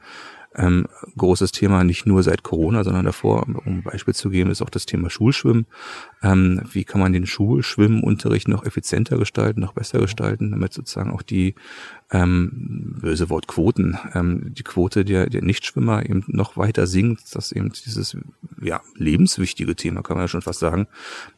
ähm, 0.56 0.86
großes 1.16 1.52
Thema, 1.52 1.84
nicht 1.84 2.06
nur 2.06 2.22
seit 2.24 2.42
Corona, 2.42 2.82
sondern 2.82 3.04
davor, 3.04 3.46
um 3.46 3.78
ein 3.78 3.82
Beispiel 3.84 4.14
zu 4.14 4.30
geben, 4.30 4.50
ist 4.50 4.62
auch 4.62 4.70
das 4.70 4.86
Thema 4.86 5.08
Schulschwimmen. 5.08 5.66
Ähm, 6.22 6.62
wie 6.72 6.84
kann 6.84 7.00
man 7.00 7.12
den 7.12 7.26
Schulschwimmunterricht 7.26 8.46
noch 8.46 8.66
effizienter 8.66 9.16
gestalten, 9.16 9.60
noch 9.60 9.72
besser 9.72 10.00
gestalten, 10.00 10.50
damit 10.50 10.74
sozusagen 10.74 11.12
auch 11.12 11.22
die 11.22 11.54
ähm, 12.10 12.96
böse 13.00 13.30
Wort 13.30 13.46
Quoten, 13.46 13.96
ähm, 14.14 14.52
die 14.52 14.62
Quote 14.62 15.04
der, 15.04 15.30
der 15.30 15.42
Nichtschwimmer 15.42 16.04
eben 16.04 16.24
noch 16.26 16.56
weiter 16.56 16.86
sinkt, 16.86 17.34
dass 17.34 17.52
eben 17.52 17.72
dieses 17.72 18.16
ja, 18.60 18.82
lebenswichtige 18.96 19.74
Thema, 19.76 20.02
kann 20.02 20.16
man 20.16 20.24
ja 20.24 20.28
schon 20.28 20.42
fast 20.42 20.60
sagen, 20.60 20.88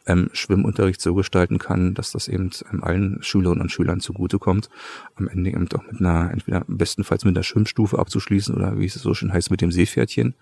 ähm, 0.06 0.30
Schwimmunterricht 0.32 1.00
so 1.00 1.14
gestalten 1.14 1.58
kann, 1.58 1.94
dass 1.94 2.10
das 2.10 2.26
eben 2.26 2.50
ähm, 2.72 2.82
allen 2.82 3.22
Schülerinnen 3.22 3.62
und 3.62 3.70
Schülern 3.70 4.00
zugutekommt, 4.00 4.68
am 5.14 5.28
Ende 5.28 5.50
eben 5.50 5.68
doch 5.68 5.84
mit 5.86 6.00
einer, 6.00 6.30
entweder 6.32 6.64
bestenfalls 6.66 7.24
mit 7.24 7.36
einer 7.36 7.44
Schwimmstufe 7.44 7.98
abzuschließen 7.98 8.54
oder 8.54 8.78
wie 8.78 8.86
es 8.86 8.94
so 8.94 9.14
schön 9.14 9.32
heißt, 9.32 9.50
mit 9.50 9.60
dem 9.60 9.70
Seepferdchen. 9.70 10.34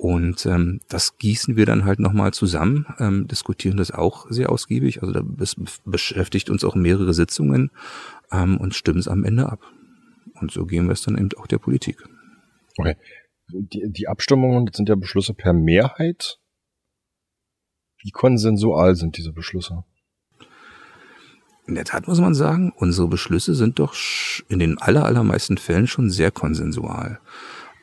Und 0.00 0.46
ähm, 0.46 0.80
das 0.88 1.18
gießen 1.18 1.56
wir 1.56 1.66
dann 1.66 1.84
halt 1.84 2.00
nochmal 2.00 2.32
zusammen, 2.32 2.86
ähm, 2.98 3.28
diskutieren 3.28 3.76
das 3.76 3.90
auch 3.90 4.30
sehr 4.30 4.50
ausgiebig. 4.50 5.02
Also 5.02 5.12
da 5.12 5.22
beschäftigt 5.84 6.48
uns 6.48 6.64
auch 6.64 6.74
mehrere 6.74 7.12
Sitzungen 7.12 7.70
ähm, 8.32 8.56
und 8.56 8.74
stimmen 8.74 8.98
es 8.98 9.08
am 9.08 9.24
Ende 9.24 9.52
ab. 9.52 9.60
Und 10.40 10.52
so 10.52 10.64
gehen 10.64 10.86
wir 10.86 10.94
es 10.94 11.02
dann 11.02 11.18
eben 11.18 11.28
auch 11.36 11.46
der 11.46 11.58
Politik. 11.58 12.02
Okay. 12.78 12.96
Die, 13.52 13.92
die 13.92 14.08
Abstimmungen, 14.08 14.70
sind 14.72 14.88
ja 14.88 14.94
Beschlüsse 14.94 15.34
per 15.34 15.52
Mehrheit. 15.52 16.38
Wie 18.02 18.10
konsensual 18.10 18.96
sind 18.96 19.18
diese 19.18 19.34
Beschlüsse? 19.34 19.84
In 21.66 21.74
der 21.74 21.84
Tat 21.84 22.08
muss 22.08 22.22
man 22.22 22.32
sagen, 22.32 22.72
unsere 22.74 23.06
Beschlüsse 23.06 23.54
sind 23.54 23.78
doch 23.78 23.94
in 24.48 24.60
den 24.60 24.78
aller, 24.78 25.04
allermeisten 25.04 25.58
Fällen 25.58 25.86
schon 25.86 26.08
sehr 26.08 26.30
konsensual. 26.30 27.20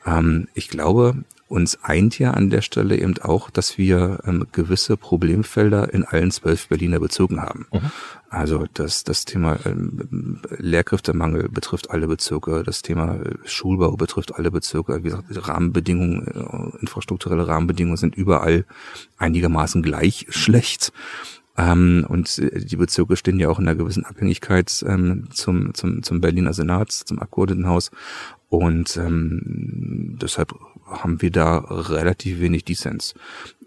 Ähm, 0.03 0.47
ich 0.55 0.67
glaube, 0.67 1.23
uns 1.47 1.83
eint 1.83 2.19
ja 2.19 2.31
an 2.31 2.49
der 2.49 2.61
Stelle 2.61 2.97
eben 2.97 3.17
auch, 3.19 3.49
dass 3.49 3.77
wir 3.77 4.19
ähm, 4.25 4.47
gewisse 4.51 4.97
Problemfelder 4.97 5.93
in 5.93 6.03
allen 6.03 6.31
zwölf 6.31 6.67
Berliner 6.67 6.99
Bezirken 6.99 7.41
haben. 7.41 7.67
Mhm. 7.71 7.91
Also 8.29 8.65
das, 8.73 9.05
das 9.05 9.23
Thema 9.23 9.57
ähm, 9.65 10.41
Lehrkräftemangel 10.57 11.47
betrifft 11.49 11.89
alle 11.89 12.07
Bezirke, 12.07 12.63
das 12.63 12.81
Thema 12.81 13.15
äh, 13.15 13.35
Schulbau 13.45 13.95
betrifft 13.95 14.35
alle 14.35 14.51
Bezirke, 14.51 14.99
wie 15.03 15.09
gesagt, 15.09 15.47
Rahmenbedingungen, 15.47 16.27
äh, 16.27 16.81
infrastrukturelle 16.81 17.47
Rahmenbedingungen 17.47 17.97
sind 17.97 18.15
überall 18.15 18.65
einigermaßen 19.17 19.81
gleich 19.81 20.25
schlecht. 20.29 20.91
Ähm, 21.57 22.05
und 22.07 22.37
äh, 22.37 22.59
die 22.59 22.75
Bezirke 22.75 23.15
stehen 23.15 23.39
ja 23.39 23.49
auch 23.49 23.59
in 23.59 23.67
einer 23.67 23.77
gewissen 23.77 24.05
Abhängigkeit 24.05 24.85
ähm, 24.87 25.29
zum, 25.31 25.73
zum, 25.73 26.03
zum 26.03 26.21
Berliner 26.21 26.53
Senat, 26.53 26.91
zum 26.91 27.19
Abgeordnetenhaus. 27.19 27.91
Und 28.49 28.95
ähm, 28.97 30.17
deshalb 30.21 30.53
haben 30.87 31.21
wir 31.21 31.31
da 31.31 31.57
relativ 31.57 32.39
wenig 32.39 32.65
Dissens. 32.65 33.13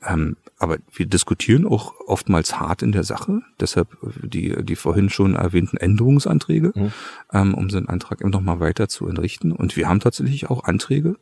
Ähm, 0.02 0.36
aber 0.58 0.78
wir 0.92 1.06
diskutieren 1.06 1.66
auch 1.66 1.94
oftmals 2.06 2.58
hart 2.58 2.82
in 2.82 2.92
der 2.92 3.04
Sache. 3.04 3.42
Deshalb 3.58 3.96
die, 4.22 4.64
die 4.64 4.76
vorhin 4.76 5.10
schon 5.10 5.34
erwähnten 5.34 5.76
Änderungsanträge, 5.76 6.72
mhm. 6.74 6.92
ähm, 7.32 7.54
um 7.54 7.70
so 7.70 7.76
einen 7.76 7.88
Antrag 7.88 8.20
eben 8.20 8.30
nochmal 8.30 8.60
weiter 8.60 8.88
zu 8.88 9.06
entrichten. 9.06 9.52
Und 9.52 9.76
wir 9.76 9.88
haben 9.88 10.00
tatsächlich 10.00 10.50
auch 10.50 10.64
Anträge, 10.64 11.16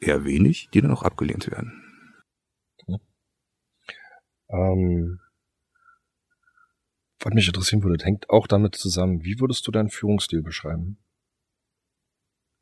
eher 0.00 0.24
wenig, 0.24 0.68
die 0.74 0.80
dann 0.80 0.90
auch 0.90 1.02
abgelehnt 1.02 1.50
werden. 1.50 1.82
Okay. 2.86 2.98
Ähm, 4.50 5.20
was 7.20 7.34
mich 7.34 7.46
interessieren 7.46 7.82
würde, 7.82 8.04
hängt 8.04 8.28
auch 8.30 8.46
damit 8.46 8.74
zusammen, 8.74 9.22
wie 9.24 9.38
würdest 9.38 9.66
du 9.66 9.70
deinen 9.70 9.90
Führungsstil 9.90 10.42
beschreiben? 10.42 10.98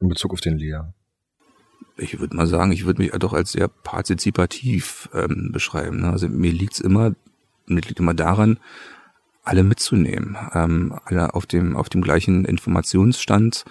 In 0.00 0.09
Bezug 0.09 0.33
auf 0.33 0.40
den 0.40 0.59
Lehrer? 0.59 0.94
Ich 1.97 2.19
würde 2.19 2.37
mal 2.37 2.47
sagen, 2.47 2.73
ich 2.73 2.87
würde 2.87 3.03
mich 3.03 3.12
doch 3.12 3.33
als 3.33 3.53
sehr 3.53 3.69
partizipativ 3.69 5.09
ähm, 5.14 5.51
beschreiben. 5.53 6.01
Ne? 6.01 6.11
Also 6.11 6.29
mir 6.29 6.53
liegt's 6.53 6.81
immer, 6.81 7.14
mir 7.66 7.81
liegt 7.81 8.01
immer 8.01 8.14
daran, 8.14 8.59
alle 9.43 9.62
mitzunehmen, 9.62 10.37
ähm, 10.55 10.95
alle 11.05 11.35
auf 11.35 11.47
dem 11.47 11.77
auf 11.77 11.88
dem 11.88 12.03
gleichen 12.03 12.45
Informationsstand 12.45 13.64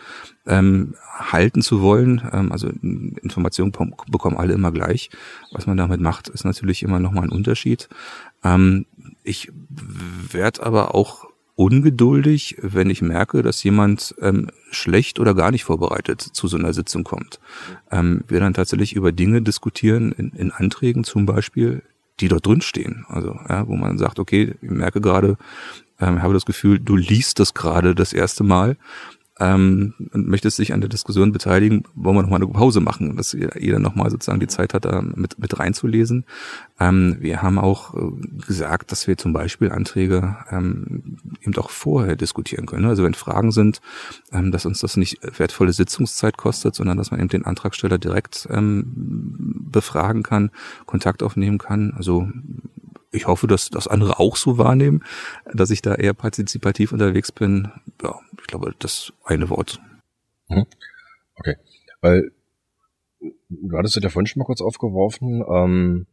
ähm, 0.48 0.96
halten 1.18 1.62
zu 1.62 1.82
wollen. 1.82 2.28
Ähm, 2.32 2.52
also 2.52 2.70
Informationen 2.82 3.72
bekommen 4.08 4.38
alle 4.38 4.54
immer 4.54 4.72
gleich. 4.72 5.10
Was 5.52 5.68
man 5.68 5.78
damit 5.78 6.02
macht, 6.02 6.28
ist 6.28 6.44
natürlich 6.44 6.84
immer 6.84 7.00
noch 7.00 7.12
mal 7.12 7.24
ein 7.24 7.30
Unterschied. 7.30 7.88
Ähm, 8.44 8.88
ich 9.24 9.52
werde 10.32 10.64
aber 10.64 10.96
auch 10.96 11.29
ungeduldig, 11.60 12.56
wenn 12.62 12.90
ich 12.90 13.02
merke, 13.02 13.42
dass 13.42 13.62
jemand 13.64 14.16
ähm, 14.22 14.48
schlecht 14.72 15.20
oder 15.20 15.34
gar 15.36 15.52
nicht 15.52 15.66
vorbereitet 15.66 16.22
zu 16.22 16.48
so 16.48 16.56
einer 16.56 16.72
Sitzung 16.72 17.04
kommt. 17.04 17.42
Ähm, 17.92 18.24
wir 18.30 18.40
dann 18.40 18.54
tatsächlich 18.54 18.94
über 18.94 19.12
Dinge 19.12 19.42
diskutieren, 19.42 20.14
in, 20.14 20.30
in 20.30 20.52
Anträgen 20.54 21.04
zum 21.04 21.26
Beispiel, 21.26 21.84
die 22.22 22.30
dort 22.30 22.46
drin 22.46 22.62
stehen. 22.62 23.06
Also, 23.10 23.38
ja, 23.50 23.68
wo 23.68 23.76
man 23.76 23.98
sagt, 23.98 24.20
okay, 24.20 24.56
ich 24.62 24.70
merke 24.70 25.02
gerade, 25.02 25.36
ähm, 26.00 26.22
habe 26.22 26.34
das 26.34 26.46
Gefühl, 26.46 26.80
du 26.80 26.96
liest 26.96 27.40
das 27.40 27.54
gerade 27.54 27.94
das 27.94 28.14
erste 28.14 28.46
Mal 28.46 28.78
ähm, 29.40 29.94
und 30.14 30.28
möchtest 30.28 30.60
dich 30.60 30.74
an 30.74 30.82
der 30.82 30.90
Diskussion 30.90 31.32
beteiligen, 31.32 31.84
wollen 31.96 32.16
wir 32.18 32.22
nochmal 32.24 32.42
eine 32.42 32.52
Pause 32.52 32.82
machen, 32.82 33.16
dass 33.16 33.32
jeder 33.32 33.80
nochmal 33.80 34.10
sozusagen 34.10 34.40
die 34.40 34.48
Zeit 34.48 34.74
hat, 34.74 34.86
da 34.86 35.02
mit, 35.02 35.40
mit 35.40 35.60
reinzulesen. 35.60 36.26
Ähm, 36.80 37.18
wir 37.20 37.42
haben 37.42 37.58
auch 37.58 37.94
äh, 37.96 38.12
gesagt, 38.46 38.92
dass 38.92 39.08
wir 39.08 39.18
zum 39.18 39.34
Beispiel 39.34 39.72
Anträge 39.72 40.38
ähm, 40.52 41.18
eben 41.42 41.56
auch 41.58 41.70
vorher 41.70 42.16
diskutieren 42.16 42.66
können. 42.66 42.86
Also 42.86 43.04
wenn 43.04 43.14
Fragen 43.14 43.52
sind, 43.52 43.82
ähm, 44.32 44.52
dass 44.52 44.66
uns 44.66 44.80
das 44.80 44.98
nicht 44.98 45.20
wertvolle 45.40 45.74
Sitzungszeit 45.74 46.38
kostet, 46.38 46.76
sondern 46.76 46.98
dass 46.98 47.12
man 47.12 47.20
eben 47.20 47.30
den 47.30 47.46
Antragsteller 47.46 47.98
direkt 47.98 48.48
ähm, 48.52 48.84
befragen 49.72 50.24
kann, 50.24 50.52
Kontakt 50.86 51.24
aufnehmen 51.24 51.58
kann. 51.58 51.94
Also 51.96 52.28
ich 53.12 53.28
hoffe, 53.28 53.48
dass 53.48 53.70
das 53.70 53.88
andere 53.88 54.20
auch 54.20 54.36
so 54.36 54.58
wahrnehmen, 54.58 55.04
dass 55.52 55.72
ich 55.72 55.82
da 55.82 55.96
eher 55.96 56.14
partizipativ 56.14 56.92
unterwegs 56.92 57.32
bin. 57.32 57.72
Ja, 58.02 58.20
ich 58.40 58.48
glaube, 58.48 58.74
das 58.80 59.14
eine 59.24 59.50
Wort. 59.50 59.82
Mhm. 60.48 60.66
Okay, 61.36 61.56
weil 62.02 62.32
du 63.50 63.78
hattest 63.78 63.96
ja 63.96 64.10
vorhin 64.10 64.28
schon 64.28 64.40
mal 64.40 64.46
kurz 64.46 64.62
aufgeworfen, 64.62 65.44
ähm, 65.50 66.08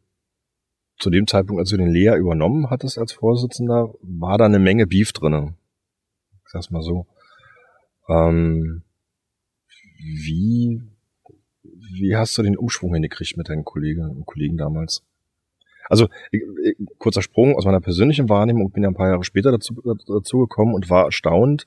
zu 0.99 1.11
dem 1.11 1.27
Zeitpunkt, 1.27 1.61
als 1.61 1.71
du 1.71 1.77
den 1.77 1.91
Lea 1.91 2.17
übernommen 2.17 2.71
hattest 2.71 2.99
als 2.99 3.13
Vorsitzender, 3.13 3.93
war 4.01 4.39
da 4.39 4.47
eine 4.47 4.59
Menge 4.59 4.87
Beef 4.87 5.13
drinne. 5.13 5.55
Ich 6.45 6.51
sag's 6.53 6.71
mal 6.71 6.83
so. 6.83 7.07
Ähm, 8.09 8.83
wie, 9.99 10.83
wie 11.63 12.17
hast 12.17 12.39
du 12.39 12.43
den 12.43 12.57
Umschwung 12.57 12.95
hingekriegt 12.95 13.37
mit 13.37 13.49
deinen 13.49 13.65
Kolleginnen 13.65 14.11
und 14.11 14.27
Kollegen 14.27 14.57
damals? 14.57 15.03
Also 15.89 16.09
kurzer 16.99 17.23
Sprung 17.23 17.57
aus 17.57 17.65
meiner 17.65 17.81
persönlichen 17.81 18.29
Wahrnehmung, 18.29 18.71
bin 18.71 18.83
ja 18.83 18.89
ein 18.89 18.95
paar 18.95 19.09
Jahre 19.09 19.25
später 19.25 19.53
dazu, 19.53 19.75
dazu 20.07 20.39
gekommen 20.39 20.75
und 20.75 20.91
war 20.91 21.05
erstaunt, 21.05 21.67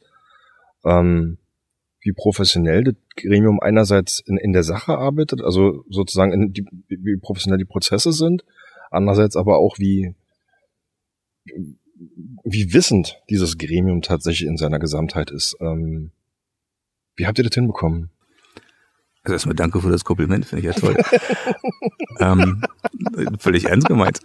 ähm, 0.85 1.37
wie 2.01 2.13
professionell 2.13 2.83
das 2.83 2.95
Gremium 3.15 3.59
einerseits 3.59 4.21
in, 4.25 4.37
in 4.37 4.53
der 4.53 4.63
Sache 4.63 4.97
arbeitet, 4.97 5.41
also 5.41 5.83
sozusagen 5.89 6.31
in 6.31 6.53
die, 6.53 6.65
wie 6.87 7.17
professionell 7.17 7.57
die 7.57 7.65
Prozesse 7.65 8.13
sind, 8.13 8.45
andererseits 8.89 9.35
aber 9.35 9.57
auch 9.57 9.79
wie 9.79 10.15
wie 12.43 12.73
wissend 12.73 13.21
dieses 13.29 13.57
Gremium 13.57 14.01
tatsächlich 14.01 14.47
in 14.47 14.57
seiner 14.57 14.79
Gesamtheit 14.79 15.31
ist. 15.31 15.57
Ähm, 15.59 16.11
wie 17.15 17.27
habt 17.27 17.37
ihr 17.37 17.43
das 17.43 17.53
hinbekommen? 17.53 18.11
Also 19.23 19.33
erstmal 19.33 19.55
danke 19.55 19.81
für 19.81 19.91
das 19.91 20.05
Kompliment, 20.05 20.45
finde 20.45 20.67
ich 20.67 20.75
ja 20.75 20.79
toll. 20.79 20.95
ähm, 22.19 22.61
völlig 23.39 23.65
ernst 23.65 23.87
gemeint. 23.87 24.19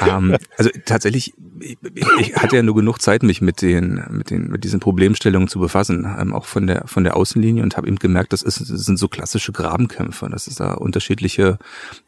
Ähm, 0.00 0.36
also 0.56 0.70
tatsächlich 0.84 1.34
ich, 1.60 1.78
ich 2.18 2.36
hatte 2.36 2.56
ja 2.56 2.62
nur 2.62 2.74
genug 2.74 3.00
Zeit, 3.00 3.22
mich 3.22 3.40
mit 3.40 3.62
den, 3.62 4.02
mit 4.10 4.30
den, 4.30 4.48
mit 4.48 4.64
diesen 4.64 4.80
Problemstellungen 4.80 5.48
zu 5.48 5.58
befassen, 5.58 6.06
ähm, 6.18 6.34
auch 6.34 6.46
von 6.46 6.66
der, 6.66 6.86
von 6.86 7.04
der 7.04 7.16
Außenlinie 7.16 7.62
und 7.62 7.76
habe 7.76 7.86
eben 7.86 7.96
gemerkt, 7.96 8.32
das, 8.32 8.42
ist, 8.42 8.60
das 8.60 8.68
sind 8.68 8.98
so 8.98 9.08
klassische 9.08 9.52
Grabenkämpfe, 9.52 10.28
dass 10.28 10.46
es 10.46 10.56
da 10.56 10.74
unterschiedliche 10.74 11.58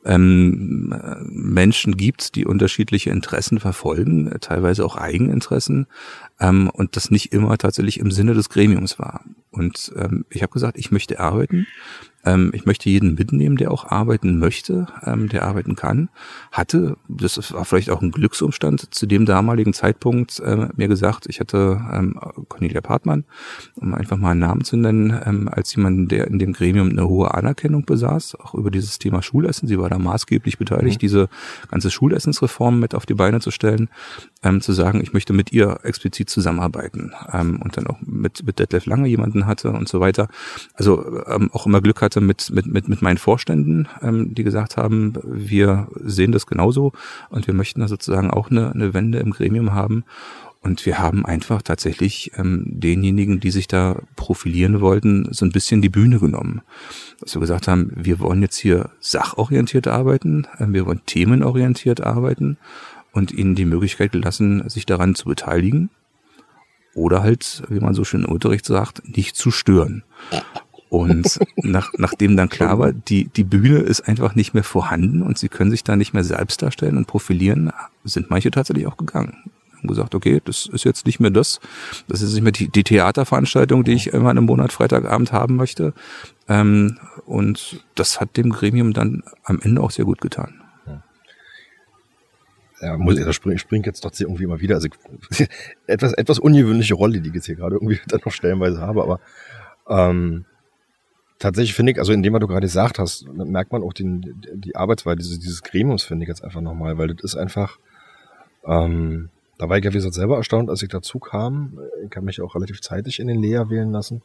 ähm, 0.05 0.95
Menschen 1.29 1.97
gibt, 1.97 2.35
die 2.35 2.47
unterschiedliche 2.47 3.11
Interessen 3.11 3.61
verfolgen, 3.61 4.35
teilweise 4.41 4.85
auch 4.85 4.97
Eigeninteressen 4.97 5.87
ähm, 6.41 6.71
und 6.73 6.97
das 6.97 7.11
nicht 7.11 7.33
immer 7.33 7.57
tatsächlich 7.59 7.99
im 7.99 8.11
Sinne 8.11 8.35
des 8.35 8.49
Gremiums 8.49 8.99
war. 8.99 9.25
Und 9.51 9.93
ähm, 9.97 10.25
ich 10.31 10.43
habe 10.43 10.53
gesagt, 10.53 10.79
ich 10.79 10.91
möchte 10.91 11.21
arbeiten 11.21 11.67
ähm, 12.29 12.51
ich 12.53 12.67
möchte 12.67 12.91
jeden 12.91 13.15
mitnehmen, 13.15 13.57
der 13.57 13.71
auch 13.71 13.87
arbeiten 13.87 14.39
möchte, 14.39 14.87
ähm, 15.05 15.29
der 15.29 15.45
arbeiten 15.45 15.77
kann. 15.77 16.09
Hatte, 16.53 16.97
das 17.09 17.53
war 17.53 17.65
vielleicht 17.65 17.91
auch 17.91 18.03
ein 18.03 18.11
Glücksumstand, 18.11 18.95
zu 18.95 19.07
dem 19.07 19.25
damaligen 19.25 19.73
Zeitpunkt 19.73 20.41
äh, 20.41 20.69
mir 20.77 20.89
gesagt, 20.89 21.27
ich 21.29 21.41
hatte 21.41 21.81
ähm, 21.93 22.19
Cornelia 22.49 22.81
Partmann, 22.81 23.25
um 23.77 23.95
einfach 23.95 24.17
mal 24.17 24.33
einen 24.33 24.41
Namen 24.41 24.65
zu 24.65 24.77
nennen, 24.77 25.19
ähm, 25.25 25.49
als 25.49 25.75
jemand, 25.75 26.11
der 26.11 26.27
in 26.27 26.39
dem 26.39 26.53
Gremium 26.53 26.91
eine 26.91 27.09
hohe 27.09 27.33
Anerkennung 27.35 27.85
besaß, 27.85 28.37
auch 28.37 28.55
über 28.55 28.71
dieses 28.71 28.99
Thema 28.99 29.23
Schulessen. 29.23 29.69
Sie 29.69 29.79
war 29.79 29.89
da 29.89 29.99
maßgeblich 29.99 30.59
beteiligt, 30.59 30.97
mhm. 30.97 31.01
diese 31.01 31.29
ganze 31.71 31.91
Schulessensreform 31.91 32.79
mit 32.79 32.95
auf 32.95 33.07
die 33.07 33.15
Beine 33.15 33.41
zu 33.41 33.51
stellen, 33.51 33.89
ähm, 34.43 34.61
zu 34.61 34.73
sagen, 34.73 35.01
ich 35.03 35.13
möchte 35.13 35.33
mit 35.33 35.53
ihr 35.53 35.81
explizit 35.83 36.29
zusammenarbeiten 36.29 37.13
ähm, 37.33 37.61
und 37.63 37.77
dann 37.77 37.87
auch 37.87 37.99
mit, 38.03 38.45
mit 38.45 38.59
Detlef 38.59 38.87
Lange 38.87 39.09
jemanden 39.09 39.47
hatte 39.47 39.71
und 39.71 39.89
so 39.89 40.01
weiter. 40.01 40.29
Also 40.75 41.25
ähm, 41.27 41.51
auch 41.53 41.67
immer 41.67 41.81
Glück 41.81 42.03
hatte, 42.03 42.18
hatte 42.19 42.27
mit, 42.27 42.51
mit, 42.51 42.67
mit, 42.67 42.89
mit 42.89 43.03
meinen 43.03 43.19
Vorständen, 43.19 43.89
ähm, 44.03 44.35
die 44.35 44.45
gesagt 44.45 44.77
haben, 44.77 45.15
wir 45.25 45.89
sehen 46.03 46.33
das 46.33 46.47
genauso 46.47 46.93
und 47.31 47.47
wir 47.47 47.55
möchten 47.55 47.81
da 47.81 47.89
sozusagen 47.89 48.31
auch 48.31 48.51
eine, 48.51 48.73
eine 48.73 48.95
Wende 48.95 49.19
im 49.19 49.31
Gremium 49.31 49.73
haben. 49.73 50.05
Und 50.61 50.85
wir 50.87 50.99
haben 50.99 51.25
einfach 51.25 51.63
tatsächlich 51.63 52.33
ähm, 52.37 52.65
denjenigen, 52.67 53.39
die 53.39 53.53
sich 53.53 53.69
da 53.69 54.03
profilieren 54.17 54.81
wollten, 54.81 55.29
so 55.31 55.47
ein 55.47 55.53
bisschen 55.53 55.83
die 55.83 55.89
Bühne 55.89 56.19
genommen. 56.19 56.63
Dass 57.21 57.37
wir 57.37 57.41
gesagt 57.41 57.69
haben, 57.69 57.93
wir 57.95 58.19
wollen 58.19 58.43
jetzt 58.43 58.57
hier 58.57 58.91
sachorientiert 58.99 59.87
arbeiten, 59.87 60.49
äh, 60.59 60.67
wir 60.69 60.85
wollen 60.85 61.03
themenorientiert 61.07 62.01
arbeiten 62.01 62.59
und 63.13 63.31
ihnen 63.31 63.55
die 63.55 63.67
Möglichkeit 63.67 64.11
gelassen, 64.11 64.69
sich 64.69 64.85
daran 64.85 65.15
zu 65.15 65.27
beteiligen. 65.27 65.91
Oder 66.95 67.23
halt, 67.23 67.63
wie 67.69 67.79
man 67.79 67.95
so 67.95 68.03
schön 68.03 68.25
im 68.25 68.33
Unterricht 68.33 68.67
sagt, 68.67 69.17
nicht 69.17 69.37
zu 69.37 69.53
stören. 69.53 70.03
Und 70.91 71.39
nach, 71.57 71.93
nachdem 71.99 72.37
dann 72.37 72.49
klar 72.49 72.79
war, 72.79 72.93
die, 72.93 73.25
die 73.25 73.45
Bühne 73.45 73.79
ist 73.79 74.09
einfach 74.09 74.35
nicht 74.35 74.55
mehr 74.55 74.65
vorhanden 74.65 75.23
und 75.23 75.39
sie 75.39 75.49
können 75.49 75.71
sich 75.71 75.85
da 75.85 75.97
nicht 75.97 76.15
mehr 76.15 76.25
selbst 76.25 76.63
darstellen 76.63 76.97
und 76.97 77.07
profilieren, 77.07 77.73
sind 78.05 78.31
manche 78.31 78.51
tatsächlich 78.51 78.87
auch 78.87 78.97
gegangen. 78.97 79.37
Haben 79.77 79.89
gesagt, 79.89 80.15
okay, 80.15 80.41
das 80.45 80.67
ist 80.67 80.85
jetzt 80.85 81.07
nicht 81.07 81.21
mehr 81.21 81.31
das, 81.31 81.61
das 82.09 82.23
ist 82.23 82.33
nicht 82.33 82.43
mehr 82.43 82.53
die, 82.53 82.69
die 82.69 82.85
Theaterveranstaltung, 82.85 83.85
die 83.85 83.93
ich 83.93 84.09
immer 84.09 84.31
im 84.31 84.45
Monat 84.45 84.73
Freitagabend 84.73 85.33
haben 85.33 85.57
möchte. 85.57 85.93
Ähm, 86.49 86.99
und 87.27 87.85
das 87.95 88.21
hat 88.21 88.37
dem 88.37 88.51
Gremium 88.51 88.93
dann 88.93 89.23
am 89.45 89.61
Ende 89.63 89.83
auch 89.83 89.91
sehr 89.91 90.05
gut 90.05 90.21
getan. 90.21 90.63
Ja, 92.81 92.97
muss 92.97 93.19
ich, 93.19 93.25
da 93.25 93.33
springe 93.33 93.59
spring 93.59 93.83
jetzt 93.85 94.05
doch 94.05 94.13
irgendwie 94.19 94.45
immer 94.45 94.61
wieder. 94.61 94.77
Also 94.77 94.89
etwas, 95.87 96.13
etwas 96.13 96.39
ungewöhnliche 96.39 96.95
Rolle, 96.95 97.21
die 97.21 97.29
ich 97.29 97.35
jetzt 97.35 97.47
hier 97.47 97.57
gerade 97.57 97.77
irgendwie 97.77 98.01
dann 98.07 98.21
noch 98.25 98.33
stellenweise 98.33 98.81
habe, 98.81 99.03
aber 99.03 99.21
ähm, 99.89 100.45
tatsächlich 101.39 101.75
finde 101.75 101.93
ich, 101.93 101.99
also 101.99 102.13
in 102.13 102.23
dem, 102.23 102.33
was 102.33 102.41
du 102.41 102.47
gerade 102.47 102.67
gesagt 102.67 102.99
hast, 102.99 103.27
merkt 103.29 103.73
man 103.73 103.83
auch 103.83 103.93
den, 103.93 104.43
die 104.55 104.77
Arbeitsweise 104.77 105.19
dieses, 105.19 105.39
dieses 105.39 105.63
Gremiums, 105.63 106.03
finde 106.03 106.25
ich 106.25 106.29
jetzt 106.29 106.45
einfach 106.45 106.61
nochmal, 106.61 106.99
weil 106.99 107.09
das 107.09 107.23
ist 107.23 107.37
einfach, 107.37 107.79
ähm, 108.65 109.31
da 109.59 109.69
war 109.69 109.79
ich 109.79 109.85
ja 109.85 109.91
wie 109.91 109.97
gesagt 109.97 110.15
selber 110.15 110.37
erstaunt, 110.37 110.71
als 110.71 110.83
ich 110.83 110.89
dazu 110.89 111.19
kam. 111.19 111.79
Ich 112.05 112.11
kann 112.11 112.25
mich 112.25 112.41
auch 112.41 112.55
relativ 112.55 112.81
zeitig 112.81 113.21
in 113.21 113.29
den 113.29 113.41
Lea 113.41 113.65
wählen 113.69 113.91
lassen. 113.91 114.23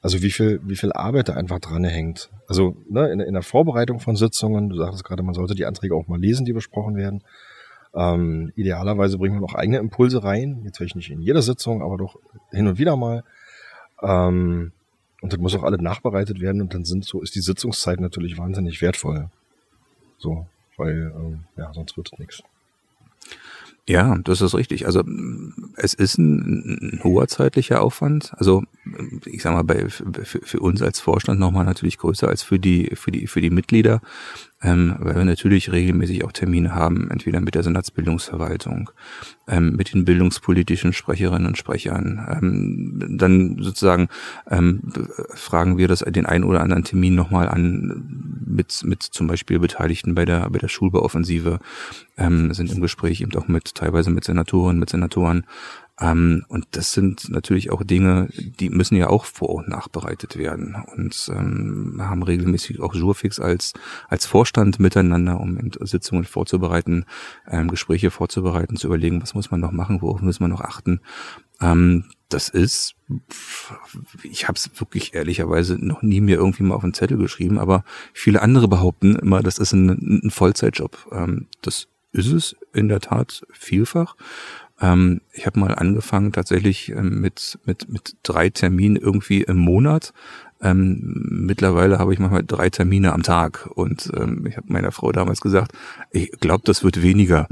Also 0.00 0.22
wie 0.22 0.30
viel, 0.30 0.60
wie 0.62 0.76
viel 0.76 0.92
Arbeit 0.92 1.28
da 1.28 1.34
einfach 1.34 1.58
dran 1.58 1.84
hängt. 1.84 2.30
Also 2.46 2.76
ne, 2.88 3.10
in, 3.10 3.20
in 3.20 3.34
der 3.34 3.42
Vorbereitung 3.42 3.98
von 3.98 4.14
Sitzungen, 4.14 4.68
du 4.68 4.76
sagtest 4.76 5.04
gerade, 5.04 5.22
man 5.22 5.34
sollte 5.34 5.54
die 5.54 5.66
Anträge 5.66 5.94
auch 5.94 6.06
mal 6.06 6.20
lesen, 6.20 6.44
die 6.44 6.52
besprochen 6.52 6.96
werden. 6.96 7.22
Ähm, 7.94 8.52
idealerweise 8.54 9.18
bringen 9.18 9.36
wir 9.36 9.40
noch 9.40 9.54
eigene 9.54 9.78
Impulse 9.78 10.22
rein. 10.22 10.62
Jetzt 10.64 10.76
vielleicht 10.76 10.94
nicht 10.94 11.10
in 11.10 11.20
jeder 11.20 11.42
Sitzung, 11.42 11.82
aber 11.82 11.96
doch 11.96 12.16
hin 12.52 12.68
und 12.68 12.78
wieder 12.78 12.96
mal. 12.96 13.24
Ähm, 14.02 14.72
und 15.20 15.32
das 15.32 15.40
muss 15.40 15.54
auch 15.54 15.64
alles 15.64 15.80
nachbereitet 15.80 16.40
werden 16.40 16.60
und 16.60 16.74
dann 16.74 16.84
sind 16.84 17.04
so, 17.04 17.22
ist 17.22 17.34
die 17.34 17.40
Sitzungszeit 17.40 18.00
natürlich 18.00 18.38
wahnsinnig 18.38 18.80
wertvoll. 18.80 19.30
So, 20.18 20.46
weil, 20.76 21.12
ähm, 21.16 21.44
ja, 21.56 21.72
sonst 21.72 21.96
wird 21.96 22.10
es 22.12 22.18
nichts. 22.18 22.42
Ja, 23.88 24.18
das 24.22 24.42
ist 24.42 24.54
richtig. 24.54 24.84
Also 24.84 25.02
es 25.76 25.94
ist 25.94 26.18
ein, 26.18 26.92
ein, 26.98 27.00
hoher 27.04 27.26
zeitlicher 27.26 27.80
Aufwand. 27.80 28.34
Also 28.36 28.64
ich 29.24 29.42
sag 29.42 29.54
mal, 29.54 29.64
bei, 29.64 29.88
für, 29.88 30.40
für 30.42 30.60
uns 30.60 30.82
als 30.82 31.00
Vorstand 31.00 31.40
nochmal 31.40 31.64
natürlich 31.64 31.96
größer 31.96 32.28
als 32.28 32.42
für 32.42 32.58
die, 32.58 32.90
für 32.96 33.10
die, 33.10 33.26
für 33.26 33.40
die 33.40 33.48
Mitglieder 33.48 34.02
ähm, 34.62 34.96
weil 34.98 35.14
wir 35.14 35.24
natürlich 35.24 35.70
regelmäßig 35.70 36.24
auch 36.24 36.32
Termine 36.32 36.74
haben, 36.74 37.10
entweder 37.10 37.40
mit 37.40 37.54
der 37.54 37.62
Senatsbildungsverwaltung, 37.62 38.90
ähm, 39.46 39.76
mit 39.76 39.94
den 39.94 40.04
bildungspolitischen 40.04 40.92
Sprecherinnen 40.92 41.46
und 41.46 41.56
Sprechern. 41.56 42.26
Ähm, 42.28 43.16
dann 43.16 43.58
sozusagen 43.60 44.08
ähm, 44.50 44.82
fragen 45.34 45.78
wir 45.78 45.86
das 45.86 46.00
den 46.00 46.26
einen 46.26 46.44
oder 46.44 46.60
anderen 46.60 46.84
Termin 46.84 47.14
nochmal 47.14 47.48
an 47.48 48.42
mit, 48.46 48.82
mit 48.84 49.02
zum 49.02 49.28
Beispiel 49.28 49.60
Beteiligten 49.60 50.14
bei 50.14 50.24
der, 50.24 50.50
bei 50.50 50.58
der 50.58 50.68
Schulbauoffensive, 50.68 51.60
ähm, 52.16 52.52
sind 52.52 52.72
im 52.72 52.80
Gespräch 52.80 53.20
eben 53.20 53.34
auch 53.36 53.46
mit, 53.46 53.76
teilweise 53.76 54.10
mit 54.10 54.24
Senatorinnen, 54.24 54.80
mit 54.80 54.90
Senatoren, 54.90 55.44
ähm, 56.00 56.44
und 56.48 56.66
das 56.72 56.92
sind 56.92 57.28
natürlich 57.28 57.70
auch 57.70 57.82
Dinge, 57.82 58.28
die 58.32 58.70
müssen 58.70 58.96
ja 58.96 59.08
auch 59.08 59.24
vor 59.24 59.50
und 59.50 59.68
nachbereitet 59.68 60.36
werden. 60.36 60.76
Und 60.94 61.30
ähm, 61.34 61.96
haben 62.00 62.22
regelmäßig 62.22 62.80
auch 62.80 62.94
Jurfix 62.94 63.40
als, 63.40 63.72
als 64.08 64.24
Vorstand 64.26 64.78
miteinander, 64.78 65.40
um 65.40 65.58
Sitzungen 65.80 66.24
vorzubereiten, 66.24 67.04
ähm, 67.48 67.68
Gespräche 67.68 68.10
vorzubereiten, 68.10 68.76
zu 68.76 68.86
überlegen, 68.86 69.20
was 69.22 69.34
muss 69.34 69.50
man 69.50 69.60
noch 69.60 69.72
machen, 69.72 70.00
worauf 70.00 70.20
muss 70.20 70.38
man 70.38 70.50
noch 70.50 70.60
achten. 70.60 71.00
Ähm, 71.60 72.04
das 72.28 72.48
ist, 72.48 72.94
ich 74.22 74.46
habe 74.46 74.56
es 74.56 74.70
wirklich 74.78 75.14
ehrlicherweise 75.14 75.84
noch 75.84 76.02
nie 76.02 76.20
mir 76.20 76.36
irgendwie 76.36 76.62
mal 76.62 76.74
auf 76.74 76.82
den 76.82 76.94
Zettel 76.94 77.16
geschrieben, 77.16 77.58
aber 77.58 77.84
viele 78.12 78.42
andere 78.42 78.68
behaupten 78.68 79.16
immer, 79.16 79.42
das 79.42 79.58
ist 79.58 79.72
ein, 79.72 80.22
ein 80.24 80.30
Vollzeitjob. 80.30 81.08
Ähm, 81.10 81.48
das 81.62 81.88
ist 82.12 82.32
es 82.32 82.56
in 82.72 82.88
der 82.88 83.00
Tat 83.00 83.42
vielfach. 83.50 84.14
Ähm, 84.80 85.20
ich 85.32 85.46
habe 85.46 85.58
mal 85.58 85.74
angefangen 85.74 86.32
tatsächlich 86.32 86.90
ähm, 86.90 87.20
mit, 87.20 87.58
mit, 87.64 87.88
mit 87.88 88.16
drei 88.22 88.50
Terminen 88.50 88.96
irgendwie 88.96 89.42
im 89.42 89.58
Monat. 89.58 90.12
Ähm, 90.60 91.24
mittlerweile 91.30 91.98
habe 91.98 92.12
ich 92.12 92.18
manchmal 92.18 92.42
drei 92.44 92.68
Termine 92.68 93.12
am 93.12 93.22
Tag 93.22 93.68
und 93.74 94.10
ähm, 94.16 94.44
ich 94.44 94.56
habe 94.56 94.72
meiner 94.72 94.90
Frau 94.90 95.12
damals 95.12 95.40
gesagt, 95.40 95.72
ich 96.10 96.32
glaube, 96.32 96.62
das 96.64 96.82
wird 96.82 97.00
weniger. 97.00 97.46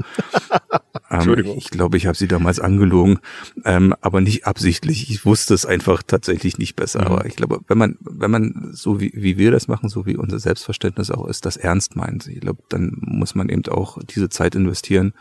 ähm, 1.09 1.45
ich 1.57 1.69
glaube, 1.69 1.95
ich 1.95 2.05
habe 2.05 2.17
sie 2.17 2.27
damals 2.27 2.59
angelogen, 2.59 3.19
ähm, 3.63 3.95
aber 4.01 4.19
nicht 4.19 4.45
absichtlich. 4.45 5.09
Ich 5.09 5.25
wusste 5.25 5.53
es 5.53 5.65
einfach 5.65 6.03
tatsächlich 6.03 6.57
nicht 6.57 6.75
besser. 6.75 6.99
Mhm. 7.01 7.07
Aber 7.07 7.25
ich 7.25 7.37
glaube, 7.37 7.61
wenn 7.69 7.77
man, 7.77 7.97
wenn 8.01 8.31
man 8.31 8.71
so 8.73 8.99
wie, 8.99 9.13
wie 9.15 9.37
wir 9.37 9.51
das 9.51 9.69
machen, 9.69 9.87
so 9.87 10.05
wie 10.05 10.17
unser 10.17 10.39
Selbstverständnis 10.39 11.09
auch 11.09 11.27
ist, 11.27 11.45
das 11.45 11.55
ernst 11.55 11.95
meint, 11.95 12.27
ich 12.27 12.41
glaube, 12.41 12.61
dann 12.67 12.97
muss 12.99 13.35
man 13.35 13.47
eben 13.47 13.65
auch 13.69 13.99
diese 14.03 14.27
Zeit 14.27 14.53
investieren. 14.53 15.13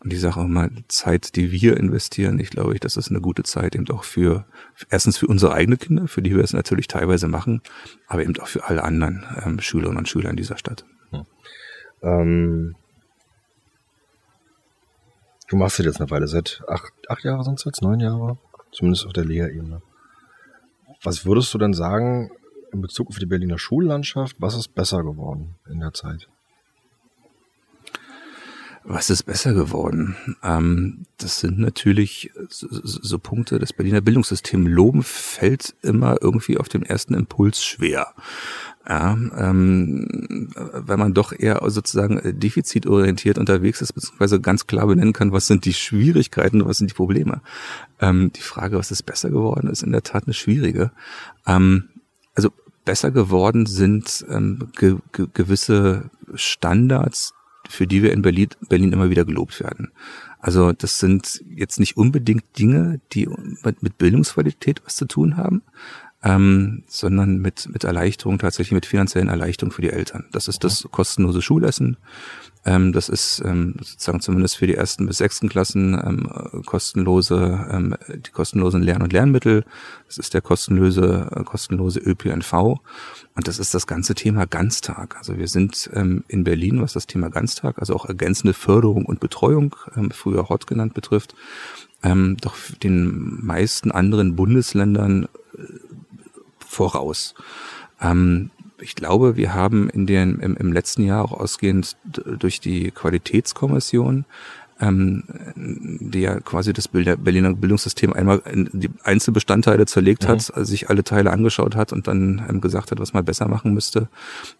Und 0.00 0.12
ich 0.12 0.20
sage 0.20 0.36
auch 0.36 0.46
mal, 0.46 0.70
Zeit, 0.86 1.34
die 1.34 1.50
wir 1.50 1.76
investieren, 1.76 2.38
ich 2.38 2.50
glaube, 2.50 2.78
das 2.78 2.96
ist 2.96 3.10
eine 3.10 3.20
gute 3.20 3.42
Zeit 3.42 3.74
eben 3.74 3.88
auch 3.90 4.04
für, 4.04 4.44
erstens 4.90 5.18
für 5.18 5.26
unsere 5.26 5.52
eigenen 5.52 5.78
Kinder, 5.78 6.06
für 6.06 6.22
die 6.22 6.36
wir 6.36 6.44
es 6.44 6.52
natürlich 6.52 6.86
teilweise 6.86 7.26
machen, 7.26 7.62
aber 8.06 8.22
eben 8.22 8.38
auch 8.38 8.46
für 8.46 8.64
alle 8.64 8.84
anderen 8.84 9.26
ähm, 9.44 9.60
Schülerinnen 9.60 9.98
und 9.98 10.08
Schüler 10.08 10.30
in 10.30 10.36
dieser 10.36 10.56
Stadt. 10.56 10.84
Hm. 11.10 11.26
Ähm, 12.02 12.76
du 15.48 15.56
machst 15.56 15.80
das 15.80 15.86
jetzt 15.86 16.00
eine 16.00 16.10
Weile, 16.10 16.28
seit 16.28 16.62
acht, 16.68 16.92
acht 17.08 17.24
Jahre 17.24 17.42
sind 17.42 17.58
es 17.58 17.64
jetzt, 17.64 17.82
neun 17.82 17.98
Jahre, 17.98 18.38
zumindest 18.70 19.04
auf 19.04 19.12
der 19.12 19.24
Lehrebene. 19.24 19.82
Was 21.02 21.26
würdest 21.26 21.52
du 21.54 21.58
denn 21.58 21.74
sagen 21.74 22.30
in 22.72 22.82
Bezug 22.82 23.08
auf 23.08 23.18
die 23.18 23.26
Berliner 23.26 23.58
Schullandschaft, 23.58 24.36
was 24.38 24.54
ist 24.54 24.74
besser 24.76 25.02
geworden 25.02 25.56
in 25.68 25.80
der 25.80 25.92
Zeit? 25.92 26.28
Was 28.90 29.10
ist 29.10 29.24
besser 29.24 29.52
geworden? 29.52 30.16
Ähm, 30.42 31.04
das 31.18 31.40
sind 31.40 31.58
natürlich 31.58 32.30
so, 32.48 32.68
so, 32.70 33.18
Punkte, 33.18 33.58
das 33.58 33.74
Berliner 33.74 34.00
Bildungssystem 34.00 34.66
loben 34.66 35.02
fällt 35.02 35.74
immer 35.82 36.16
irgendwie 36.22 36.56
auf 36.56 36.70
dem 36.70 36.82
ersten 36.82 37.12
Impuls 37.12 37.62
schwer. 37.62 38.14
Ja, 38.88 39.12
ähm, 39.12 40.48
weil 40.56 40.96
man 40.96 41.12
doch 41.12 41.38
eher 41.38 41.60
sozusagen 41.66 42.40
defizitorientiert 42.40 43.36
unterwegs 43.36 43.82
ist, 43.82 43.92
beziehungsweise 43.92 44.40
ganz 44.40 44.66
klar 44.66 44.86
benennen 44.86 45.12
kann, 45.12 45.32
was 45.32 45.46
sind 45.46 45.66
die 45.66 45.74
Schwierigkeiten, 45.74 46.64
was 46.64 46.78
sind 46.78 46.88
die 46.88 46.94
Probleme. 46.94 47.42
Ähm, 48.00 48.32
die 48.34 48.40
Frage, 48.40 48.78
was 48.78 48.90
ist 48.90 49.02
besser 49.02 49.28
geworden, 49.28 49.68
ist 49.68 49.82
in 49.82 49.92
der 49.92 50.02
Tat 50.02 50.24
eine 50.24 50.32
schwierige. 50.32 50.92
Ähm, 51.46 51.90
also 52.34 52.48
besser 52.86 53.10
geworden 53.10 53.66
sind 53.66 54.24
ähm, 54.30 54.70
ge 54.78 54.96
ge 55.12 55.26
gewisse 55.34 56.08
Standards, 56.34 57.34
für 57.68 57.86
die 57.86 58.02
wir 58.02 58.12
in 58.12 58.22
Berlin, 58.22 58.48
Berlin 58.68 58.92
immer 58.92 59.10
wieder 59.10 59.24
gelobt 59.24 59.60
werden. 59.60 59.92
Also 60.40 60.72
das 60.72 60.98
sind 60.98 61.44
jetzt 61.54 61.78
nicht 61.78 61.96
unbedingt 61.96 62.44
Dinge, 62.58 63.00
die 63.12 63.28
mit 63.80 63.98
Bildungsqualität 63.98 64.82
was 64.84 64.96
zu 64.96 65.04
tun 65.06 65.36
haben, 65.36 65.62
ähm, 66.24 66.84
sondern 66.88 67.38
mit, 67.38 67.68
mit 67.72 67.84
Erleichterung, 67.84 68.38
tatsächlich 68.38 68.72
mit 68.72 68.86
finanziellen 68.86 69.28
Erleichterungen 69.28 69.72
für 69.72 69.82
die 69.82 69.90
Eltern. 69.90 70.26
Das 70.32 70.48
ist 70.48 70.64
das 70.64 70.88
kostenlose 70.90 71.42
Schulessen. 71.42 71.96
Ähm, 72.64 72.92
das 72.92 73.08
ist 73.08 73.40
ähm, 73.44 73.76
sozusagen 73.78 74.20
zumindest 74.20 74.56
für 74.56 74.66
die 74.66 74.74
ersten 74.74 75.06
bis 75.06 75.18
sechsten 75.18 75.48
Klassen 75.48 75.94
ähm, 75.94 76.62
kostenlose, 76.66 77.66
ähm, 77.70 77.94
die 78.08 78.30
kostenlosen 78.32 78.82
Lern- 78.82 79.02
und 79.02 79.12
Lernmittel. 79.12 79.64
Das 80.06 80.18
ist 80.18 80.34
der 80.34 80.40
kostenlose, 80.40 81.30
äh, 81.34 81.44
kostenlose 81.44 82.00
ÖPNV. 82.00 82.52
Und 82.52 83.46
das 83.46 83.60
ist 83.60 83.74
das 83.74 83.86
ganze 83.86 84.14
Thema 84.16 84.46
Ganztag. 84.46 85.16
Also 85.16 85.38
wir 85.38 85.46
sind 85.46 85.88
ähm, 85.94 86.24
in 86.26 86.42
Berlin, 86.42 86.82
was 86.82 86.94
das 86.94 87.06
Thema 87.06 87.30
Ganztag, 87.30 87.78
also 87.78 87.94
auch 87.94 88.06
ergänzende 88.06 88.54
Förderung 88.54 89.06
und 89.06 89.20
Betreuung, 89.20 89.76
ähm, 89.96 90.10
früher 90.10 90.48
HOT 90.48 90.66
genannt, 90.66 90.94
betrifft, 90.94 91.36
ähm, 92.02 92.36
doch 92.40 92.56
den 92.82 93.44
meisten 93.44 93.92
anderen 93.92 94.36
Bundesländern 94.36 95.28
äh, 95.56 95.62
voraus. 96.68 97.34
Ähm, 98.00 98.50
ich 98.80 98.94
glaube, 98.94 99.36
wir 99.36 99.54
haben 99.54 99.90
in 99.90 100.06
den, 100.06 100.38
im, 100.38 100.56
im 100.56 100.72
letzten 100.72 101.02
Jahr 101.02 101.24
auch 101.24 101.32
ausgehend 101.32 101.96
durch 102.04 102.60
die 102.60 102.90
Qualitätskommission 102.90 104.24
ähm, 104.80 105.24
die 105.56 106.20
ja 106.20 106.40
quasi 106.40 106.72
das 106.72 106.88
Berliner 106.88 107.54
Bildungssystem 107.54 108.12
einmal 108.12 108.42
in 108.50 108.68
die 108.72 108.90
Einzelbestandteile 109.02 109.86
zerlegt 109.86 110.24
mhm. 110.24 110.28
hat, 110.28 110.40
sich 110.40 110.88
alle 110.88 111.04
Teile 111.04 111.30
angeschaut 111.30 111.74
hat 111.74 111.92
und 111.92 112.06
dann 112.06 112.44
ähm, 112.48 112.60
gesagt 112.60 112.90
hat, 112.90 113.00
was 113.00 113.12
man 113.12 113.24
besser 113.24 113.48
machen 113.48 113.74
müsste, 113.74 114.08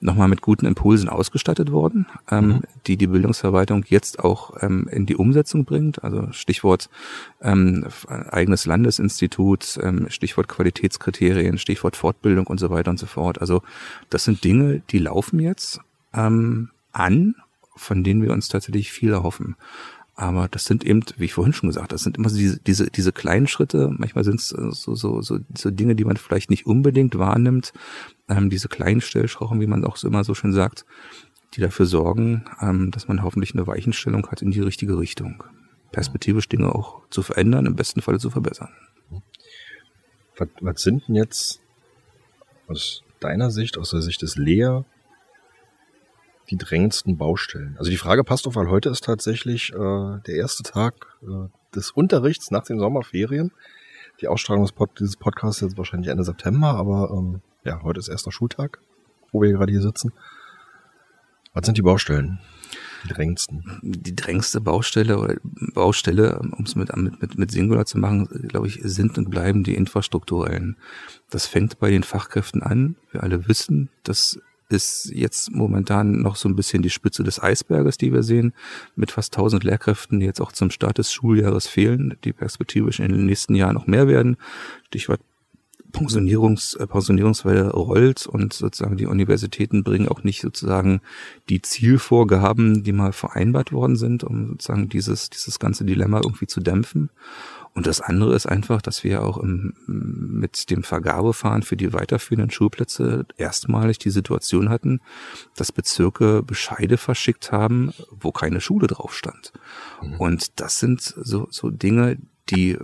nochmal 0.00 0.28
mit 0.28 0.42
guten 0.42 0.66
Impulsen 0.66 1.08
ausgestattet 1.08 1.70
worden, 1.70 2.06
ähm, 2.30 2.46
mhm. 2.46 2.60
die 2.86 2.96
die 2.96 3.06
Bildungsverwaltung 3.06 3.84
jetzt 3.88 4.18
auch 4.18 4.62
ähm, 4.62 4.88
in 4.90 5.06
die 5.06 5.16
Umsetzung 5.16 5.64
bringt. 5.64 6.02
Also 6.02 6.28
Stichwort 6.32 6.90
ähm, 7.40 7.86
eigenes 8.08 8.66
Landesinstitut, 8.66 9.78
ähm, 9.82 10.06
Stichwort 10.08 10.48
Qualitätskriterien, 10.48 11.58
Stichwort 11.58 11.96
Fortbildung 11.96 12.46
und 12.46 12.58
so 12.58 12.70
weiter 12.70 12.90
und 12.90 12.98
so 12.98 13.06
fort. 13.06 13.40
Also 13.40 13.62
das 14.10 14.24
sind 14.24 14.42
Dinge, 14.42 14.82
die 14.90 14.98
laufen 14.98 15.38
jetzt 15.38 15.80
ähm, 16.12 16.70
an, 16.92 17.36
von 17.76 18.02
denen 18.02 18.22
wir 18.22 18.32
uns 18.32 18.48
tatsächlich 18.48 18.90
viel 18.90 19.12
erhoffen. 19.12 19.56
Aber 20.20 20.48
das 20.48 20.64
sind 20.64 20.84
eben, 20.84 21.04
wie 21.16 21.26
ich 21.26 21.32
vorhin 21.32 21.52
schon 21.52 21.68
gesagt, 21.68 21.92
das 21.92 22.02
sind 22.02 22.18
immer 22.18 22.28
diese, 22.28 22.58
diese, 22.58 22.90
diese 22.90 23.12
kleinen 23.12 23.46
Schritte. 23.46 23.88
Manchmal 23.96 24.24
sind 24.24 24.40
es 24.40 24.50
äh, 24.50 24.72
so, 24.72 24.96
so, 24.96 25.22
so, 25.22 25.38
so 25.56 25.70
Dinge, 25.70 25.94
die 25.94 26.04
man 26.04 26.16
vielleicht 26.16 26.50
nicht 26.50 26.66
unbedingt 26.66 27.16
wahrnimmt. 27.20 27.72
Ähm, 28.28 28.50
diese 28.50 28.66
kleinen 28.66 29.00
Stellschrauben, 29.00 29.60
wie 29.60 29.68
man 29.68 29.84
auch 29.84 29.96
so 29.96 30.08
immer 30.08 30.24
so 30.24 30.34
schön 30.34 30.52
sagt, 30.52 30.84
die 31.54 31.60
dafür 31.60 31.86
sorgen, 31.86 32.44
ähm, 32.60 32.90
dass 32.90 33.06
man 33.06 33.22
hoffentlich 33.22 33.54
eine 33.54 33.68
Weichenstellung 33.68 34.26
hat 34.26 34.42
in 34.42 34.50
die 34.50 34.58
richtige 34.58 34.98
Richtung. 34.98 35.44
Perspektivisch 35.92 36.48
Dinge 36.48 36.74
auch 36.74 37.02
zu 37.10 37.22
verändern, 37.22 37.66
im 37.66 37.76
besten 37.76 38.02
Falle 38.02 38.18
zu 38.18 38.30
verbessern. 38.30 38.70
Was, 40.36 40.48
was 40.60 40.82
sind 40.82 41.06
denn 41.06 41.14
jetzt 41.14 41.60
aus 42.66 43.04
deiner 43.20 43.52
Sicht, 43.52 43.78
aus 43.78 43.90
der 43.90 44.02
Sicht 44.02 44.20
des 44.22 44.34
Lehr, 44.34 44.84
die 46.50 46.56
drängendsten 46.56 47.16
Baustellen? 47.16 47.76
Also 47.78 47.90
die 47.90 47.96
Frage 47.96 48.24
passt 48.24 48.46
doch, 48.46 48.54
weil 48.54 48.68
heute 48.68 48.88
ist 48.88 49.04
tatsächlich 49.04 49.72
äh, 49.72 49.76
der 49.76 50.34
erste 50.34 50.62
Tag 50.62 50.94
äh, 51.22 51.48
des 51.74 51.90
Unterrichts 51.90 52.50
nach 52.50 52.64
den 52.64 52.78
Sommerferien. 52.78 53.52
Die 54.20 54.28
Ausstrahlung 54.28 54.64
des 54.64 54.72
Pod 54.72 54.90
dieses 54.98 55.16
Podcasts 55.16 55.62
ist 55.62 55.70
jetzt 55.70 55.78
wahrscheinlich 55.78 56.10
Ende 56.10 56.24
September, 56.24 56.74
aber 56.74 57.10
ähm, 57.12 57.40
ja, 57.64 57.82
heute 57.82 58.00
ist 58.00 58.08
erster 58.08 58.32
Schultag, 58.32 58.80
wo 59.32 59.42
wir 59.42 59.52
gerade 59.52 59.70
hier 59.70 59.82
sitzen. 59.82 60.12
Was 61.54 61.66
sind 61.66 61.78
die 61.78 61.82
Baustellen? 61.82 62.40
Die 63.04 63.08
drängendsten. 63.08 63.80
Die 63.82 64.16
drängste 64.16 64.60
Baustelle 64.60 65.18
oder 65.18 65.36
Baustelle, 65.74 66.38
um 66.38 66.64
es 66.64 66.74
mit, 66.74 66.94
mit, 66.96 67.38
mit 67.38 67.50
Singular 67.50 67.86
zu 67.86 67.98
machen, 67.98 68.28
glaube 68.48 68.66
ich, 68.66 68.80
sind 68.82 69.18
und 69.18 69.30
bleiben 69.30 69.62
die 69.62 69.74
infrastrukturellen. 69.74 70.76
Das 71.30 71.46
fängt 71.46 71.78
bei 71.78 71.90
den 71.90 72.02
Fachkräften 72.02 72.62
an. 72.62 72.96
Wir 73.12 73.22
alle 73.22 73.48
wissen, 73.48 73.88
dass 74.02 74.40
ist 74.68 75.10
jetzt 75.12 75.50
momentan 75.52 76.20
noch 76.20 76.36
so 76.36 76.48
ein 76.48 76.56
bisschen 76.56 76.82
die 76.82 76.90
Spitze 76.90 77.22
des 77.22 77.42
Eisberges, 77.42 77.96
die 77.96 78.12
wir 78.12 78.22
sehen, 78.22 78.52
mit 78.96 79.10
fast 79.10 79.34
1000 79.34 79.64
Lehrkräften, 79.64 80.20
die 80.20 80.26
jetzt 80.26 80.40
auch 80.40 80.52
zum 80.52 80.70
Start 80.70 80.98
des 80.98 81.12
Schuljahres 81.12 81.66
fehlen, 81.66 82.16
die 82.24 82.32
perspektivisch 82.32 83.00
in 83.00 83.12
den 83.12 83.26
nächsten 83.26 83.54
Jahren 83.54 83.74
noch 83.74 83.86
mehr 83.86 84.08
werden. 84.08 84.36
Stichwort 84.86 85.20
Pensionierungs, 85.92 86.74
äh, 86.74 86.86
Pensionierungswelle 86.86 87.70
rollt 87.70 88.26
und 88.26 88.52
sozusagen 88.52 88.96
die 88.96 89.06
Universitäten 89.06 89.84
bringen 89.84 90.08
auch 90.08 90.22
nicht 90.22 90.40
sozusagen 90.42 91.00
die 91.48 91.62
Zielvorgaben, 91.62 92.82
die 92.82 92.92
mal 92.92 93.12
vereinbart 93.12 93.72
worden 93.72 93.96
sind, 93.96 94.22
um 94.24 94.48
sozusagen 94.48 94.88
dieses, 94.88 95.30
dieses 95.30 95.58
ganze 95.58 95.84
Dilemma 95.84 96.20
irgendwie 96.22 96.46
zu 96.46 96.60
dämpfen. 96.60 97.10
Und 97.74 97.86
das 97.86 98.00
andere 98.00 98.34
ist 98.34 98.46
einfach, 98.46 98.82
dass 98.82 99.04
wir 99.04 99.22
auch 99.22 99.38
im, 99.38 99.74
mit 99.86 100.70
dem 100.70 100.82
Vergabefahren 100.82 101.62
für 101.62 101.76
die 101.76 101.92
weiterführenden 101.92 102.50
Schulplätze 102.50 103.26
erstmalig 103.36 103.98
die 103.98 104.10
Situation 104.10 104.68
hatten, 104.68 105.00
dass 105.56 105.72
Bezirke 105.72 106.42
Bescheide 106.42 106.96
verschickt 106.96 107.52
haben, 107.52 107.92
wo 108.10 108.32
keine 108.32 108.60
Schule 108.60 108.86
drauf 108.86 109.14
stand. 109.14 109.52
Mhm. 110.02 110.14
Und 110.16 110.60
das 110.60 110.78
sind 110.78 111.00
so, 111.00 111.46
so 111.50 111.70
Dinge, 111.70 112.18
die 112.50 112.78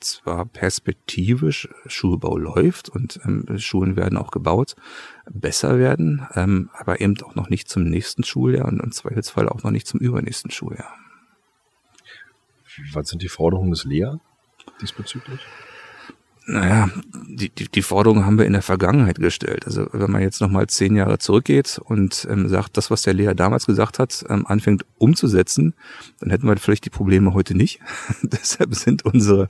zwar 0.00 0.46
perspektivisch 0.46 1.68
Schulbau 1.86 2.36
läuft 2.36 2.88
und 2.88 3.20
ähm, 3.24 3.46
Schulen 3.58 3.96
werden 3.96 4.16
auch 4.16 4.30
gebaut, 4.30 4.76
besser 5.30 5.78
werden, 5.78 6.26
ähm, 6.34 6.70
aber 6.72 7.00
eben 7.00 7.20
auch 7.22 7.34
noch 7.34 7.48
nicht 7.48 7.68
zum 7.68 7.84
nächsten 7.84 8.24
Schuljahr 8.24 8.68
und 8.68 8.80
im 8.80 8.92
Zweifelsfall 8.92 9.48
auch 9.48 9.62
noch 9.62 9.70
nicht 9.70 9.86
zum 9.86 10.00
übernächsten 10.00 10.50
Schuljahr. 10.50 10.94
Was 12.92 13.08
sind 13.08 13.22
die 13.22 13.28
Forderungen 13.28 13.70
des 13.70 13.84
Lea 13.84 14.16
diesbezüglich? 14.80 15.40
Naja, 16.46 16.90
die, 17.28 17.50
die, 17.50 17.68
die 17.68 17.82
Forderungen 17.82 18.26
haben 18.26 18.38
wir 18.38 18.46
in 18.46 18.52
der 18.52 18.62
Vergangenheit 18.62 19.18
gestellt. 19.18 19.64
Also 19.64 19.86
wenn 19.92 20.10
man 20.10 20.22
jetzt 20.22 20.40
nochmal 20.40 20.66
zehn 20.66 20.96
Jahre 20.96 21.18
zurückgeht 21.18 21.80
und 21.84 22.26
ähm, 22.30 22.48
sagt, 22.48 22.76
das, 22.76 22.90
was 22.90 23.02
der 23.02 23.14
Lehrer 23.14 23.34
damals 23.34 23.66
gesagt 23.66 24.00
hat, 24.00 24.24
ähm, 24.28 24.46
anfängt 24.46 24.84
umzusetzen, 24.98 25.74
dann 26.18 26.30
hätten 26.30 26.48
wir 26.48 26.56
vielleicht 26.56 26.84
die 26.84 26.90
Probleme 26.90 27.32
heute 27.32 27.54
nicht. 27.54 27.80
Deshalb 28.22 28.74
sind 28.74 29.04
unsere, 29.04 29.46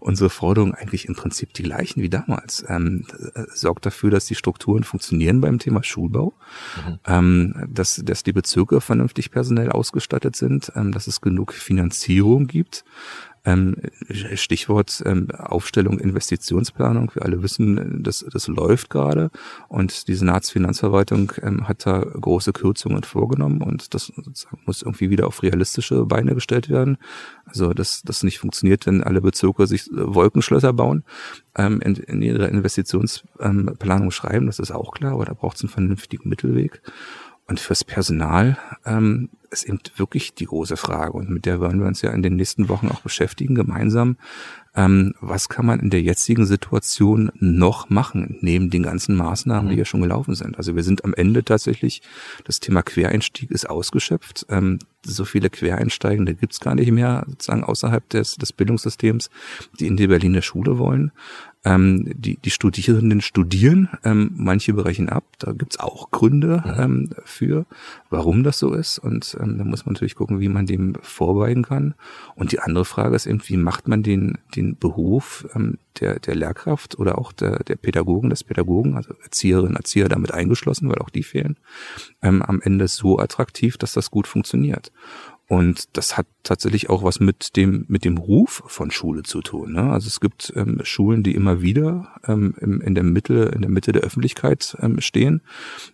unsere 0.00 0.28
Forderungen 0.28 0.74
eigentlich 0.74 1.06
im 1.06 1.14
Prinzip 1.14 1.54
die 1.54 1.62
gleichen 1.62 2.02
wie 2.02 2.10
damals. 2.10 2.64
Ähm, 2.68 3.06
äh, 3.34 3.44
sorgt 3.54 3.86
dafür, 3.86 4.10
dass 4.10 4.26
die 4.26 4.34
Strukturen 4.34 4.84
funktionieren 4.84 5.40
beim 5.40 5.58
Thema 5.58 5.82
Schulbau, 5.82 6.34
mhm. 6.76 6.98
ähm, 7.06 7.66
dass, 7.70 8.02
dass 8.04 8.22
die 8.22 8.32
Bezirke 8.32 8.82
vernünftig 8.82 9.30
personell 9.30 9.70
ausgestattet 9.70 10.36
sind, 10.36 10.72
ähm, 10.76 10.92
dass 10.92 11.06
es 11.06 11.22
genug 11.22 11.54
Finanzierung 11.54 12.46
gibt, 12.46 12.84
ähm, 13.44 13.76
Stichwort 14.34 15.02
ähm, 15.04 15.30
Aufstellung 15.30 15.98
Investitionsplanung. 15.98 17.10
Wir 17.14 17.22
alle 17.22 17.42
wissen, 17.42 18.02
das, 18.02 18.24
das 18.32 18.48
läuft 18.48 18.90
gerade 18.90 19.30
und 19.68 20.08
die 20.08 20.14
Senatsfinanzverwaltung 20.14 21.32
ähm, 21.42 21.68
hat 21.68 21.86
da 21.86 21.98
große 22.00 22.52
Kürzungen 22.52 23.04
vorgenommen 23.04 23.62
und 23.62 23.94
das 23.94 24.12
muss 24.64 24.82
irgendwie 24.82 25.10
wieder 25.10 25.26
auf 25.26 25.42
realistische 25.42 26.06
Beine 26.06 26.34
gestellt 26.34 26.68
werden. 26.68 26.98
Also 27.44 27.74
dass 27.74 28.02
das 28.02 28.22
nicht 28.22 28.38
funktioniert, 28.38 28.86
wenn 28.86 29.02
alle 29.02 29.20
Bezirke 29.20 29.66
sich 29.66 29.90
äh, 29.90 30.14
Wolkenschlösser 30.14 30.72
bauen, 30.72 31.04
ähm, 31.56 31.80
in, 31.80 31.96
in 31.96 32.22
ihrer 32.22 32.48
Investitionsplanung 32.48 34.10
schreiben, 34.10 34.46
das 34.46 34.58
ist 34.58 34.70
auch 34.70 34.92
klar, 34.92 35.12
aber 35.12 35.26
da 35.26 35.34
braucht 35.34 35.56
es 35.56 35.62
einen 35.62 35.70
vernünftigen 35.70 36.28
Mittelweg. 36.28 36.82
Und 37.46 37.60
fürs 37.60 37.84
Personal 37.84 38.56
ähm, 38.86 39.28
ist 39.50 39.64
eben 39.64 39.78
wirklich 39.96 40.34
die 40.34 40.46
große 40.46 40.76
Frage. 40.76 41.12
Und 41.12 41.28
mit 41.28 41.44
der 41.44 41.60
wollen 41.60 41.78
wir 41.78 41.86
uns 41.86 42.00
ja 42.00 42.10
in 42.10 42.22
den 42.22 42.36
nächsten 42.36 42.68
Wochen 42.68 42.88
auch 42.88 43.00
beschäftigen, 43.00 43.54
gemeinsam. 43.54 44.16
Ähm, 44.74 45.14
was 45.20 45.48
kann 45.48 45.66
man 45.66 45.78
in 45.78 45.90
der 45.90 46.02
jetzigen 46.02 46.46
Situation 46.46 47.30
noch 47.38 47.90
machen, 47.90 48.38
neben 48.40 48.70
den 48.70 48.82
ganzen 48.82 49.14
Maßnahmen, 49.14 49.70
die 49.70 49.76
ja 49.76 49.84
schon 49.84 50.00
gelaufen 50.00 50.34
sind? 50.34 50.56
Also 50.56 50.74
wir 50.74 50.82
sind 50.82 51.04
am 51.04 51.14
Ende 51.14 51.44
tatsächlich, 51.44 52.02
das 52.44 52.60
Thema 52.60 52.82
Quereinstieg 52.82 53.50
ist 53.50 53.68
ausgeschöpft. 53.68 54.46
Ähm, 54.48 54.78
so 55.04 55.24
viele 55.24 55.50
Quereinsteigende 55.50 56.34
gibt's 56.34 56.60
gar 56.60 56.74
nicht 56.74 56.90
mehr, 56.90 57.24
sozusagen 57.28 57.62
außerhalb 57.62 58.08
des, 58.08 58.36
des 58.36 58.52
Bildungssystems, 58.52 59.30
die 59.78 59.86
in 59.86 59.96
die 59.96 60.08
Berliner 60.08 60.42
Schule 60.42 60.78
wollen. 60.78 61.12
Ähm, 61.64 62.04
die, 62.14 62.36
die 62.36 62.50
Studierenden 62.50 63.20
studieren, 63.20 63.88
ähm, 64.04 64.32
manche 64.36 64.74
brechen 64.74 65.08
ab. 65.08 65.24
Da 65.38 65.52
gibt's 65.52 65.80
auch 65.80 66.10
Gründe 66.10 66.62
ähm, 66.78 67.10
für, 67.24 67.66
warum 68.10 68.42
das 68.42 68.58
so 68.58 68.72
ist. 68.74 68.98
Und 68.98 69.36
ähm, 69.40 69.58
da 69.58 69.64
muss 69.64 69.86
man 69.86 69.94
natürlich 69.94 70.14
gucken, 70.14 70.40
wie 70.40 70.48
man 70.48 70.66
dem 70.66 70.94
vorbeugen 71.00 71.62
kann. 71.62 71.94
Und 72.34 72.52
die 72.52 72.60
andere 72.60 72.84
Frage 72.84 73.16
ist 73.16 73.26
eben, 73.26 73.40
wie 73.46 73.56
macht 73.56 73.88
man 73.88 74.02
den, 74.02 74.38
den 74.54 74.76
Beruf 74.76 75.46
ähm, 75.54 75.78
der, 76.00 76.18
der 76.18 76.34
Lehrkraft 76.34 76.98
oder 76.98 77.18
auch 77.18 77.32
der, 77.32 77.62
der 77.64 77.76
Pädagogen, 77.76 78.30
des 78.30 78.44
Pädagogen, 78.44 78.96
also 78.96 79.14
Erzieherinnen, 79.22 79.76
Erzieher 79.76 80.08
damit 80.08 80.32
eingeschlossen, 80.32 80.88
weil 80.88 80.98
auch 80.98 81.10
die 81.10 81.22
fehlen, 81.22 81.56
ähm, 82.22 82.42
am 82.42 82.60
Ende 82.60 82.88
so 82.88 83.18
attraktiv, 83.18 83.78
dass 83.78 83.92
das 83.92 84.10
gut 84.10 84.26
funktioniert. 84.26 84.92
Und 85.54 85.96
das 85.96 86.18
hat 86.18 86.26
tatsächlich 86.42 86.90
auch 86.90 87.04
was 87.04 87.20
mit 87.20 87.54
dem, 87.54 87.84
mit 87.86 88.04
dem 88.04 88.18
Ruf 88.18 88.64
von 88.66 88.90
Schule 88.90 89.22
zu 89.22 89.40
tun. 89.40 89.72
Ne? 89.72 89.92
Also 89.92 90.08
es 90.08 90.18
gibt 90.18 90.52
ähm, 90.56 90.80
Schulen, 90.82 91.22
die 91.22 91.32
immer 91.34 91.62
wieder 91.62 92.08
ähm, 92.26 92.56
im, 92.60 92.80
in 92.80 92.96
der 92.96 93.04
Mitte, 93.04 93.52
in 93.54 93.62
der 93.62 93.70
Mitte 93.70 93.92
der 93.92 94.02
Öffentlichkeit 94.02 94.76
ähm, 94.80 95.00
stehen, 95.00 95.42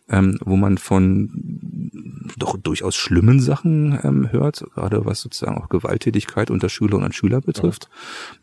ähm, 0.09 0.39
wo 0.43 0.57
man 0.57 0.79
von 0.79 1.91
doch 2.39 2.57
durchaus 2.57 2.97
schlimmen 2.97 3.39
Sachen 3.39 3.99
ähm, 4.03 4.33
hört, 4.33 4.65
gerade 4.75 5.05
was 5.05 5.21
sozusagen 5.21 5.59
auch 5.59 5.69
Gewalttätigkeit 5.69 6.51
unter 6.51 6.71
Schülerinnen 6.71 7.07
und 7.07 7.15
Schüler 7.15 7.43
betrifft, 7.43 7.91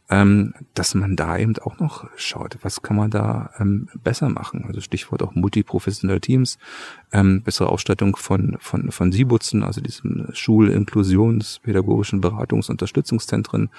ja. 0.09 0.21
ähm, 0.21 0.53
dass 0.75 0.93
man 0.93 1.15
da 1.15 1.35
eben 1.39 1.57
auch 1.57 1.79
noch 1.79 2.07
schaut, 2.15 2.59
was 2.61 2.83
kann 2.83 2.95
man 2.95 3.09
da 3.09 3.49
besser 4.03 4.29
machen. 4.29 4.65
Also 4.67 4.81
Stichwort 4.81 5.23
auch 5.23 5.33
multiprofessionelle 5.33 6.21
Teams, 6.21 6.59
ähm, 7.11 7.41
bessere 7.41 7.69
Ausstattung 7.69 8.15
von, 8.15 8.57
von, 8.59 8.91
von 8.91 9.11
Siebutzen, 9.11 9.63
also 9.63 9.81
diesem 9.81 10.27
Schul-Inklusions-, 10.33 11.59
pädagogischen 11.59 12.21
Beratungs- 12.21 12.67
und 12.67 12.71
Unterstützungszentren, 12.71 13.69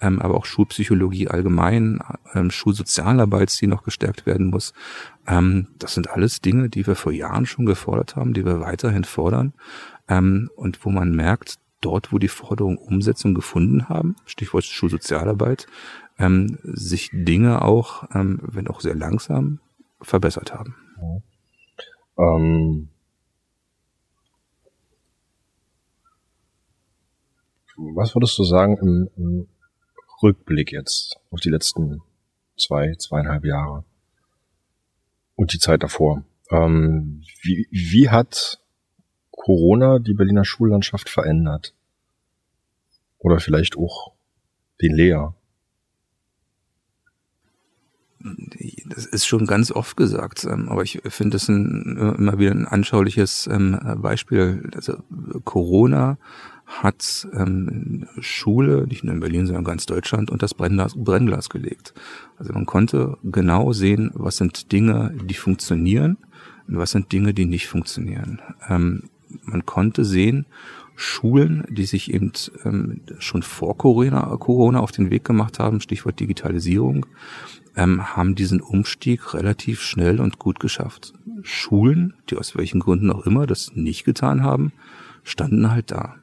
ähm, 0.00 0.20
aber 0.20 0.34
auch 0.34 0.44
Schulpsychologie 0.44 1.28
allgemein, 1.28 2.00
ähm, 2.34 2.50
Schulsozialarbeit, 2.50 3.58
die 3.60 3.66
noch 3.66 3.84
gestärkt 3.84 4.26
werden 4.26 4.48
muss. 4.48 4.74
Ähm, 5.26 5.68
das 5.78 5.94
sind 5.94 6.10
alles 6.10 6.40
Dinge, 6.40 6.68
die 6.68 6.86
wir 6.86 6.94
vor 6.94 7.12
Jahren 7.12 7.46
schon 7.46 7.66
gefordert 7.66 8.16
haben, 8.16 8.34
die 8.34 8.44
wir 8.44 8.60
weiterhin 8.60 9.04
fordern 9.04 9.54
ähm, 10.08 10.50
und 10.56 10.84
wo 10.84 10.90
man 10.90 11.14
merkt, 11.14 11.58
dort, 11.80 12.12
wo 12.12 12.18
die 12.18 12.28
Forderungen 12.28 12.78
Umsetzung 12.78 13.34
gefunden 13.34 13.88
haben, 13.88 14.16
Stichwort 14.24 14.64
Schulsozialarbeit, 14.64 15.66
ähm, 16.18 16.58
sich 16.62 17.10
Dinge 17.12 17.62
auch, 17.62 18.08
ähm, 18.14 18.40
wenn 18.42 18.68
auch 18.68 18.80
sehr 18.80 18.94
langsam, 18.94 19.60
verbessert 20.00 20.52
haben. 20.54 20.76
Ähm, 22.18 22.88
was 27.76 28.14
würdest 28.14 28.38
du 28.38 28.44
sagen 28.44 28.76
im, 28.78 29.10
im 29.16 29.48
Rückblick 30.22 30.72
jetzt 30.72 31.18
auf 31.30 31.40
die 31.40 31.50
letzten 31.50 32.02
zwei, 32.56 32.94
zweieinhalb 32.94 33.44
Jahre 33.44 33.84
und 35.34 35.52
die 35.52 35.58
Zeit 35.58 35.82
davor? 35.82 36.24
Ähm, 36.50 37.22
wie, 37.42 37.66
wie 37.70 38.10
hat 38.10 38.60
Corona 39.30 39.98
die 39.98 40.14
Berliner 40.14 40.44
Schullandschaft 40.44 41.08
verändert? 41.08 41.74
Oder 43.18 43.40
vielleicht 43.40 43.76
auch 43.76 44.12
den 44.80 44.94
Lehrer? 44.94 45.34
Das 48.86 49.04
ist 49.04 49.26
schon 49.26 49.46
ganz 49.46 49.70
oft 49.70 49.96
gesagt, 49.96 50.44
ähm, 50.44 50.68
aber 50.70 50.82
ich 50.82 51.02
finde 51.08 51.36
es 51.36 51.48
immer 51.48 52.38
wieder 52.38 52.52
ein 52.52 52.66
anschauliches 52.66 53.46
ähm, 53.52 53.78
Beispiel. 53.98 54.70
Also 54.74 54.96
Corona 55.44 56.16
hat 56.66 57.28
ähm, 57.34 58.06
Schule, 58.20 58.86
nicht 58.86 59.04
nur 59.04 59.12
in 59.12 59.20
Berlin, 59.20 59.46
sondern 59.46 59.64
ganz 59.64 59.84
Deutschland, 59.84 60.30
unter 60.30 60.44
das 60.44 60.54
Brennglas, 60.54 60.94
Brennglas 60.96 61.50
gelegt. 61.50 61.92
Also 62.38 62.54
man 62.54 62.64
konnte 62.64 63.18
genau 63.22 63.72
sehen, 63.72 64.10
was 64.14 64.38
sind 64.38 64.72
Dinge, 64.72 65.14
die 65.24 65.34
funktionieren 65.34 66.16
und 66.66 66.78
was 66.78 66.92
sind 66.92 67.12
Dinge, 67.12 67.34
die 67.34 67.44
nicht 67.44 67.68
funktionieren. 67.68 68.40
man 68.68 69.66
konnte 69.66 70.06
sehen, 70.06 70.46
Schulen, 70.96 71.64
die 71.68 71.84
sich 71.84 72.14
eben 72.14 72.32
schon 73.18 73.42
vor 73.42 73.76
Corona 73.76 74.80
auf 74.80 74.92
den 74.92 75.10
Weg 75.10 75.24
gemacht 75.24 75.58
haben, 75.58 75.80
Stichwort 75.80 76.18
Digitalisierung, 76.20 77.04
ähm, 77.76 78.16
haben 78.16 78.34
diesen 78.34 78.60
Umstieg 78.60 79.34
relativ 79.34 79.80
schnell 79.80 80.20
und 80.20 80.38
gut 80.38 80.60
geschafft. 80.60 81.14
Schulen, 81.42 82.14
die 82.30 82.36
aus 82.36 82.56
welchen 82.56 82.80
Gründen 82.80 83.10
auch 83.10 83.26
immer 83.26 83.46
das 83.46 83.74
nicht 83.74 84.04
getan 84.04 84.42
haben, 84.42 84.72
standen 85.22 85.70
halt 85.70 85.90
da. 85.90 86.16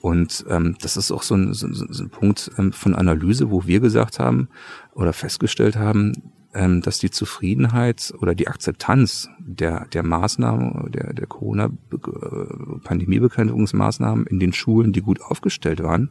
Und 0.00 0.44
ähm, 0.48 0.76
das 0.80 0.96
ist 0.96 1.10
auch 1.10 1.22
so 1.22 1.34
ein, 1.34 1.52
so, 1.52 1.66
so 1.72 2.04
ein 2.04 2.10
Punkt 2.10 2.52
ähm, 2.58 2.72
von 2.72 2.94
Analyse, 2.94 3.50
wo 3.50 3.66
wir 3.66 3.80
gesagt 3.80 4.20
haben 4.20 4.48
oder 4.94 5.12
festgestellt 5.12 5.76
haben, 5.76 6.32
ähm, 6.54 6.80
dass 6.80 6.98
die 6.98 7.10
Zufriedenheit 7.10 8.14
oder 8.20 8.34
die 8.34 8.48
Akzeptanz 8.48 9.28
der, 9.38 9.84
der 9.86 10.02
Maßnahmen, 10.02 10.90
der, 10.92 11.12
der 11.12 11.26
Corona-Pandemiebekämpfungsmaßnahmen 11.26 14.26
in 14.26 14.40
den 14.40 14.52
Schulen, 14.52 14.92
die 14.92 15.02
gut 15.02 15.20
aufgestellt 15.20 15.82
waren, 15.82 16.10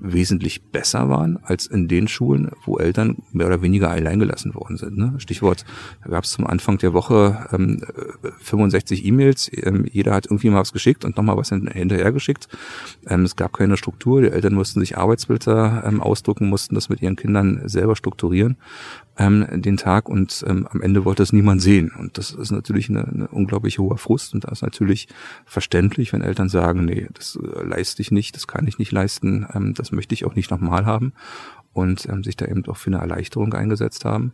wesentlich 0.00 0.62
besser 0.70 1.08
waren 1.08 1.38
als 1.42 1.66
in 1.66 1.88
den 1.88 2.08
Schulen, 2.08 2.50
wo 2.64 2.78
Eltern 2.78 3.18
mehr 3.32 3.46
oder 3.46 3.62
weniger 3.62 3.90
alleingelassen 3.90 4.54
worden 4.54 4.76
sind. 4.76 4.96
Ne? 4.96 5.14
Stichwort, 5.18 5.64
da 6.02 6.10
gab 6.10 6.24
es 6.24 6.30
zum 6.30 6.46
Anfang 6.46 6.78
der 6.78 6.92
Woche 6.92 7.46
ähm, 7.52 7.82
65 8.40 9.04
E-Mails, 9.04 9.50
ähm, 9.52 9.86
jeder 9.90 10.14
hat 10.14 10.26
irgendwie 10.26 10.50
mal 10.50 10.60
was 10.60 10.72
geschickt 10.72 11.04
und 11.04 11.16
nochmal 11.16 11.36
was 11.36 11.50
hinterher 11.50 12.12
geschickt. 12.12 12.48
Ähm, 13.06 13.24
es 13.24 13.36
gab 13.36 13.52
keine 13.52 13.76
Struktur, 13.76 14.22
die 14.22 14.30
Eltern 14.30 14.54
mussten 14.54 14.80
sich 14.80 14.96
Arbeitsbilder 14.96 15.84
ähm, 15.86 16.00
ausdrucken, 16.00 16.48
mussten 16.48 16.74
das 16.74 16.88
mit 16.88 17.02
ihren 17.02 17.16
Kindern 17.16 17.62
selber 17.66 17.94
strukturieren 17.94 18.56
ähm, 19.20 19.46
den 19.60 19.76
Tag 19.76 20.08
und 20.08 20.42
ähm, 20.48 20.66
am 20.70 20.80
Ende 20.80 21.04
wollte 21.04 21.22
es 21.22 21.32
niemand 21.32 21.60
sehen. 21.60 21.92
Und 21.96 22.16
das 22.16 22.30
ist 22.30 22.50
natürlich 22.50 22.88
eine, 22.88 23.06
eine 23.06 23.28
unglaublich 23.28 23.78
hoher 23.78 23.98
Frust 23.98 24.32
und 24.32 24.44
da 24.44 24.48
ist 24.48 24.62
natürlich 24.62 25.08
verständlich, 25.44 26.12
wenn 26.14 26.22
Eltern 26.22 26.48
sagen, 26.48 26.86
nee, 26.86 27.06
das 27.12 27.36
äh, 27.36 27.62
leiste 27.62 28.00
ich 28.00 28.10
nicht, 28.10 28.34
das 28.34 28.46
kann 28.46 28.66
ich 28.66 28.78
nicht 28.78 28.92
leisten, 28.92 29.46
ähm, 29.54 29.74
das 29.74 29.92
möchte 29.92 30.14
ich 30.14 30.24
auch 30.24 30.34
nicht 30.34 30.50
nochmal 30.50 30.86
haben 30.86 31.12
und 31.72 32.08
ähm, 32.08 32.24
sich 32.24 32.36
da 32.36 32.46
eben 32.46 32.66
auch 32.66 32.76
für 32.76 32.88
eine 32.88 32.98
Erleichterung 32.98 33.54
eingesetzt 33.54 34.04
haben. 34.04 34.32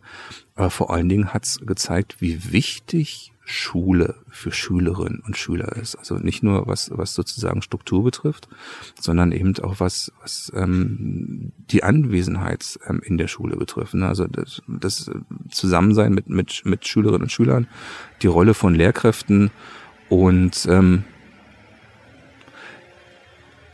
Aber 0.55 0.69
vor 0.69 0.91
allen 0.91 1.09
Dingen 1.09 1.33
hat 1.33 1.45
es 1.45 1.59
gezeigt, 1.65 2.17
wie 2.19 2.51
wichtig 2.51 3.33
Schule 3.49 4.15
für 4.29 4.51
Schülerinnen 4.51 5.21
und 5.25 5.37
Schüler 5.37 5.77
ist. 5.77 5.95
Also 5.95 6.15
nicht 6.15 6.43
nur 6.43 6.67
was, 6.67 6.91
was 6.93 7.13
sozusagen 7.13 7.61
Struktur 7.61 8.03
betrifft, 8.03 8.49
sondern 8.99 9.31
eben 9.31 9.57
auch 9.59 9.79
was, 9.79 10.11
was 10.21 10.51
ähm, 10.53 11.53
die 11.71 11.81
Anwesenheit 11.81 12.77
ähm, 12.87 13.01
in 13.05 13.17
der 13.17 13.29
Schule 13.29 13.55
betrifft. 13.55 13.93
Ne? 13.93 14.05
Also 14.05 14.27
das, 14.27 14.61
das 14.67 15.09
Zusammensein 15.49 16.13
mit, 16.13 16.27
mit, 16.27 16.63
mit 16.65 16.85
Schülerinnen 16.85 17.23
und 17.23 17.31
Schülern, 17.31 17.67
die 18.21 18.27
Rolle 18.27 18.53
von 18.53 18.75
Lehrkräften 18.75 19.49
und 20.09 20.67
ähm, 20.69 21.05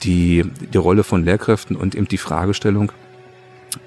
die, 0.04 0.44
die 0.72 0.78
Rolle 0.78 1.04
von 1.04 1.26
Lehrkräften 1.26 1.76
und 1.76 1.96
eben 1.96 2.08
die 2.08 2.20
Fragestellung, 2.20 2.92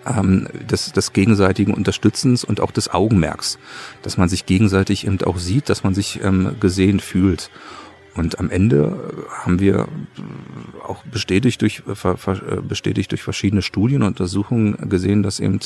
ähm, 0.07 0.49
des, 0.71 0.93
des 0.93 1.13
gegenseitigen 1.13 1.75
Unterstützens 1.75 2.45
und 2.45 2.61
auch 2.61 2.71
des 2.71 2.93
Augenmerks, 2.93 3.59
dass 4.03 4.17
man 4.17 4.29
sich 4.29 4.47
gegenseitig 4.47 5.07
eben 5.07 5.21
auch 5.23 5.39
sieht, 5.39 5.69
dass 5.69 5.85
man 5.85 5.95
sich 5.95 6.23
ähm, 6.23 6.57
gesehen 6.61 7.01
fühlt. 7.01 7.51
Und 8.15 8.39
am 8.39 8.49
Ende 8.49 8.97
haben 9.31 9.61
wir 9.61 9.89
auch 10.87 11.05
bestätigt 11.05 11.61
durch, 11.61 11.83
bestätigt 12.67 13.11
durch 13.11 13.23
verschiedene 13.23 13.61
Studien 13.61 14.01
und 14.03 14.09
Untersuchungen 14.09 14.89
gesehen, 14.89 15.23
dass 15.23 15.39
eben 15.39 15.61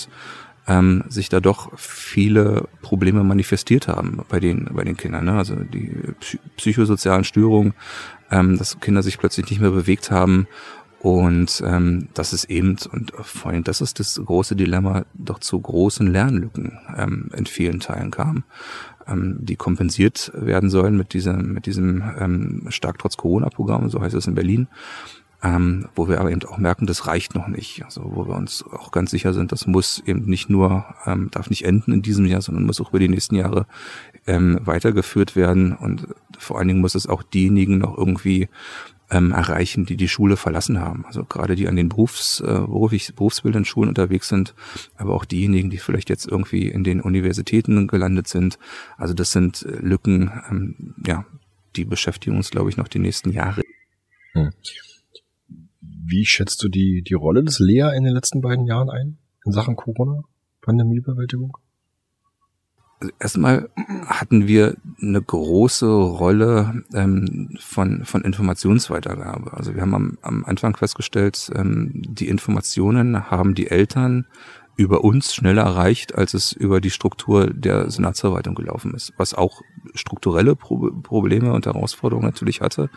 ähm, 0.67 1.05
sich 1.09 1.29
da 1.29 1.41
doch 1.41 1.71
viele 1.77 2.69
Probleme 2.83 3.25
manifestiert 3.25 3.89
haben 3.89 4.25
bei 4.29 4.41
den, 4.41 4.69
bei 4.73 4.85
den 4.85 4.97
Kindern. 4.97 5.25
Ne? 5.25 5.33
Also 5.33 5.57
die 5.57 5.93
psychosozialen 6.57 7.25
Störungen, 7.25 7.75
ähm, 8.31 8.59
dass 8.59 8.81
Kinder 8.81 9.03
sich 9.03 9.19
plötzlich 9.19 9.49
nicht 9.51 9.61
mehr 9.61 9.71
bewegt 9.71 10.11
haben 10.11 10.47
und 11.01 11.63
ähm, 11.67 12.09
das 12.13 12.35
ist 12.35 12.45
eben, 12.45 12.77
und 12.93 13.13
vor 13.23 13.51
allem 13.51 13.65
das 13.65 13.81
ist 13.81 14.01
das 14.01 14.21
große 14.23 14.55
Dilemma, 14.55 15.07
doch 15.15 15.39
zu 15.39 15.59
großen 15.59 16.07
Lernlücken 16.07 16.79
ähm, 16.95 17.31
in 17.35 17.47
vielen 17.47 17.81
Teilen 17.81 18.11
kam, 18.11 18.45
ähm, 19.07 19.39
die 19.41 19.57
kompensiert 19.57 20.31
werden 20.35 20.69
sollen 20.69 20.99
mit 20.99 21.15
diesem, 21.15 21.55
mit 21.55 21.65
diesem 21.65 22.03
ähm, 22.19 22.67
Stark 22.69 22.99
trotz 22.99 23.17
Corona-Programm, 23.17 23.89
so 23.89 24.03
heißt 24.03 24.15
es 24.15 24.27
in 24.27 24.35
Berlin. 24.35 24.69
Ähm, 25.43 25.89
wo 25.95 26.07
wir 26.07 26.21
aber 26.21 26.31
eben 26.31 26.43
auch 26.45 26.59
merken, 26.59 26.87
das 26.87 27.07
reicht 27.07 27.35
noch 27.35 27.49
nicht. 27.49 27.83
Also 27.87 28.03
wo 28.05 28.29
wir 28.29 28.37
uns 28.37 28.63
auch 28.63 28.91
ganz 28.91 29.11
sicher 29.11 29.33
sind, 29.33 29.53
das 29.53 29.67
muss 29.67 30.03
eben 30.05 30.27
nicht 30.27 30.51
nur, 30.51 30.85
ähm, 31.07 31.31
darf 31.31 31.49
nicht 31.49 31.65
enden 31.65 31.93
in 31.93 32.03
diesem 32.03 32.27
Jahr, 32.27 32.43
sondern 32.43 32.67
muss 32.67 32.79
auch 32.79 32.91
über 32.91 32.99
die 32.99 33.09
nächsten 33.09 33.37
Jahre 33.37 33.65
ähm, 34.27 34.61
weitergeführt 34.65 35.37
werden. 35.37 35.73
Und 35.73 36.09
vor 36.39 36.59
allen 36.59 36.69
Dingen 36.69 36.83
muss 36.83 36.95
es 36.95 37.07
auch 37.07 37.23
diejenigen 37.23 37.79
noch 37.79 37.97
irgendwie 37.97 38.51
ähm, 39.11 39.33
erreichen, 39.33 39.87
die 39.87 39.97
die 39.97 40.09
Schule 40.09 40.37
verlassen 40.37 40.81
haben. 40.81 41.05
Also 41.07 41.25
gerade 41.25 41.57
die 41.57 41.69
an 41.69 41.77
den 41.77 41.89
Berufs, 41.89 42.41
äh, 42.41 42.45
beruflich, 42.45 43.15
berufsbildenden 43.15 43.65
Schulen 43.65 43.89
unterwegs 43.89 44.29
sind, 44.29 44.55
aber 44.97 45.15
auch 45.15 45.25
diejenigen, 45.25 45.71
die 45.71 45.79
vielleicht 45.79 46.09
jetzt 46.09 46.27
irgendwie 46.27 46.69
in 46.69 46.85
den 46.85 47.01
Universitäten 47.01 47.87
gelandet 47.89 48.29
sind. 48.29 48.59
Also 48.97 49.15
das 49.15 49.33
sind 49.33 49.63
äh, 49.63 49.77
Lücken, 49.77 50.31
ähm, 50.51 50.95
ja, 51.07 51.25
die 51.77 51.85
beschäftigen 51.85 52.37
uns, 52.37 52.51
glaube 52.51 52.71
ich, 52.71 52.77
noch 52.77 52.89
die 52.89 52.99
nächsten 52.99 53.31
Jahre. 53.31 53.63
Hm. 54.33 54.51
Wie 55.81 56.27
schätzt 56.27 56.63
du 56.63 56.69
die, 56.69 57.03
die 57.03 57.15
Rolle 57.15 57.43
des 57.45 57.59
Lea 57.59 57.93
in 57.97 58.05
den 58.05 58.15
letzten 58.15 58.41
beiden 58.41 58.67
Jahren 58.67 58.91
ein 58.91 59.19
in 59.45 59.53
Sachen 59.53 59.77
Corona, 59.77 60.23
Pandemiebewältigung? 60.63 61.57
Also 63.01 63.15
erstmal 63.19 63.71
hatten 64.07 64.47
wir 64.47 64.77
eine 65.01 65.23
große 65.23 65.87
Rolle 65.87 66.85
ähm, 66.93 67.57
von, 67.59 68.05
von 68.05 68.23
Informationsweitergabe. 68.23 69.55
Also 69.55 69.75
wir 69.75 69.81
haben 69.81 69.95
am, 69.95 70.19
am 70.21 70.45
Anfang 70.45 70.77
festgestellt, 70.77 71.51
ähm, 71.55 71.93
die 71.95 72.29
Informationen 72.29 73.31
haben 73.31 73.55
die 73.55 73.71
Eltern 73.71 74.27
über 74.81 75.05
uns 75.05 75.35
schneller 75.35 75.63
erreicht, 75.63 76.15
als 76.15 76.33
es 76.33 76.53
über 76.53 76.81
die 76.81 76.91
Struktur 76.91 77.53
der 77.53 77.91
Senatsverwaltung 77.91 78.55
gelaufen 78.55 78.95
ist, 78.95 79.13
was 79.19 79.35
auch 79.35 79.61
strukturelle 79.95 80.57
Pro 80.57 80.91
Probleme 81.03 81.53
und 81.53 81.67
Herausforderungen 81.67 82.27
natürlich 82.27 82.63
hatte. 82.63 82.89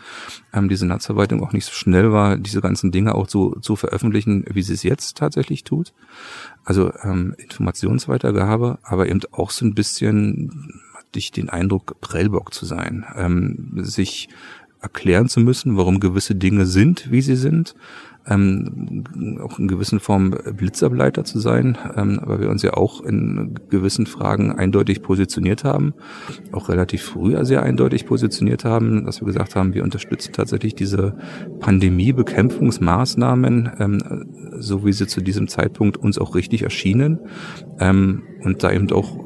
Ähm, 0.54 0.70
die 0.70 0.76
Senatsverwaltung 0.76 1.44
auch 1.44 1.52
nicht 1.52 1.66
so 1.66 1.72
schnell 1.72 2.10
war, 2.10 2.38
diese 2.38 2.62
ganzen 2.62 2.90
Dinge 2.90 3.14
auch 3.14 3.28
so 3.28 3.56
zu 3.56 3.76
veröffentlichen, 3.76 4.46
wie 4.50 4.62
sie 4.62 4.72
es 4.72 4.82
jetzt 4.82 5.18
tatsächlich 5.18 5.62
tut. 5.62 5.92
Also 6.64 6.90
ähm, 7.02 7.34
Informationsweitergabe, 7.36 8.78
aber 8.82 9.06
eben 9.08 9.20
auch 9.32 9.50
so 9.50 9.66
ein 9.66 9.74
bisschen 9.74 10.80
hatte 10.94 11.18
ich 11.18 11.32
den 11.32 11.50
Eindruck, 11.50 12.00
Prellbock 12.00 12.54
zu 12.54 12.64
sein, 12.64 13.04
ähm, 13.14 13.72
sich 13.76 14.30
erklären 14.80 15.28
zu 15.28 15.40
müssen, 15.40 15.76
warum 15.76 16.00
gewisse 16.00 16.34
Dinge 16.34 16.64
sind, 16.64 17.10
wie 17.10 17.20
sie 17.20 17.36
sind, 17.36 17.74
ähm, 18.26 19.04
auch 19.42 19.58
in 19.58 19.68
gewissen 19.68 20.00
Form 20.00 20.30
Blitzableiter 20.30 21.24
zu 21.24 21.38
sein, 21.38 21.76
ähm, 21.96 22.20
weil 22.24 22.40
wir 22.40 22.50
uns 22.50 22.62
ja 22.62 22.74
auch 22.74 23.02
in 23.02 23.54
gewissen 23.68 24.06
Fragen 24.06 24.52
eindeutig 24.52 25.02
positioniert 25.02 25.64
haben, 25.64 25.94
auch 26.52 26.68
relativ 26.68 27.02
früher 27.02 27.44
sehr 27.44 27.62
eindeutig 27.62 28.06
positioniert 28.06 28.64
haben, 28.64 29.04
dass 29.04 29.20
wir 29.20 29.26
gesagt 29.26 29.56
haben, 29.56 29.74
wir 29.74 29.84
unterstützen 29.84 30.32
tatsächlich 30.32 30.74
diese 30.74 31.16
Pandemiebekämpfungsmaßnahmen, 31.60 33.70
ähm, 33.78 33.98
so 34.58 34.86
wie 34.86 34.92
sie 34.92 35.06
zu 35.06 35.20
diesem 35.20 35.48
Zeitpunkt 35.48 35.96
uns 35.96 36.18
auch 36.18 36.34
richtig 36.34 36.62
erschienen 36.62 37.20
ähm, 37.78 38.22
und 38.42 38.62
da 38.62 38.72
eben 38.72 38.90
auch 38.92 39.18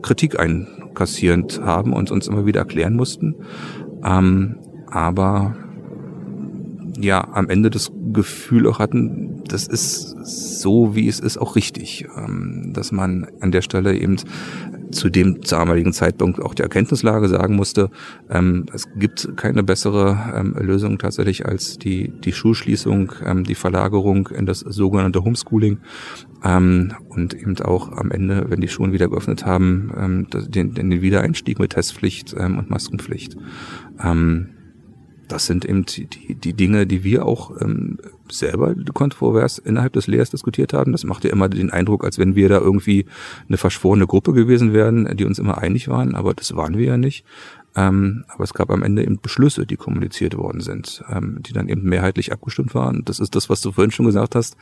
Kritik 0.00 0.38
einkassierend 0.38 1.60
haben 1.62 1.92
und 1.92 2.10
uns 2.10 2.28
immer 2.28 2.46
wieder 2.46 2.60
erklären 2.60 2.94
mussten. 2.94 3.34
Ähm, 4.04 4.56
aber 4.86 5.56
ja 6.98 7.32
am 7.32 7.48
Ende 7.48 7.70
das 7.70 7.90
Gefühl 8.12 8.66
auch 8.66 8.78
hatten, 8.78 9.42
das 9.48 9.66
ist 9.66 10.16
so, 10.60 10.94
wie 10.94 11.08
es 11.08 11.20
ist, 11.20 11.38
auch 11.38 11.56
richtig, 11.56 12.06
ähm, 12.16 12.72
dass 12.72 12.92
man 12.92 13.26
an 13.40 13.52
der 13.52 13.62
Stelle 13.62 13.96
eben 13.96 14.16
zu 14.90 15.08
dem 15.08 15.40
damaligen 15.40 15.92
Zeitpunkt 15.92 16.40
auch 16.40 16.54
der 16.54 16.64
Erkenntnislage 16.64 17.28
sagen 17.28 17.56
musste, 17.56 17.90
ähm, 18.30 18.66
es 18.72 18.88
gibt 18.94 19.36
keine 19.36 19.62
bessere 19.62 20.32
ähm, 20.34 20.54
Lösung 20.58 20.98
tatsächlich 20.98 21.46
als 21.46 21.78
die, 21.78 22.12
die 22.24 22.32
Schulschließung, 22.32 23.12
ähm, 23.24 23.44
die 23.44 23.54
Verlagerung 23.54 24.28
in 24.28 24.46
das 24.46 24.60
sogenannte 24.60 25.24
Homeschooling 25.24 25.78
ähm, 26.44 26.92
und 27.08 27.34
eben 27.34 27.58
auch 27.60 27.90
am 27.92 28.10
Ende, 28.10 28.46
wenn 28.48 28.60
die 28.60 28.68
Schulen 28.68 28.92
wieder 28.92 29.08
geöffnet 29.08 29.46
haben, 29.46 29.92
ähm, 29.96 30.26
den, 30.30 30.74
den 30.74 30.90
Wiedereinstieg 31.02 31.58
mit 31.58 31.72
Testpflicht 31.72 32.34
ähm, 32.38 32.58
und 32.58 32.70
Maskenpflicht. 32.70 33.36
Ähm, 34.02 34.50
das 35.32 35.46
sind 35.46 35.64
eben 35.64 35.86
die, 35.86 36.06
die 36.06 36.52
Dinge, 36.52 36.86
die 36.86 37.04
wir 37.04 37.24
auch 37.24 37.58
ähm, 37.62 37.98
selber 38.30 38.74
kontrovers 38.92 39.56
innerhalb 39.56 39.94
des 39.94 40.06
Lehrers 40.06 40.30
diskutiert 40.30 40.74
haben. 40.74 40.92
Das 40.92 41.04
macht 41.04 41.24
ja 41.24 41.30
immer 41.30 41.48
den 41.48 41.70
Eindruck, 41.70 42.04
als 42.04 42.18
wenn 42.18 42.34
wir 42.36 42.50
da 42.50 42.58
irgendwie 42.58 43.06
eine 43.48 43.56
verschworene 43.56 44.06
Gruppe 44.06 44.34
gewesen 44.34 44.74
wären, 44.74 45.16
die 45.16 45.24
uns 45.24 45.38
immer 45.38 45.56
einig 45.56 45.88
waren, 45.88 46.14
aber 46.14 46.34
das 46.34 46.54
waren 46.54 46.76
wir 46.76 46.84
ja 46.84 46.96
nicht. 46.98 47.24
Ähm, 47.74 48.24
aber 48.28 48.44
es 48.44 48.52
gab 48.52 48.70
am 48.70 48.82
Ende 48.82 49.02
eben 49.02 49.20
Beschlüsse, 49.20 49.66
die 49.66 49.76
kommuniziert 49.76 50.36
worden 50.36 50.60
sind, 50.60 51.02
ähm, 51.08 51.38
die 51.40 51.52
dann 51.52 51.68
eben 51.68 51.82
mehrheitlich 51.82 52.32
abgestimmt 52.32 52.74
waren. 52.74 53.04
Das 53.04 53.18
ist 53.18 53.34
das, 53.34 53.48
was 53.48 53.62
du 53.62 53.72
vorhin 53.72 53.90
schon 53.90 54.06
gesagt 54.06 54.34
hast. 54.34 54.56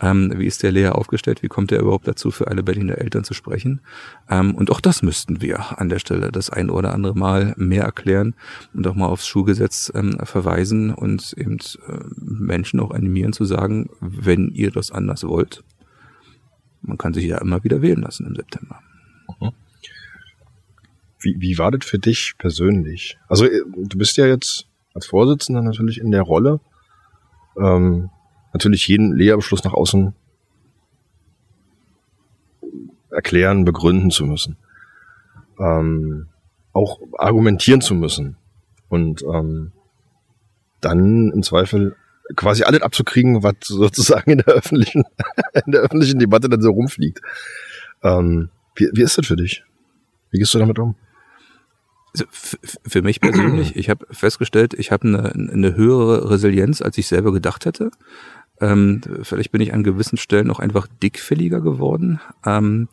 Ähm, 0.00 0.32
wie 0.36 0.46
ist 0.46 0.62
der 0.62 0.72
Lehrer 0.72 0.96
aufgestellt? 0.96 1.42
Wie 1.42 1.48
kommt 1.48 1.70
er 1.70 1.80
überhaupt 1.80 2.08
dazu, 2.08 2.30
für 2.30 2.48
alle 2.48 2.62
Berliner 2.62 2.98
Eltern 2.98 3.22
zu 3.22 3.34
sprechen? 3.34 3.80
Ähm, 4.28 4.54
und 4.54 4.70
auch 4.70 4.80
das 4.80 5.02
müssten 5.02 5.40
wir 5.40 5.78
an 5.80 5.88
der 5.88 6.00
Stelle 6.00 6.32
das 6.32 6.50
ein 6.50 6.70
oder 6.70 6.94
andere 6.94 7.14
Mal 7.14 7.54
mehr 7.56 7.84
erklären 7.84 8.34
und 8.74 8.86
auch 8.86 8.94
mal 8.94 9.06
aufs 9.06 9.28
Schulgesetz 9.28 9.92
ähm, 9.94 10.18
verweisen 10.24 10.92
und 10.92 11.34
eben 11.36 11.58
äh, 11.58 11.98
Menschen 12.16 12.80
auch 12.80 12.90
animieren 12.90 13.32
zu 13.32 13.44
sagen, 13.44 13.88
wenn 14.00 14.48
ihr 14.48 14.72
das 14.72 14.90
anders 14.90 15.24
wollt, 15.24 15.62
man 16.82 16.98
kann 16.98 17.14
sich 17.14 17.26
ja 17.26 17.38
immer 17.38 17.62
wieder 17.62 17.82
wählen 17.82 18.00
lassen 18.00 18.26
im 18.26 18.34
September. 18.34 18.80
Mhm. 19.40 19.52
Wie, 21.20 21.36
wie 21.38 21.58
war 21.58 21.70
das 21.70 21.84
für 21.84 21.98
dich 21.98 22.34
persönlich? 22.38 23.18
Also 23.28 23.46
äh, 23.46 23.62
du 23.76 23.98
bist 23.98 24.16
ja 24.16 24.26
jetzt 24.26 24.66
als 24.94 25.06
Vorsitzender 25.06 25.62
natürlich 25.62 25.98
in 25.98 26.10
der 26.10 26.22
Rolle, 26.22 26.60
ähm, 27.58 28.10
natürlich 28.52 28.86
jeden 28.88 29.16
Lehrabschluss 29.16 29.64
nach 29.64 29.74
außen 29.74 30.14
erklären, 33.10 33.64
begründen 33.64 34.10
zu 34.10 34.26
müssen. 34.26 34.56
Ähm, 35.58 36.28
auch 36.72 37.00
argumentieren 37.18 37.80
zu 37.80 37.94
müssen. 37.94 38.36
Und 38.88 39.22
ähm, 39.22 39.72
dann 40.80 41.32
im 41.32 41.42
Zweifel 41.42 41.96
quasi 42.36 42.62
alles 42.62 42.82
abzukriegen, 42.82 43.42
was 43.42 43.54
sozusagen 43.62 44.30
in 44.30 44.38
der 44.38 44.54
öffentlichen, 44.54 45.04
in 45.66 45.72
der 45.72 45.80
öffentlichen 45.82 46.18
Debatte 46.18 46.48
dann 46.48 46.62
so 46.62 46.70
rumfliegt. 46.70 47.20
Ähm, 48.02 48.50
wie, 48.76 48.88
wie 48.92 49.02
ist 49.02 49.18
das 49.18 49.26
für 49.26 49.36
dich? 49.36 49.64
Wie 50.30 50.38
gehst 50.38 50.54
du 50.54 50.58
damit 50.58 50.78
um? 50.78 50.94
Also 52.18 52.24
für 52.86 53.02
mich 53.02 53.20
persönlich, 53.20 53.76
ich 53.76 53.90
habe 53.90 54.06
festgestellt, 54.10 54.74
ich 54.74 54.90
habe 54.90 55.06
eine, 55.06 55.32
eine 55.32 55.76
höhere 55.76 56.30
Resilienz, 56.30 56.82
als 56.82 56.98
ich 56.98 57.06
selber 57.06 57.32
gedacht 57.32 57.64
hätte. 57.64 57.90
Ähm, 58.60 59.00
vielleicht 59.22 59.52
bin 59.52 59.60
ich 59.60 59.72
an 59.72 59.84
gewissen 59.84 60.18
Stellen 60.18 60.50
auch 60.50 60.58
einfach 60.58 60.88
dickfälliger 61.02 61.60
geworden. 61.60 62.20
Ähm, 62.44 62.88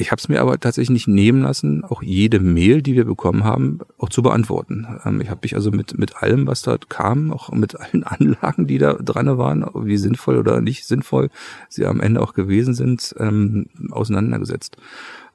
ich 0.00 0.10
habe 0.10 0.18
es 0.18 0.28
mir 0.28 0.40
aber 0.40 0.58
tatsächlich 0.58 0.90
nicht 0.90 1.08
nehmen 1.08 1.42
lassen, 1.42 1.84
auch 1.84 2.02
jede 2.02 2.40
Mail, 2.40 2.80
die 2.80 2.94
wir 2.94 3.04
bekommen 3.04 3.44
haben, 3.44 3.80
auch 3.98 4.08
zu 4.08 4.22
beantworten. 4.22 4.86
Ähm, 5.04 5.20
ich 5.20 5.28
habe 5.28 5.40
mich 5.42 5.54
also 5.54 5.70
mit, 5.70 5.98
mit 5.98 6.16
allem, 6.16 6.46
was 6.46 6.62
da 6.62 6.78
kam, 6.88 7.32
auch 7.32 7.50
mit 7.52 7.78
allen 7.78 8.04
Anlagen, 8.04 8.66
die 8.66 8.78
da 8.78 8.94
dran 8.94 9.38
waren, 9.38 9.64
wie 9.74 9.98
sinnvoll 9.98 10.38
oder 10.38 10.60
nicht 10.60 10.86
sinnvoll 10.86 11.28
sie 11.68 11.86
am 11.86 12.00
Ende 12.00 12.22
auch 12.22 12.32
gewesen 12.32 12.74
sind, 12.74 13.14
ähm, 13.18 13.66
auseinandergesetzt. 13.90 14.78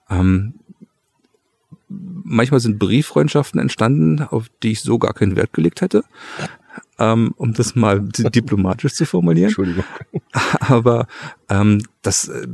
Ähm, 0.09 0.55
manchmal 2.23 2.59
sind 2.59 2.79
Brieffreundschaften 2.79 3.59
entstanden, 3.59 4.21
auf 4.21 4.47
die 4.63 4.71
ich 4.71 4.81
so 4.81 4.99
gar 4.99 5.13
keinen 5.13 5.35
Wert 5.35 5.53
gelegt 5.53 5.81
hätte. 5.81 6.03
Ähm, 6.97 7.33
um 7.37 7.53
das 7.53 7.75
mal 7.75 8.01
diplomatisch 8.17 8.93
zu 8.93 9.05
formulieren. 9.05 9.47
Entschuldigung. 9.47 9.83
Aber 10.59 11.07
ähm, 11.49 11.81
das, 12.01 12.29
äh, 12.29 12.47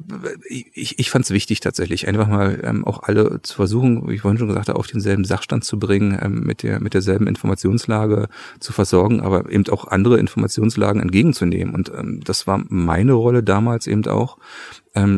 ich, 0.47 0.97
ich 0.97 1.09
fand 1.11 1.25
es 1.25 1.31
wichtig 1.31 1.59
tatsächlich, 1.59 2.07
einfach 2.07 2.27
mal 2.27 2.59
ähm, 2.63 2.85
auch 2.85 3.03
alle 3.03 3.41
zu 3.43 3.55
versuchen, 3.55 4.07
wie 4.07 4.15
ich 4.15 4.21
vorhin 4.21 4.39
schon 4.39 4.47
gesagt 4.47 4.69
habe, 4.69 4.79
auf 4.79 4.87
denselben 4.87 5.25
Sachstand 5.25 5.63
zu 5.63 5.77
bringen, 5.77 6.17
ähm, 6.19 6.41
mit 6.41 6.63
der 6.63 6.79
mit 6.79 6.95
derselben 6.95 7.27
Informationslage 7.27 8.29
zu 8.59 8.73
versorgen, 8.73 9.21
aber 9.21 9.51
eben 9.51 9.67
auch 9.69 9.87
andere 9.87 10.17
Informationslagen 10.19 11.01
entgegenzunehmen. 11.01 11.75
Und 11.75 11.91
ähm, 11.95 12.21
das 12.23 12.47
war 12.47 12.63
meine 12.69 13.13
Rolle 13.13 13.43
damals 13.43 13.85
eben 13.85 14.05
auch, 14.07 14.37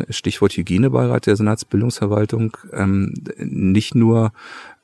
Stichwort 0.09 0.53
Hygienebeirat 0.53 1.25
der 1.25 1.35
Senatsbildungsverwaltung, 1.35 2.57
ähm, 2.71 3.13
nicht 3.37 3.95
nur 3.95 4.31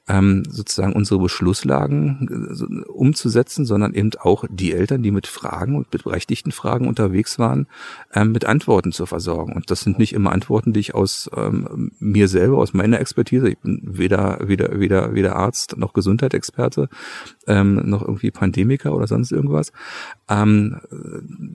ähm, 0.09 0.43
sozusagen 0.49 0.93
unsere 0.93 1.19
Beschlusslagen 1.21 2.27
äh, 2.49 2.89
umzusetzen, 2.89 3.65
sondern 3.65 3.93
eben 3.93 4.09
auch 4.19 4.43
die 4.49 4.73
Eltern, 4.73 5.03
die 5.03 5.11
mit 5.11 5.27
Fragen 5.27 5.75
und 5.75 5.93
mit 5.93 6.03
berechtigten 6.03 6.51
Fragen 6.51 6.87
unterwegs 6.87 7.37
waren, 7.37 7.67
ähm, 8.13 8.31
mit 8.31 8.45
Antworten 8.45 8.91
zu 8.91 9.05
versorgen. 9.05 9.53
Und 9.53 9.69
das 9.69 9.81
sind 9.81 9.99
nicht 9.99 10.13
immer 10.13 10.31
Antworten, 10.31 10.73
die 10.73 10.79
ich 10.79 10.95
aus 10.95 11.29
ähm, 11.37 11.91
mir 11.99 12.27
selber, 12.27 12.57
aus 12.57 12.73
meiner 12.73 12.99
Expertise, 12.99 13.49
ich 13.49 13.59
bin 13.59 13.81
weder, 13.83 14.39
weder, 14.41 14.79
weder, 14.79 15.13
weder 15.13 15.35
Arzt 15.35 15.77
noch 15.77 15.93
Gesundheitsexperte, 15.93 16.89
ähm, 17.45 17.75
noch 17.87 18.01
irgendwie 18.01 18.31
Pandemiker 18.31 18.95
oder 18.95 19.05
sonst 19.05 19.31
irgendwas, 19.31 19.71
ähm, 20.27 20.77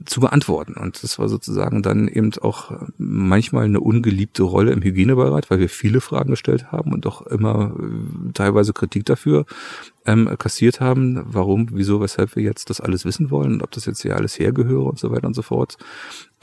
zu 0.05 0.21
beantworten. 0.21 0.75
Und 0.75 1.03
das 1.03 1.19
war 1.19 1.27
sozusagen 1.27 1.81
dann 1.81 2.07
eben 2.07 2.31
auch 2.41 2.71
manchmal 2.97 3.65
eine 3.65 3.81
ungeliebte 3.81 4.43
Rolle 4.43 4.71
im 4.71 4.81
Hygienebeirat, 4.81 5.49
weil 5.49 5.59
wir 5.59 5.69
viele 5.69 5.99
Fragen 5.99 6.29
gestellt 6.29 6.71
haben 6.71 6.93
und 6.93 7.05
auch 7.05 7.21
immer 7.23 7.75
äh, 7.77 8.31
teilweise 8.45 8.73
Kritik 8.73 9.05
dafür 9.05 9.45
ähm, 10.05 10.29
kassiert 10.37 10.79
haben, 10.79 11.21
warum, 11.25 11.69
wieso, 11.73 11.99
weshalb 12.01 12.35
wir 12.35 12.43
jetzt 12.43 12.69
das 12.69 12.79
alles 12.79 13.05
wissen 13.05 13.31
wollen 13.31 13.53
und 13.53 13.63
ob 13.63 13.71
das 13.71 13.85
jetzt 13.85 14.01
hier 14.01 14.15
alles 14.15 14.37
hergehöre 14.37 14.83
und 14.83 14.99
so 14.99 15.11
weiter 15.11 15.27
und 15.27 15.33
so 15.33 15.41
fort. 15.41 15.77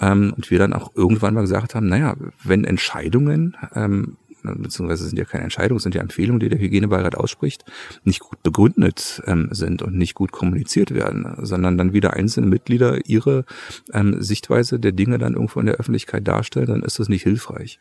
Ähm, 0.00 0.32
und 0.36 0.50
wir 0.50 0.58
dann 0.58 0.72
auch 0.72 0.90
irgendwann 0.96 1.34
mal 1.34 1.42
gesagt 1.42 1.74
haben, 1.74 1.88
naja, 1.88 2.16
wenn 2.42 2.64
Entscheidungen 2.64 3.56
ähm, 3.74 4.16
beziehungsweise 4.42 5.06
sind 5.06 5.18
ja 5.18 5.24
keine 5.24 5.44
Entscheidungen, 5.44 5.78
sind 5.78 5.94
ja 5.94 6.00
Empfehlungen, 6.00 6.40
die 6.40 6.48
der 6.48 6.58
Hygienebeirat 6.58 7.14
ausspricht, 7.14 7.64
nicht 8.04 8.20
gut 8.20 8.42
begründet 8.42 9.22
ähm, 9.26 9.48
sind 9.52 9.82
und 9.82 9.94
nicht 9.94 10.14
gut 10.14 10.32
kommuniziert 10.32 10.92
werden, 10.92 11.36
sondern 11.42 11.78
dann 11.78 11.92
wieder 11.92 12.14
einzelne 12.14 12.46
Mitglieder 12.46 13.06
ihre 13.06 13.44
ähm, 13.92 14.20
Sichtweise 14.20 14.78
der 14.80 14.92
Dinge 14.92 15.18
dann 15.18 15.34
irgendwo 15.34 15.60
in 15.60 15.66
der 15.66 15.76
Öffentlichkeit 15.76 16.26
darstellen, 16.26 16.66
dann 16.66 16.82
ist 16.82 16.98
das 16.98 17.08
nicht 17.08 17.22
hilfreich. 17.22 17.78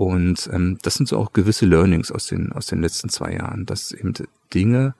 Und 0.00 0.48
ähm, 0.50 0.78
das 0.80 0.94
sind 0.94 1.10
so 1.10 1.18
auch 1.18 1.34
gewisse 1.34 1.66
Learnings 1.66 2.10
aus 2.10 2.26
den, 2.26 2.52
aus 2.52 2.64
den 2.64 2.80
letzten 2.80 3.10
zwei 3.10 3.34
Jahren, 3.34 3.66
dass 3.66 3.92
eben 3.92 4.14
Dinge 4.54 4.94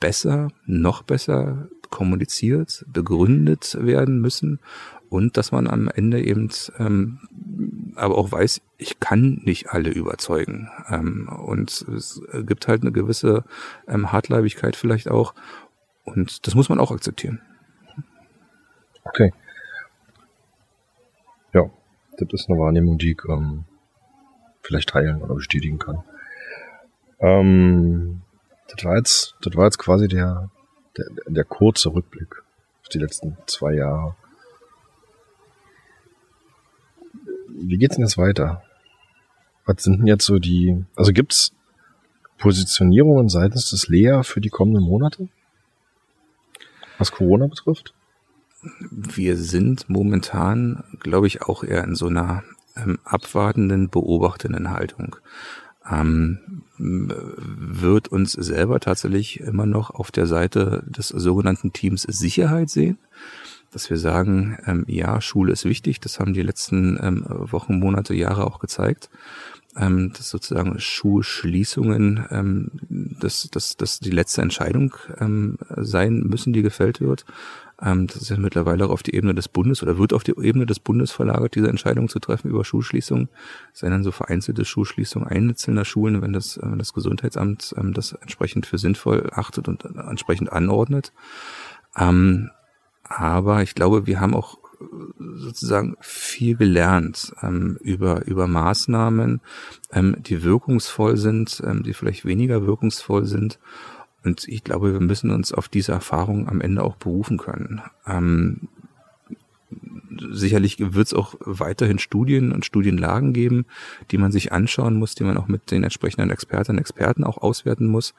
besser, 0.00 0.48
noch 0.64 1.02
besser 1.02 1.68
kommuniziert, 1.90 2.86
begründet 2.90 3.76
werden 3.78 4.22
müssen 4.22 4.60
und 5.10 5.36
dass 5.36 5.52
man 5.52 5.66
am 5.66 5.88
Ende 5.88 6.24
eben 6.24 6.48
ähm, 6.78 7.18
aber 7.96 8.16
auch 8.16 8.32
weiß, 8.32 8.62
ich 8.78 8.98
kann 8.98 9.42
nicht 9.44 9.68
alle 9.68 9.90
überzeugen. 9.90 10.70
Ähm, 10.88 11.28
und 11.28 11.82
es 11.94 12.22
gibt 12.46 12.66
halt 12.66 12.80
eine 12.80 12.92
gewisse 12.92 13.44
ähm, 13.86 14.10
Hartleibigkeit 14.10 14.74
vielleicht 14.74 15.08
auch. 15.08 15.34
Und 16.04 16.46
das 16.46 16.54
muss 16.54 16.70
man 16.70 16.80
auch 16.80 16.92
akzeptieren. 16.92 17.42
Okay. 19.04 19.34
Ja, 21.52 21.68
das 22.16 22.28
ist 22.32 22.48
eine 22.48 22.58
Wahrnehmung, 22.58 22.96
die 22.96 23.14
ähm, 23.28 23.66
vielleicht 24.64 24.88
teilen 24.88 25.22
oder 25.22 25.34
bestätigen 25.34 25.78
kann. 25.78 26.02
Ähm, 27.20 28.22
das, 28.68 28.84
war 28.84 28.96
jetzt, 28.96 29.36
das 29.42 29.54
war 29.56 29.66
jetzt 29.66 29.78
quasi 29.78 30.08
der, 30.08 30.50
der, 30.96 31.06
der 31.26 31.44
kurze 31.44 31.92
Rückblick 31.92 32.42
auf 32.82 32.88
die 32.88 32.98
letzten 32.98 33.36
zwei 33.46 33.74
Jahre. 33.74 34.16
Wie 37.48 37.78
geht's 37.78 37.96
denn 37.96 38.04
jetzt 38.04 38.18
weiter? 38.18 38.62
Was 39.66 39.84
sind 39.84 39.98
denn 39.98 40.06
jetzt 40.06 40.26
so 40.26 40.38
die, 40.38 40.84
also 40.96 41.12
gibt's 41.12 41.52
Positionierungen 42.38 43.28
seitens 43.28 43.70
des 43.70 43.88
Lea 43.88 44.22
für 44.22 44.40
die 44.40 44.50
kommenden 44.50 44.82
Monate? 44.82 45.28
Was 46.98 47.12
Corona 47.12 47.46
betrifft? 47.46 47.94
Wir 48.90 49.36
sind 49.36 49.88
momentan, 49.88 50.84
glaube 51.00 51.26
ich, 51.26 51.42
auch 51.42 51.64
eher 51.64 51.84
in 51.84 51.94
so 51.94 52.06
einer 52.06 52.42
ähm, 52.76 52.98
abwartenden, 53.04 53.88
beobachtenden 53.88 54.70
Haltung. 54.70 55.16
Ähm, 55.90 56.62
wird 56.78 58.08
uns 58.08 58.32
selber 58.32 58.80
tatsächlich 58.80 59.40
immer 59.40 59.66
noch 59.66 59.90
auf 59.90 60.10
der 60.10 60.26
Seite 60.26 60.82
des 60.86 61.08
sogenannten 61.08 61.72
Teams 61.72 62.02
Sicherheit 62.02 62.70
sehen 62.70 62.98
dass 63.74 63.90
wir 63.90 63.98
sagen, 63.98 64.56
ähm, 64.66 64.84
ja, 64.86 65.20
Schule 65.20 65.52
ist 65.52 65.64
wichtig. 65.64 66.00
Das 66.00 66.20
haben 66.20 66.32
die 66.32 66.42
letzten 66.42 66.98
ähm, 67.02 67.24
Wochen, 67.26 67.78
Monate, 67.78 68.14
Jahre 68.14 68.46
auch 68.46 68.60
gezeigt. 68.60 69.10
Ähm, 69.76 70.12
dass 70.16 70.30
sozusagen 70.30 70.78
Schulschließungen 70.78 72.24
ähm, 72.30 72.70
dass, 72.88 73.48
dass, 73.50 73.76
dass 73.76 73.98
die 73.98 74.12
letzte 74.12 74.40
Entscheidung 74.40 74.94
ähm, 75.18 75.58
sein 75.76 76.20
müssen, 76.20 76.52
die 76.52 76.62
gefällt 76.62 77.00
wird. 77.00 77.24
Ähm, 77.82 78.06
das 78.06 78.16
ist 78.16 78.28
ja 78.30 78.36
mittlerweile 78.36 78.86
auch 78.86 78.90
auf 78.90 79.02
die 79.02 79.14
Ebene 79.14 79.34
des 79.34 79.48
Bundes 79.48 79.82
oder 79.82 79.98
wird 79.98 80.12
auf 80.12 80.24
die 80.24 80.34
Ebene 80.40 80.66
des 80.66 80.80
Bundes 80.80 81.10
verlagert, 81.12 81.54
diese 81.54 81.68
Entscheidung 81.68 82.08
zu 82.08 82.18
treffen 82.18 82.50
über 82.50 82.64
Schulschließungen. 82.64 83.28
Es 83.72 83.80
seien 83.80 83.90
dann 83.90 84.04
so 84.04 84.12
vereinzelte 84.12 84.64
Schulschließungen 84.64 85.28
einzelner 85.28 85.84
Schulen, 85.84 86.22
wenn 86.22 86.32
das, 86.32 86.58
wenn 86.62 86.78
das 86.78 86.92
Gesundheitsamt 86.92 87.74
ähm, 87.76 87.92
das 87.92 88.12
entsprechend 88.12 88.66
für 88.66 88.78
sinnvoll 88.78 89.30
achtet 89.32 89.68
und 89.68 89.84
entsprechend 89.84 90.52
anordnet. 90.52 91.12
Ähm, 91.96 92.50
aber 93.04 93.62
ich 93.62 93.74
glaube, 93.74 94.06
wir 94.06 94.20
haben 94.20 94.34
auch 94.34 94.58
äh, 94.80 94.84
sozusagen 95.36 95.96
viel 96.00 96.56
gelernt 96.56 97.34
ähm, 97.42 97.76
über, 97.80 98.26
über 98.26 98.46
Maßnahmen, 98.46 99.40
ähm, 99.92 100.16
die 100.20 100.42
wirkungsvoll 100.42 101.16
sind, 101.16 101.62
ähm, 101.66 101.82
die 101.82 101.94
vielleicht 101.94 102.24
weniger 102.24 102.66
wirkungsvoll 102.66 103.24
sind. 103.24 103.58
Und 104.24 104.48
ich 104.48 104.64
glaube, 104.64 104.92
wir 104.92 105.00
müssen 105.00 105.30
uns 105.30 105.52
auf 105.52 105.68
diese 105.68 105.92
Erfahrung 105.92 106.48
am 106.48 106.60
Ende 106.60 106.82
auch 106.82 106.96
berufen 106.96 107.36
können. 107.36 107.82
Ähm, 108.06 108.68
sicherlich 110.32 110.78
wird 110.78 111.06
es 111.06 111.14
auch 111.14 111.34
weiterhin 111.40 111.98
Studien 111.98 112.52
und 112.52 112.64
Studienlagen 112.64 113.32
geben, 113.32 113.66
die 114.10 114.18
man 114.18 114.32
sich 114.32 114.52
anschauen 114.52 114.96
muss, 114.96 115.14
die 115.14 115.24
man 115.24 115.36
auch 115.36 115.48
mit 115.48 115.70
den 115.70 115.84
entsprechenden 115.84 116.30
Expertinnen 116.30 116.78
und 116.78 116.80
Experten 116.80 117.24
auch 117.24 117.38
auswerten 117.38 117.86
muss. 117.86 118.14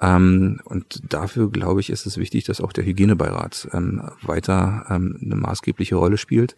Ähm, 0.00 0.60
und 0.64 1.12
dafür, 1.12 1.50
glaube 1.50 1.80
ich, 1.80 1.90
ist 1.90 2.06
es 2.06 2.18
wichtig, 2.18 2.44
dass 2.44 2.60
auch 2.60 2.72
der 2.72 2.84
Hygienebeirat 2.84 3.68
ähm, 3.72 4.02
weiter 4.22 4.86
ähm, 4.90 5.18
eine 5.22 5.36
maßgebliche 5.36 5.96
Rolle 5.96 6.18
spielt, 6.18 6.56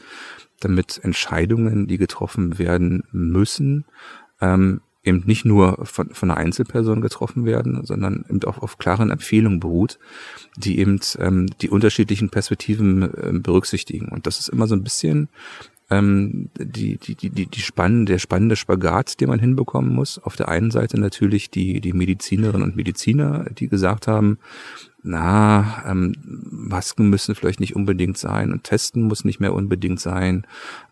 damit 0.61 1.01
Entscheidungen, 1.03 1.87
die 1.87 1.99
getroffen 1.99 2.59
werden 2.59 3.05
müssen, 3.13 3.85
eben 5.03 5.23
nicht 5.27 5.45
nur 5.45 5.85
von, 5.87 6.11
von 6.11 6.31
einer 6.31 6.39
Einzelperson 6.39 7.01
getroffen 7.01 7.45
werden, 7.45 7.85
sondern 7.85 8.25
eben 8.29 8.45
auch 8.45 8.59
auf 8.59 8.79
klaren 8.79 9.11
Empfehlungen 9.11 9.61
beruht, 9.61 9.99
die 10.57 10.79
eben 10.79 11.01
ähm, 11.19 11.47
die 11.63 11.71
unterschiedlichen 11.71 12.31
Perspektiven 12.31 13.03
äh, 13.03 13.39
berücksichtigen. 13.39 14.09
Und 14.09 14.27
das 14.27 14.41
ist 14.41 14.49
immer 14.49 14.67
so 14.67 14.75
ein 14.75 14.85
bisschen 14.85 15.29
ähm, 15.91 16.51
die, 16.57 16.99
die, 16.99 17.15
die, 17.15 17.31
die, 17.31 17.47
die 17.47 17.61
spannende, 17.61 18.13
der 18.13 18.19
spannende 18.19 18.57
Spagat, 18.57 19.21
den 19.21 19.29
man 19.29 19.41
hinbekommen 19.41 19.93
muss. 19.93 20.19
Auf 20.19 20.37
der 20.37 20.49
einen 20.49 20.71
Seite 20.71 21.01
natürlich 21.01 21.51
die, 21.51 21.81
die 21.81 21.93
Medizinerinnen 21.93 22.63
und 22.63 22.77
Mediziner, 22.77 23.47
die 23.51 23.69
gesagt 23.69 24.07
haben, 24.07 24.39
na, 25.03 25.83
ähm, 25.87 26.15
Masken 26.23 27.09
müssen 27.09 27.35
vielleicht 27.35 27.61
nicht 27.61 27.77
unbedingt 27.77 28.19
sein 28.19 28.53
und 28.53 28.65
Testen 28.65 29.03
muss 29.03 29.25
nicht 29.25 29.41
mehr 29.41 29.55
unbedingt 29.55 30.01
sein. 30.01 30.47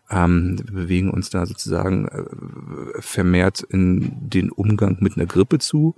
Ähm, 0.09 0.57
wir 0.63 0.73
bewegen 0.83 1.11
uns 1.11 1.29
da 1.29 1.45
sozusagen 1.45 2.07
äh, 2.07 3.01
vermehrt 3.01 3.61
in 3.61 4.29
den 4.29 4.51
Umgang 4.51 4.97
mit 4.99 5.15
einer 5.15 5.27
Grippe 5.27 5.59
zu. 5.59 5.95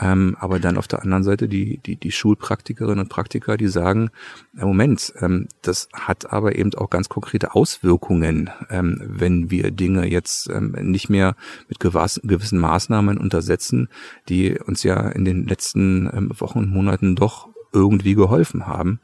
Ähm, 0.00 0.36
aber 0.40 0.58
dann 0.60 0.78
auf 0.78 0.88
der 0.88 1.02
anderen 1.02 1.22
Seite 1.22 1.46
die, 1.46 1.78
die, 1.78 1.96
die 1.96 2.10
Schulpraktikerinnen 2.10 3.00
und 3.00 3.08
Praktiker, 3.08 3.56
die 3.56 3.68
sagen, 3.68 4.10
ja, 4.56 4.64
Moment, 4.64 5.12
ähm, 5.20 5.48
das 5.62 5.88
hat 5.92 6.32
aber 6.32 6.56
eben 6.56 6.72
auch 6.74 6.88
ganz 6.88 7.08
konkrete 7.08 7.54
Auswirkungen, 7.54 8.50
ähm, 8.70 9.00
wenn 9.04 9.50
wir 9.50 9.70
Dinge 9.70 10.06
jetzt 10.06 10.48
ähm, 10.48 10.72
nicht 10.80 11.10
mehr 11.10 11.36
mit 11.68 11.80
gewissen 11.80 12.58
Maßnahmen 12.58 13.18
untersetzen, 13.18 13.88
die 14.28 14.58
uns 14.58 14.82
ja 14.82 15.08
in 15.10 15.24
den 15.24 15.46
letzten 15.46 16.06
ähm, 16.12 16.32
Wochen 16.38 16.60
und 16.60 16.70
Monaten 16.70 17.14
doch 17.14 17.48
irgendwie 17.72 18.14
geholfen 18.14 18.66
haben 18.66 19.00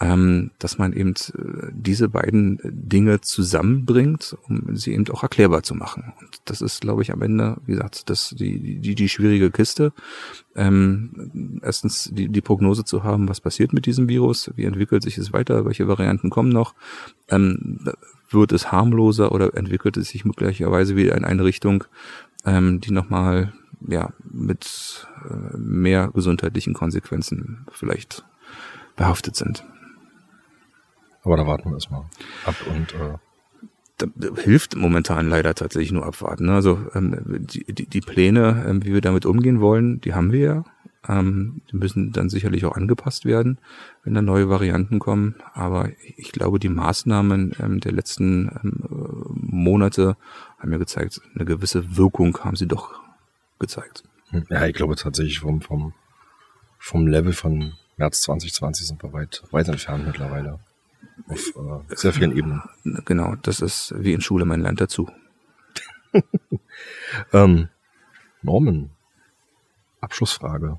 ähm, 0.00 0.52
dass 0.58 0.78
man 0.78 0.92
eben 0.92 1.10
äh, 1.10 1.72
diese 1.72 2.08
beiden 2.08 2.60
Dinge 2.62 3.20
zusammenbringt, 3.20 4.36
um 4.48 4.76
sie 4.76 4.92
eben 4.92 5.08
auch 5.10 5.22
erklärbar 5.22 5.64
zu 5.64 5.74
machen. 5.74 6.12
Und 6.20 6.40
das 6.44 6.60
ist, 6.60 6.80
glaube 6.80 7.02
ich, 7.02 7.12
am 7.12 7.22
Ende, 7.22 7.56
wie 7.66 7.72
gesagt, 7.72 8.08
das 8.08 8.30
die 8.30 8.80
die, 8.80 8.94
die 8.94 9.08
schwierige 9.08 9.50
Kiste. 9.50 9.92
Ähm, 10.54 11.60
erstens 11.62 12.10
die, 12.12 12.28
die 12.28 12.40
Prognose 12.40 12.84
zu 12.84 13.02
haben, 13.02 13.28
was 13.28 13.40
passiert 13.40 13.72
mit 13.72 13.86
diesem 13.86 14.08
Virus, 14.08 14.50
wie 14.54 14.64
entwickelt 14.64 15.02
sich 15.02 15.18
es 15.18 15.32
weiter, 15.32 15.64
welche 15.64 15.88
Varianten 15.88 16.30
kommen 16.30 16.50
noch. 16.50 16.74
Ähm, 17.28 17.80
wird 18.30 18.52
es 18.52 18.70
harmloser 18.70 19.32
oder 19.32 19.54
entwickelt 19.54 19.96
es 19.96 20.10
sich 20.10 20.24
möglicherweise 20.24 20.96
wieder 20.96 21.16
in 21.16 21.24
eine 21.24 21.44
Richtung, 21.44 21.84
ähm, 22.44 22.80
die 22.80 22.92
nochmal 22.92 23.52
ja, 23.86 24.12
mit 24.30 25.06
äh, 25.28 25.56
mehr 25.56 26.10
gesundheitlichen 26.14 26.74
Konsequenzen 26.74 27.66
vielleicht 27.72 28.24
behaftet 28.96 29.36
sind. 29.36 29.64
Aber 31.24 31.36
da 31.36 31.46
warten 31.46 31.70
wir 31.70 31.74
erstmal 31.74 32.04
ab 32.44 32.56
und 32.68 32.94
äh 32.94 33.18
da 33.98 34.06
hilft 34.36 34.76
momentan 34.76 35.28
leider 35.28 35.54
tatsächlich 35.54 35.92
nur 35.92 36.06
abwarten. 36.06 36.46
Ne? 36.46 36.54
Also 36.54 36.78
ähm, 36.94 37.20
die, 37.40 37.64
die, 37.72 37.86
die 37.86 38.00
Pläne, 38.00 38.64
ähm, 38.66 38.84
wie 38.84 38.94
wir 38.94 39.00
damit 39.00 39.26
umgehen 39.26 39.60
wollen, 39.60 40.00
die 40.00 40.14
haben 40.14 40.32
wir 40.32 40.40
ja. 40.40 40.64
Ähm, 41.08 41.62
die 41.70 41.76
müssen 41.76 42.12
dann 42.12 42.28
sicherlich 42.28 42.64
auch 42.64 42.76
angepasst 42.76 43.24
werden, 43.24 43.58
wenn 44.04 44.14
da 44.14 44.22
neue 44.22 44.48
Varianten 44.48 44.98
kommen. 44.98 45.36
Aber 45.52 45.90
ich 46.16 46.32
glaube, 46.32 46.58
die 46.58 46.68
Maßnahmen 46.68 47.54
ähm, 47.60 47.80
der 47.80 47.92
letzten 47.92 48.48
ähm, 48.62 49.24
Monate 49.34 50.16
haben 50.58 50.72
ja 50.72 50.78
gezeigt, 50.78 51.20
eine 51.34 51.44
gewisse 51.44 51.96
Wirkung 51.96 52.38
haben 52.38 52.56
sie 52.56 52.68
doch 52.68 53.00
gezeigt. 53.58 54.04
Hm. 54.30 54.46
Ja, 54.48 54.66
ich 54.66 54.74
glaube 54.74 54.94
tatsächlich 54.94 55.40
vom, 55.40 55.60
vom, 55.60 55.92
vom 56.78 57.06
Level 57.06 57.32
von 57.32 57.72
März 57.96 58.22
2020 58.22 58.86
sind 58.86 59.02
wir 59.02 59.12
weit, 59.12 59.42
weit 59.50 59.68
entfernt 59.68 60.06
mittlerweile 60.06 60.60
auf 61.28 61.56
äh, 61.56 61.94
sehr 61.94 62.12
vielen 62.12 62.36
Ebenen. 62.36 62.62
Genau, 63.04 63.34
das 63.42 63.60
ist 63.60 63.94
wie 63.96 64.12
in 64.12 64.20
Schule, 64.20 64.44
man 64.44 64.60
lernt 64.60 64.80
dazu. 64.80 65.10
ähm, 67.32 67.68
Norman, 68.42 68.90
Abschlussfrage 70.00 70.78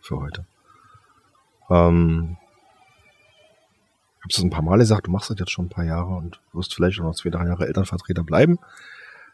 für 0.00 0.20
heute. 0.20 0.46
Ähm, 1.68 2.36
ich 4.18 4.24
habe 4.24 4.30
es 4.30 4.42
ein 4.44 4.50
paar 4.50 4.62
Mal 4.62 4.78
gesagt, 4.78 5.06
du 5.06 5.10
machst 5.10 5.30
das 5.30 5.38
jetzt 5.38 5.50
schon 5.50 5.66
ein 5.66 5.70
paar 5.70 5.84
Jahre 5.84 6.14
und 6.14 6.40
wirst 6.52 6.74
vielleicht 6.74 7.00
noch 7.00 7.14
zwei, 7.14 7.30
drei 7.30 7.46
Jahre 7.46 7.66
Elternvertreter 7.66 8.22
bleiben. 8.22 8.58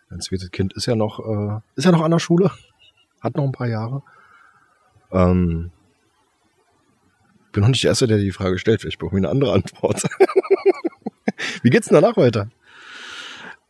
Dein 0.08 0.20
zweites 0.20 0.50
Kind 0.50 0.72
ist 0.72 0.86
ja 0.86 0.96
noch, 0.96 1.20
äh, 1.20 1.60
ist 1.76 1.84
ja 1.84 1.92
noch 1.92 2.02
an 2.02 2.10
der 2.10 2.18
Schule, 2.18 2.50
hat 3.20 3.36
noch 3.36 3.44
ein 3.44 3.52
paar 3.52 3.66
Jahre. 3.66 4.02
Ähm, 5.10 5.70
bin 7.52 7.62
noch 7.62 7.68
nicht 7.68 7.82
der 7.82 7.90
Erste, 7.90 8.06
der 8.06 8.18
die 8.18 8.32
Frage 8.32 8.58
stellt. 8.58 8.80
Vielleicht 8.80 8.98
brauche 8.98 9.16
ich 9.16 9.18
eine 9.18 9.28
andere 9.28 9.52
Antwort. 9.52 10.02
wie 11.62 11.70
geht's 11.70 11.88
denn 11.88 12.00
danach 12.00 12.16
weiter? 12.16 12.48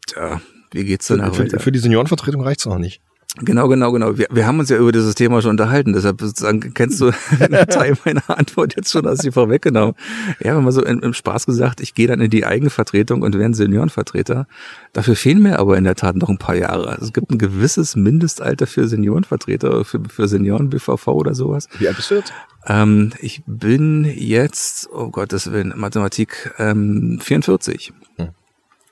Tja, 0.07 0.41
wie 0.73 0.85
geht's 0.85 1.07
danach 1.07 1.35
für, 1.35 1.45
weiter? 1.45 1.61
Für 1.61 1.73
die 1.73 1.79
Seniorenvertretung 1.79 2.43
reicht's 2.43 2.67
noch 2.67 2.79
nicht. 2.79 3.01
Genau, 3.37 3.69
genau, 3.69 3.93
genau. 3.93 4.17
Wir, 4.19 4.27
wir 4.31 4.47
haben 4.47 4.59
uns 4.59 4.69
ja 4.69 4.79
über 4.79 4.91
dieses 4.91 5.15
Thema 5.15 5.43
schon 5.43 5.53
unterhalten. 5.53 5.93
Deshalb 5.93 6.21
sozusagen 6.21 6.73
kennst 6.75 7.01
du 7.01 7.13
einen 7.41 7.67
Teil 7.69 7.97
meiner 8.05 8.29
Antwort 8.29 8.75
jetzt 8.75 8.91
schon, 8.91 9.07
hast 9.07 9.23
sie 9.23 9.31
vorweggenommen. 9.31 9.95
Ja, 10.43 10.57
wenn 10.57 10.65
man 10.65 10.73
so 10.73 10.83
im, 10.83 11.01
im 11.01 11.13
Spaß 11.13 11.47
gesagt, 11.47 11.81
ich 11.81 11.95
gehe 11.95 12.09
dann 12.09 12.21
in 12.21 12.31
die 12.31 12.47
Eigenvertretung 12.47 13.23
und 13.23 13.39
werde 13.39 13.55
Seniorenvertreter. 13.55 14.47
Dafür 14.93 15.15
fehlen 15.15 15.43
mir 15.43 15.59
aber 15.59 15.77
in 15.77 15.85
der 15.85 15.95
Tat 15.95 16.17
noch 16.17 16.29
ein 16.29 16.39
paar 16.39 16.57
Jahre. 16.57 16.89
Also 16.89 17.05
es 17.05 17.13
gibt 17.13 17.31
ein 17.31 17.39
gewisses 17.39 17.97
Mindestalter 17.97 18.67
für 18.67 18.89
Seniorenvertreter, 18.89 19.85
für, 19.85 20.01
für 20.09 20.27
Senioren-BVV 20.27 21.07
oder 21.09 21.35
sowas. 21.35 21.69
Wie 21.79 21.87
alt 21.87 21.97
bist 21.97 22.11
du 22.11 22.17
jetzt? 22.17 22.33
Ähm, 22.67 23.13
ich 23.21 23.43
bin 23.47 24.05
jetzt, 24.05 24.89
oh 24.93 25.11
Gott, 25.11 25.33
das 25.33 25.51
will 25.53 25.65
Mathematik, 25.65 26.55
ähm, 26.59 27.19
44. 27.21 27.93
Hm. 28.17 28.29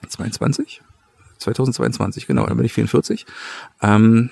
22? 0.08 0.82
2022, 1.46 2.26
genau, 2.26 2.46
dann 2.46 2.56
bin 2.56 2.66
ich 2.66 2.72
44. 2.72 3.26
Ähm, 3.82 4.30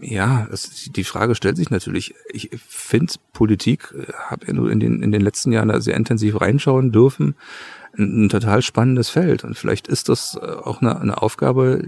ja, 0.00 0.46
das, 0.50 0.90
die 0.90 1.04
Frage 1.04 1.34
stellt 1.34 1.56
sich 1.56 1.70
natürlich. 1.70 2.14
Ich 2.32 2.50
finde 2.68 3.12
Politik, 3.32 3.94
äh, 3.96 4.12
habe 4.30 4.46
ja 4.46 4.52
nur 4.52 4.70
in 4.70 4.80
den, 4.80 5.02
in 5.02 5.12
den 5.12 5.20
letzten 5.20 5.52
Jahren 5.52 5.68
da 5.68 5.80
sehr 5.80 5.96
intensiv 5.96 6.40
reinschauen 6.40 6.92
dürfen 6.92 7.34
ein, 7.98 8.24
ein 8.24 8.28
total 8.28 8.62
spannendes 8.62 9.08
Feld. 9.08 9.44
Und 9.44 9.56
vielleicht 9.56 9.88
ist 9.88 10.08
das 10.08 10.38
äh, 10.40 10.46
auch 10.46 10.80
eine, 10.80 11.00
eine 11.00 11.22
Aufgabe, 11.22 11.82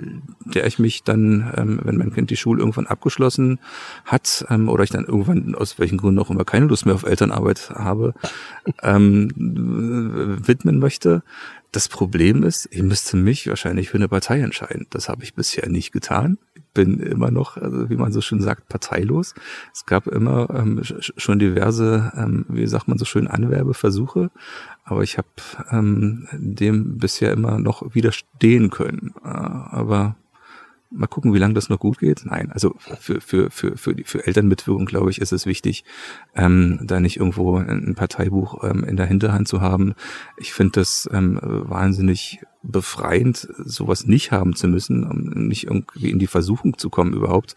der 0.45 0.67
ich 0.67 0.79
mich 0.79 1.03
dann, 1.03 1.53
ähm, 1.57 1.81
wenn 1.83 1.97
mein 1.97 2.13
Kind 2.13 2.31
die 2.31 2.37
Schule 2.37 2.61
irgendwann 2.61 2.87
abgeschlossen 2.87 3.59
hat 4.05 4.47
ähm, 4.51 4.69
oder 4.69 4.85
ich 4.85 4.91
dann 4.91 5.05
irgendwann 5.05 5.55
aus 5.55 5.79
welchen 5.79 5.99
Gründen 5.99 6.21
auch 6.21 6.31
immer 6.31 6.45
keine 6.45 6.67
Lust 6.67 6.87
mehr 6.87 6.95
auf 6.95 7.05
Elternarbeit 7.05 7.71
habe, 7.75 8.15
ähm, 8.83 9.31
widmen 9.37 10.79
möchte, 10.79 11.23
Das 11.71 11.89
Problem 11.89 12.45
ist, 12.45 12.69
ich 12.71 12.83
müsste 12.83 13.17
mich 13.17 13.47
wahrscheinlich 13.47 13.91
für 13.91 13.99
eine 13.99 14.09
Partei 14.09 14.41
entscheiden. 14.41 14.87
Das 14.91 15.09
habe 15.09 15.23
ich 15.23 15.35
bisher 15.35 15.69
nicht 15.69 15.93
getan. 15.93 16.39
Ich 16.55 16.63
bin 16.73 16.99
immer 16.99 17.31
noch, 17.31 17.59
also 17.59 17.91
wie 17.91 17.97
man 17.97 18.11
so 18.11 18.23
schön 18.23 18.41
sagt, 18.41 18.69
parteilos. 18.69 19.35
Es 19.75 19.85
gab 19.85 20.07
immer 20.07 20.49
ähm, 20.51 20.81
schon 20.83 21.39
diverse, 21.39 22.13
ähm, 22.17 22.47
wie 22.49 22.67
sagt 22.67 22.89
man 22.89 22.97
so 22.97 23.05
schön, 23.05 23.29
Anwerbeversuche, 23.29 24.31
aber 24.85 25.03
ich 25.03 25.19
habe 25.19 25.29
ähm, 25.71 26.27
dem 26.33 26.97
bisher 26.97 27.33
immer 27.33 27.59
noch 27.59 27.95
widerstehen 27.95 28.71
können. 28.71 29.15
Äh, 29.23 29.29
aber 29.29 30.17
Mal 30.91 31.07
gucken, 31.07 31.35
wie 31.35 31.39
lange 31.39 31.55
das 31.55 31.69
noch 31.69 31.79
gut 31.79 31.99
geht. 31.99 32.23
Nein, 32.25 32.51
also 32.51 32.75
für, 32.79 33.21
für, 33.21 33.51
für, 33.51 33.77
für, 33.77 33.95
die, 33.95 34.05
für 34.05 34.27
Elternmitwirkung, 34.27 34.87
glaube 34.87 35.11
ich, 35.11 35.21
ist 35.21 35.33
es 35.33 35.45
wichtig, 35.45 35.85
ähm, 36.35 36.81
da 36.83 36.99
nicht 36.99 37.19
irgendwo 37.19 37.57
ein 37.57 37.95
Parteibuch 37.95 38.65
ähm, 38.65 38.85
in 38.85 38.97
der 38.97 39.07
Hinterhand 39.07 39.49
zu 39.49 39.61
haben. 39.61 39.95
Ich 40.39 40.55
finde 40.55 40.81
das 40.81 41.09
ähm, 41.13 41.39
wahnsinnig 41.43 42.41
befreiend, 42.63 43.49
sowas 43.59 44.07
nicht 44.07 44.33
haben 44.33 44.55
zu 44.55 44.67
müssen, 44.67 45.05
um 45.05 45.47
nicht 45.47 45.65
irgendwie 45.65 46.11
in 46.11 46.19
die 46.19 46.27
Versuchung 46.27 46.77
zu 46.77 46.91
kommen, 46.91 47.13
überhaupt 47.13 47.55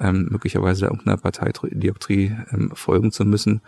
ähm, 0.00 0.28
möglicherweise 0.30 0.86
irgendeiner 0.86 1.16
Parteidioptrie 1.16 2.36
ähm, 2.50 2.70
folgen 2.74 3.12
zu 3.12 3.24
müssen. 3.24 3.62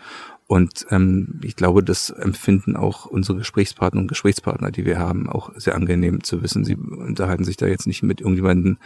Und 0.46 0.86
ähm, 0.90 1.40
ich 1.42 1.56
glaube, 1.56 1.82
das 1.82 2.10
empfinden 2.10 2.76
auch 2.76 3.06
unsere 3.06 3.38
Gesprächspartner 3.38 4.00
und 4.00 4.08
Gesprächspartner, 4.08 4.70
die 4.70 4.84
wir 4.84 4.98
haben, 4.98 5.28
auch 5.28 5.52
sehr 5.56 5.74
angenehm 5.74 6.22
zu 6.22 6.42
wissen. 6.42 6.64
Sie 6.64 6.76
unterhalten 6.76 7.44
sich 7.44 7.56
da 7.56 7.66
jetzt 7.66 7.86
nicht 7.86 8.02
mit 8.02 8.20
irgendjemandem 8.20 8.76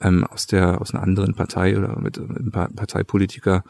ähm, 0.00 0.24
aus 0.24 0.46
der 0.46 0.80
aus 0.80 0.94
einer 0.94 1.02
anderen 1.02 1.34
Partei 1.34 1.76
oder 1.76 1.98
mit, 1.98 2.18
mit 2.18 2.38
einem 2.38 2.52
Parteipolitiker. 2.76 3.64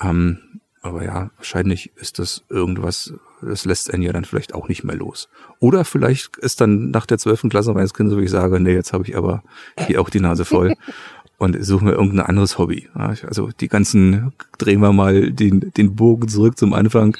Ähm, 0.00 0.38
aber 0.86 1.04
ja, 1.04 1.30
wahrscheinlich 1.36 1.90
ist 1.96 2.18
das 2.18 2.44
irgendwas, 2.48 3.12
das 3.42 3.64
lässt 3.64 3.92
einen 3.92 4.02
ja 4.02 4.12
dann 4.12 4.24
vielleicht 4.24 4.54
auch 4.54 4.68
nicht 4.68 4.84
mehr 4.84 4.94
los. 4.94 5.28
Oder 5.58 5.84
vielleicht 5.84 6.36
ist 6.36 6.60
dann 6.60 6.90
nach 6.90 7.06
der 7.06 7.18
zwölften 7.18 7.48
Klasse 7.48 7.72
meines 7.72 7.92
Kindes, 7.92 8.16
wo 8.16 8.20
ich 8.20 8.30
sage, 8.30 8.60
nee, 8.60 8.74
jetzt 8.74 8.92
habe 8.92 9.04
ich 9.04 9.16
aber 9.16 9.42
hier 9.86 10.00
auch 10.00 10.10
die 10.10 10.20
Nase 10.20 10.44
voll 10.44 10.74
und 11.38 11.62
suchen 11.64 11.86
wir 11.86 11.94
irgendein 11.94 12.24
anderes 12.24 12.56
Hobby. 12.58 12.88
Also 12.94 13.50
die 13.60 13.68
ganzen, 13.68 14.32
drehen 14.56 14.80
wir 14.80 14.92
mal 14.92 15.32
den, 15.32 15.72
den 15.76 15.94
Bogen 15.94 16.28
zurück 16.28 16.56
zum 16.56 16.72
Anfang. 16.72 17.16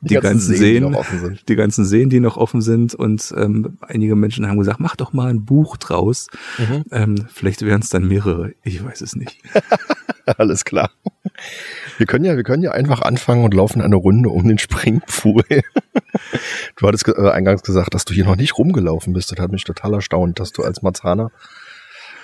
Die, 0.00 0.08
die 0.08 0.14
ganzen, 0.14 0.30
ganzen 0.30 0.56
Seen, 0.56 0.92
Seen 0.92 1.32
die, 1.32 1.44
die, 1.46 1.56
ganzen 1.56 1.84
Seen, 1.84 2.10
die 2.10 2.18
noch 2.18 2.36
offen 2.36 2.60
sind. 2.60 2.94
Und 2.94 3.32
ähm, 3.36 3.78
einige 3.82 4.16
Menschen 4.16 4.48
haben 4.48 4.58
gesagt, 4.58 4.80
mach 4.80 4.96
doch 4.96 5.12
mal 5.12 5.30
ein 5.30 5.44
Buch 5.44 5.76
draus. 5.76 6.26
Mhm. 6.58 6.84
Ähm, 6.90 7.26
vielleicht 7.32 7.62
wären 7.62 7.82
es 7.82 7.88
dann 7.88 8.08
mehrere. 8.08 8.52
Ich 8.64 8.84
weiß 8.84 9.00
es 9.00 9.14
nicht. 9.14 9.38
Alles 10.26 10.64
klar. 10.64 10.90
Wir 11.98 12.06
können 12.06 12.24
ja, 12.24 12.36
wir 12.36 12.44
können 12.44 12.64
ja 12.64 12.72
einfach 12.72 13.02
anfangen 13.02 13.44
und 13.44 13.54
laufen 13.54 13.80
eine 13.80 13.96
Runde 13.96 14.28
um 14.28 14.46
den 14.46 14.58
Springpfuhl. 14.58 15.44
du 16.76 16.86
hattest 16.88 17.06
äh, 17.06 17.30
eingangs 17.30 17.62
gesagt, 17.62 17.94
dass 17.94 18.04
du 18.04 18.12
hier 18.12 18.24
noch 18.24 18.36
nicht 18.36 18.58
rumgelaufen 18.58 19.12
bist. 19.12 19.30
Das 19.30 19.38
hat 19.38 19.52
mich 19.52 19.64
total 19.64 19.94
erstaunt, 19.94 20.40
dass 20.40 20.50
du 20.50 20.62
als 20.62 20.82
Marzahner 20.82 21.30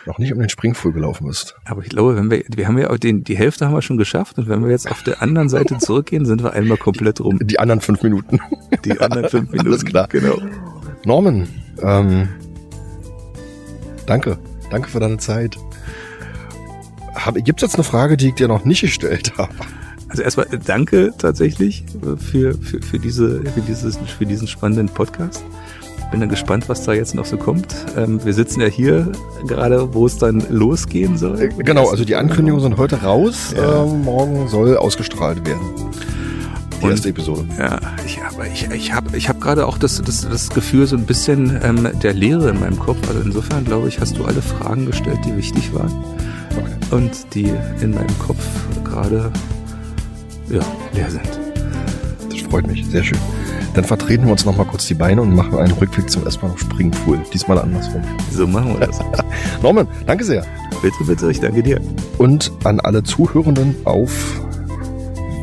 noch 0.07 0.19
nicht 0.19 0.33
um 0.33 0.39
den 0.39 0.49
Springpfuhl 0.49 0.93
gelaufen 0.93 1.27
bist. 1.27 1.57
Aber 1.65 1.83
ich 1.83 1.89
glaube, 1.89 2.17
wenn 2.17 2.31
wir, 2.31 2.43
wir 2.49 2.67
haben 2.67 2.79
ja 2.79 2.91
auch 2.91 2.99
den, 2.99 3.25
die 3.25 3.37
Hälfte 3.37 3.67
haben 3.67 3.75
wir 3.75 3.83
schon 3.83 3.99
geschafft 3.99 4.39
und 4.39 4.49
wenn 4.49 4.63
wir 4.63 4.71
jetzt 4.71 4.91
auf 4.91 5.03
der 5.03 5.23
anderen 5.23 5.49
Seite 5.49 5.79
zurückgehen, 5.79 6.25
sind 6.25 6.43
wir 6.43 6.53
einmal 6.53 6.79
komplett 6.79 7.21
rum. 7.21 7.39
Die, 7.39 7.47
die 7.47 7.59
anderen 7.59 7.81
fünf 7.81 8.03
Minuten. 8.03 8.41
Die 8.85 8.99
anderen 9.01 9.29
fünf 9.29 9.51
Minuten. 9.51 9.69
Alles 9.69 9.85
klar. 9.85 10.09
Genau. 10.09 10.39
Norman, 11.05 11.49
ähm, 11.83 12.29
danke. 14.07 14.39
Danke 14.71 14.89
für 14.89 15.01
deine 15.01 15.19
Zeit. 15.19 15.57
Gibt 17.35 17.63
es 17.63 17.69
jetzt 17.69 17.75
eine 17.75 17.85
Frage, 17.85 18.17
die 18.17 18.29
ich 18.29 18.35
dir 18.35 18.49
noch 18.49 18.65
nicht 18.65 18.81
gestellt 18.81 19.33
habe? 19.39 19.53
Also 20.09 20.23
erstmal 20.23 20.47
danke 20.65 21.13
tatsächlich 21.19 21.85
für, 22.19 22.55
für, 22.55 22.55
für, 22.55 22.99
diese, 22.99 23.43
für, 23.43 23.61
dieses, 23.61 23.99
für 23.99 24.25
diesen 24.25 24.49
spannenden 24.49 24.89
Podcast 24.89 25.45
bin 26.11 26.21
dann 26.21 26.29
gespannt, 26.29 26.69
was 26.69 26.85
da 26.85 26.93
jetzt 26.93 27.15
noch 27.15 27.25
so 27.25 27.37
kommt. 27.37 27.75
Ähm, 27.97 28.25
wir 28.25 28.33
sitzen 28.33 28.61
ja 28.61 28.67
hier 28.67 29.13
gerade, 29.47 29.95
wo 29.95 30.07
es 30.07 30.17
dann 30.17 30.43
losgehen 30.49 31.19
soll. 31.19 31.51
Genau, 31.59 31.89
also 31.89 32.05
die 32.05 32.17
Ankündigungen 32.17 32.63
sind 32.63 32.77
heute 32.79 33.03
raus. 33.03 33.55
Ja. 33.57 33.85
Ähm, 33.85 34.05
morgen 34.05 34.49
soll 34.49 34.77
ausgestrahlt 34.77 35.47
werden. 35.47 35.61
Die 36.81 36.85
und, 36.85 36.91
erste 36.91 37.09
Episode. 37.09 37.45
Ja, 37.59 37.81
ich, 38.07 38.21
aber 38.23 38.47
ich, 38.47 38.69
ich 38.71 38.93
habe 38.93 39.17
ich 39.17 39.29
hab 39.29 39.41
gerade 39.41 39.67
auch 39.67 39.79
das, 39.79 40.01
das, 40.01 40.29
das 40.29 40.51
Gefühl 40.51 40.87
so 40.87 40.97
ein 40.97 41.07
bisschen 41.07 41.59
ähm, 41.63 41.89
der 42.03 42.15
Leere 42.15 42.51
in 42.51 42.61
meinem 42.61 42.79
Kopf. 42.79 42.99
Also 43.09 43.21
insofern 43.21 43.65
glaube 43.65 43.89
ich, 43.89 44.01
hast 44.01 44.17
du 44.17 44.25
alle 44.25 44.41
Fragen 44.41 44.87
gestellt, 44.87 45.19
die 45.27 45.37
wichtig 45.37 45.75
waren. 45.75 45.93
Okay. 46.57 46.95
Und 46.97 47.35
die 47.35 47.53
in 47.81 47.91
meinem 47.91 48.19
Kopf 48.19 48.45
gerade 48.85 49.31
ja, 50.49 50.61
leer 50.95 51.11
sind. 51.11 51.29
Das 52.31 52.41
freut 52.41 52.67
mich, 52.67 52.87
sehr 52.87 53.05
schön. 53.05 53.19
Dann 53.75 53.85
vertreten 53.85 54.25
wir 54.25 54.33
uns 54.33 54.45
noch 54.45 54.57
mal 54.57 54.65
kurz 54.65 54.87
die 54.87 54.95
Beine 54.95 55.23
und 55.23 55.35
machen 55.35 55.59
einen 55.59 55.73
Rückweg 55.73 56.11
zum 56.11 56.27
S-Bahn 56.27 56.57
Springpool. 56.57 57.21
Diesmal 57.33 57.59
andersrum. 57.59 58.03
So 58.33 58.47
machen 58.47 58.79
wir 58.79 58.87
das. 58.87 58.99
Norman, 59.63 59.87
danke 60.07 60.25
sehr. 60.25 60.45
Bitte, 60.83 61.05
bitte, 61.07 61.31
ich 61.31 61.41
danke 61.41 61.63
dir. 61.63 61.81
Und 62.19 62.53
an 62.65 62.81
alle 62.81 63.03
Zuhörenden 63.03 63.75
auf 63.85 64.41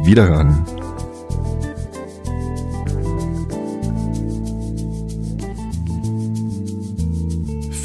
Wiederhören. 0.03 0.65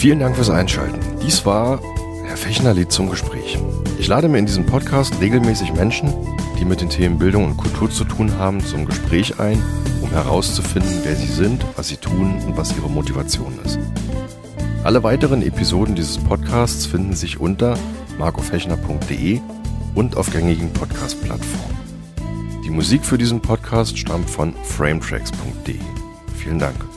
Vielen 0.00 0.20
Dank 0.20 0.34
fürs 0.34 0.48
Einschalten. 0.48 0.98
Dies 1.22 1.44
war 1.44 1.78
Herr 2.24 2.36
Fechner-Lied 2.38 2.90
zum 2.90 3.10
Gespräch. 3.10 3.58
Ich 3.98 4.08
lade 4.08 4.28
mir 4.28 4.38
in 4.38 4.46
diesem 4.46 4.64
Podcast 4.64 5.20
regelmäßig 5.20 5.74
Menschen, 5.74 6.14
die 6.58 6.64
mit 6.64 6.80
den 6.80 6.88
Themen 6.88 7.18
Bildung 7.18 7.44
und 7.44 7.58
Kultur 7.58 7.90
zu 7.90 8.04
tun 8.04 8.38
haben, 8.38 8.64
zum 8.64 8.86
Gespräch 8.86 9.38
ein 9.38 9.62
herauszufinden, 10.10 11.00
wer 11.02 11.16
sie 11.16 11.26
sind, 11.26 11.64
was 11.76 11.88
sie 11.88 11.96
tun 11.96 12.40
und 12.46 12.56
was 12.56 12.76
ihre 12.76 12.88
Motivation 12.88 13.58
ist. 13.64 13.78
Alle 14.82 15.02
weiteren 15.02 15.42
Episoden 15.42 15.94
dieses 15.94 16.18
Podcasts 16.18 16.86
finden 16.86 17.14
sich 17.14 17.38
unter 17.38 17.76
marcofechner.de 18.18 19.40
und 19.94 20.16
auf 20.16 20.30
gängigen 20.30 20.72
Podcast-Plattformen. 20.72 21.76
Die 22.64 22.70
Musik 22.70 23.04
für 23.04 23.18
diesen 23.18 23.40
Podcast 23.40 23.98
stammt 23.98 24.30
von 24.30 24.54
frametracks.de. 24.64 25.78
Vielen 26.36 26.58
Dank. 26.58 26.89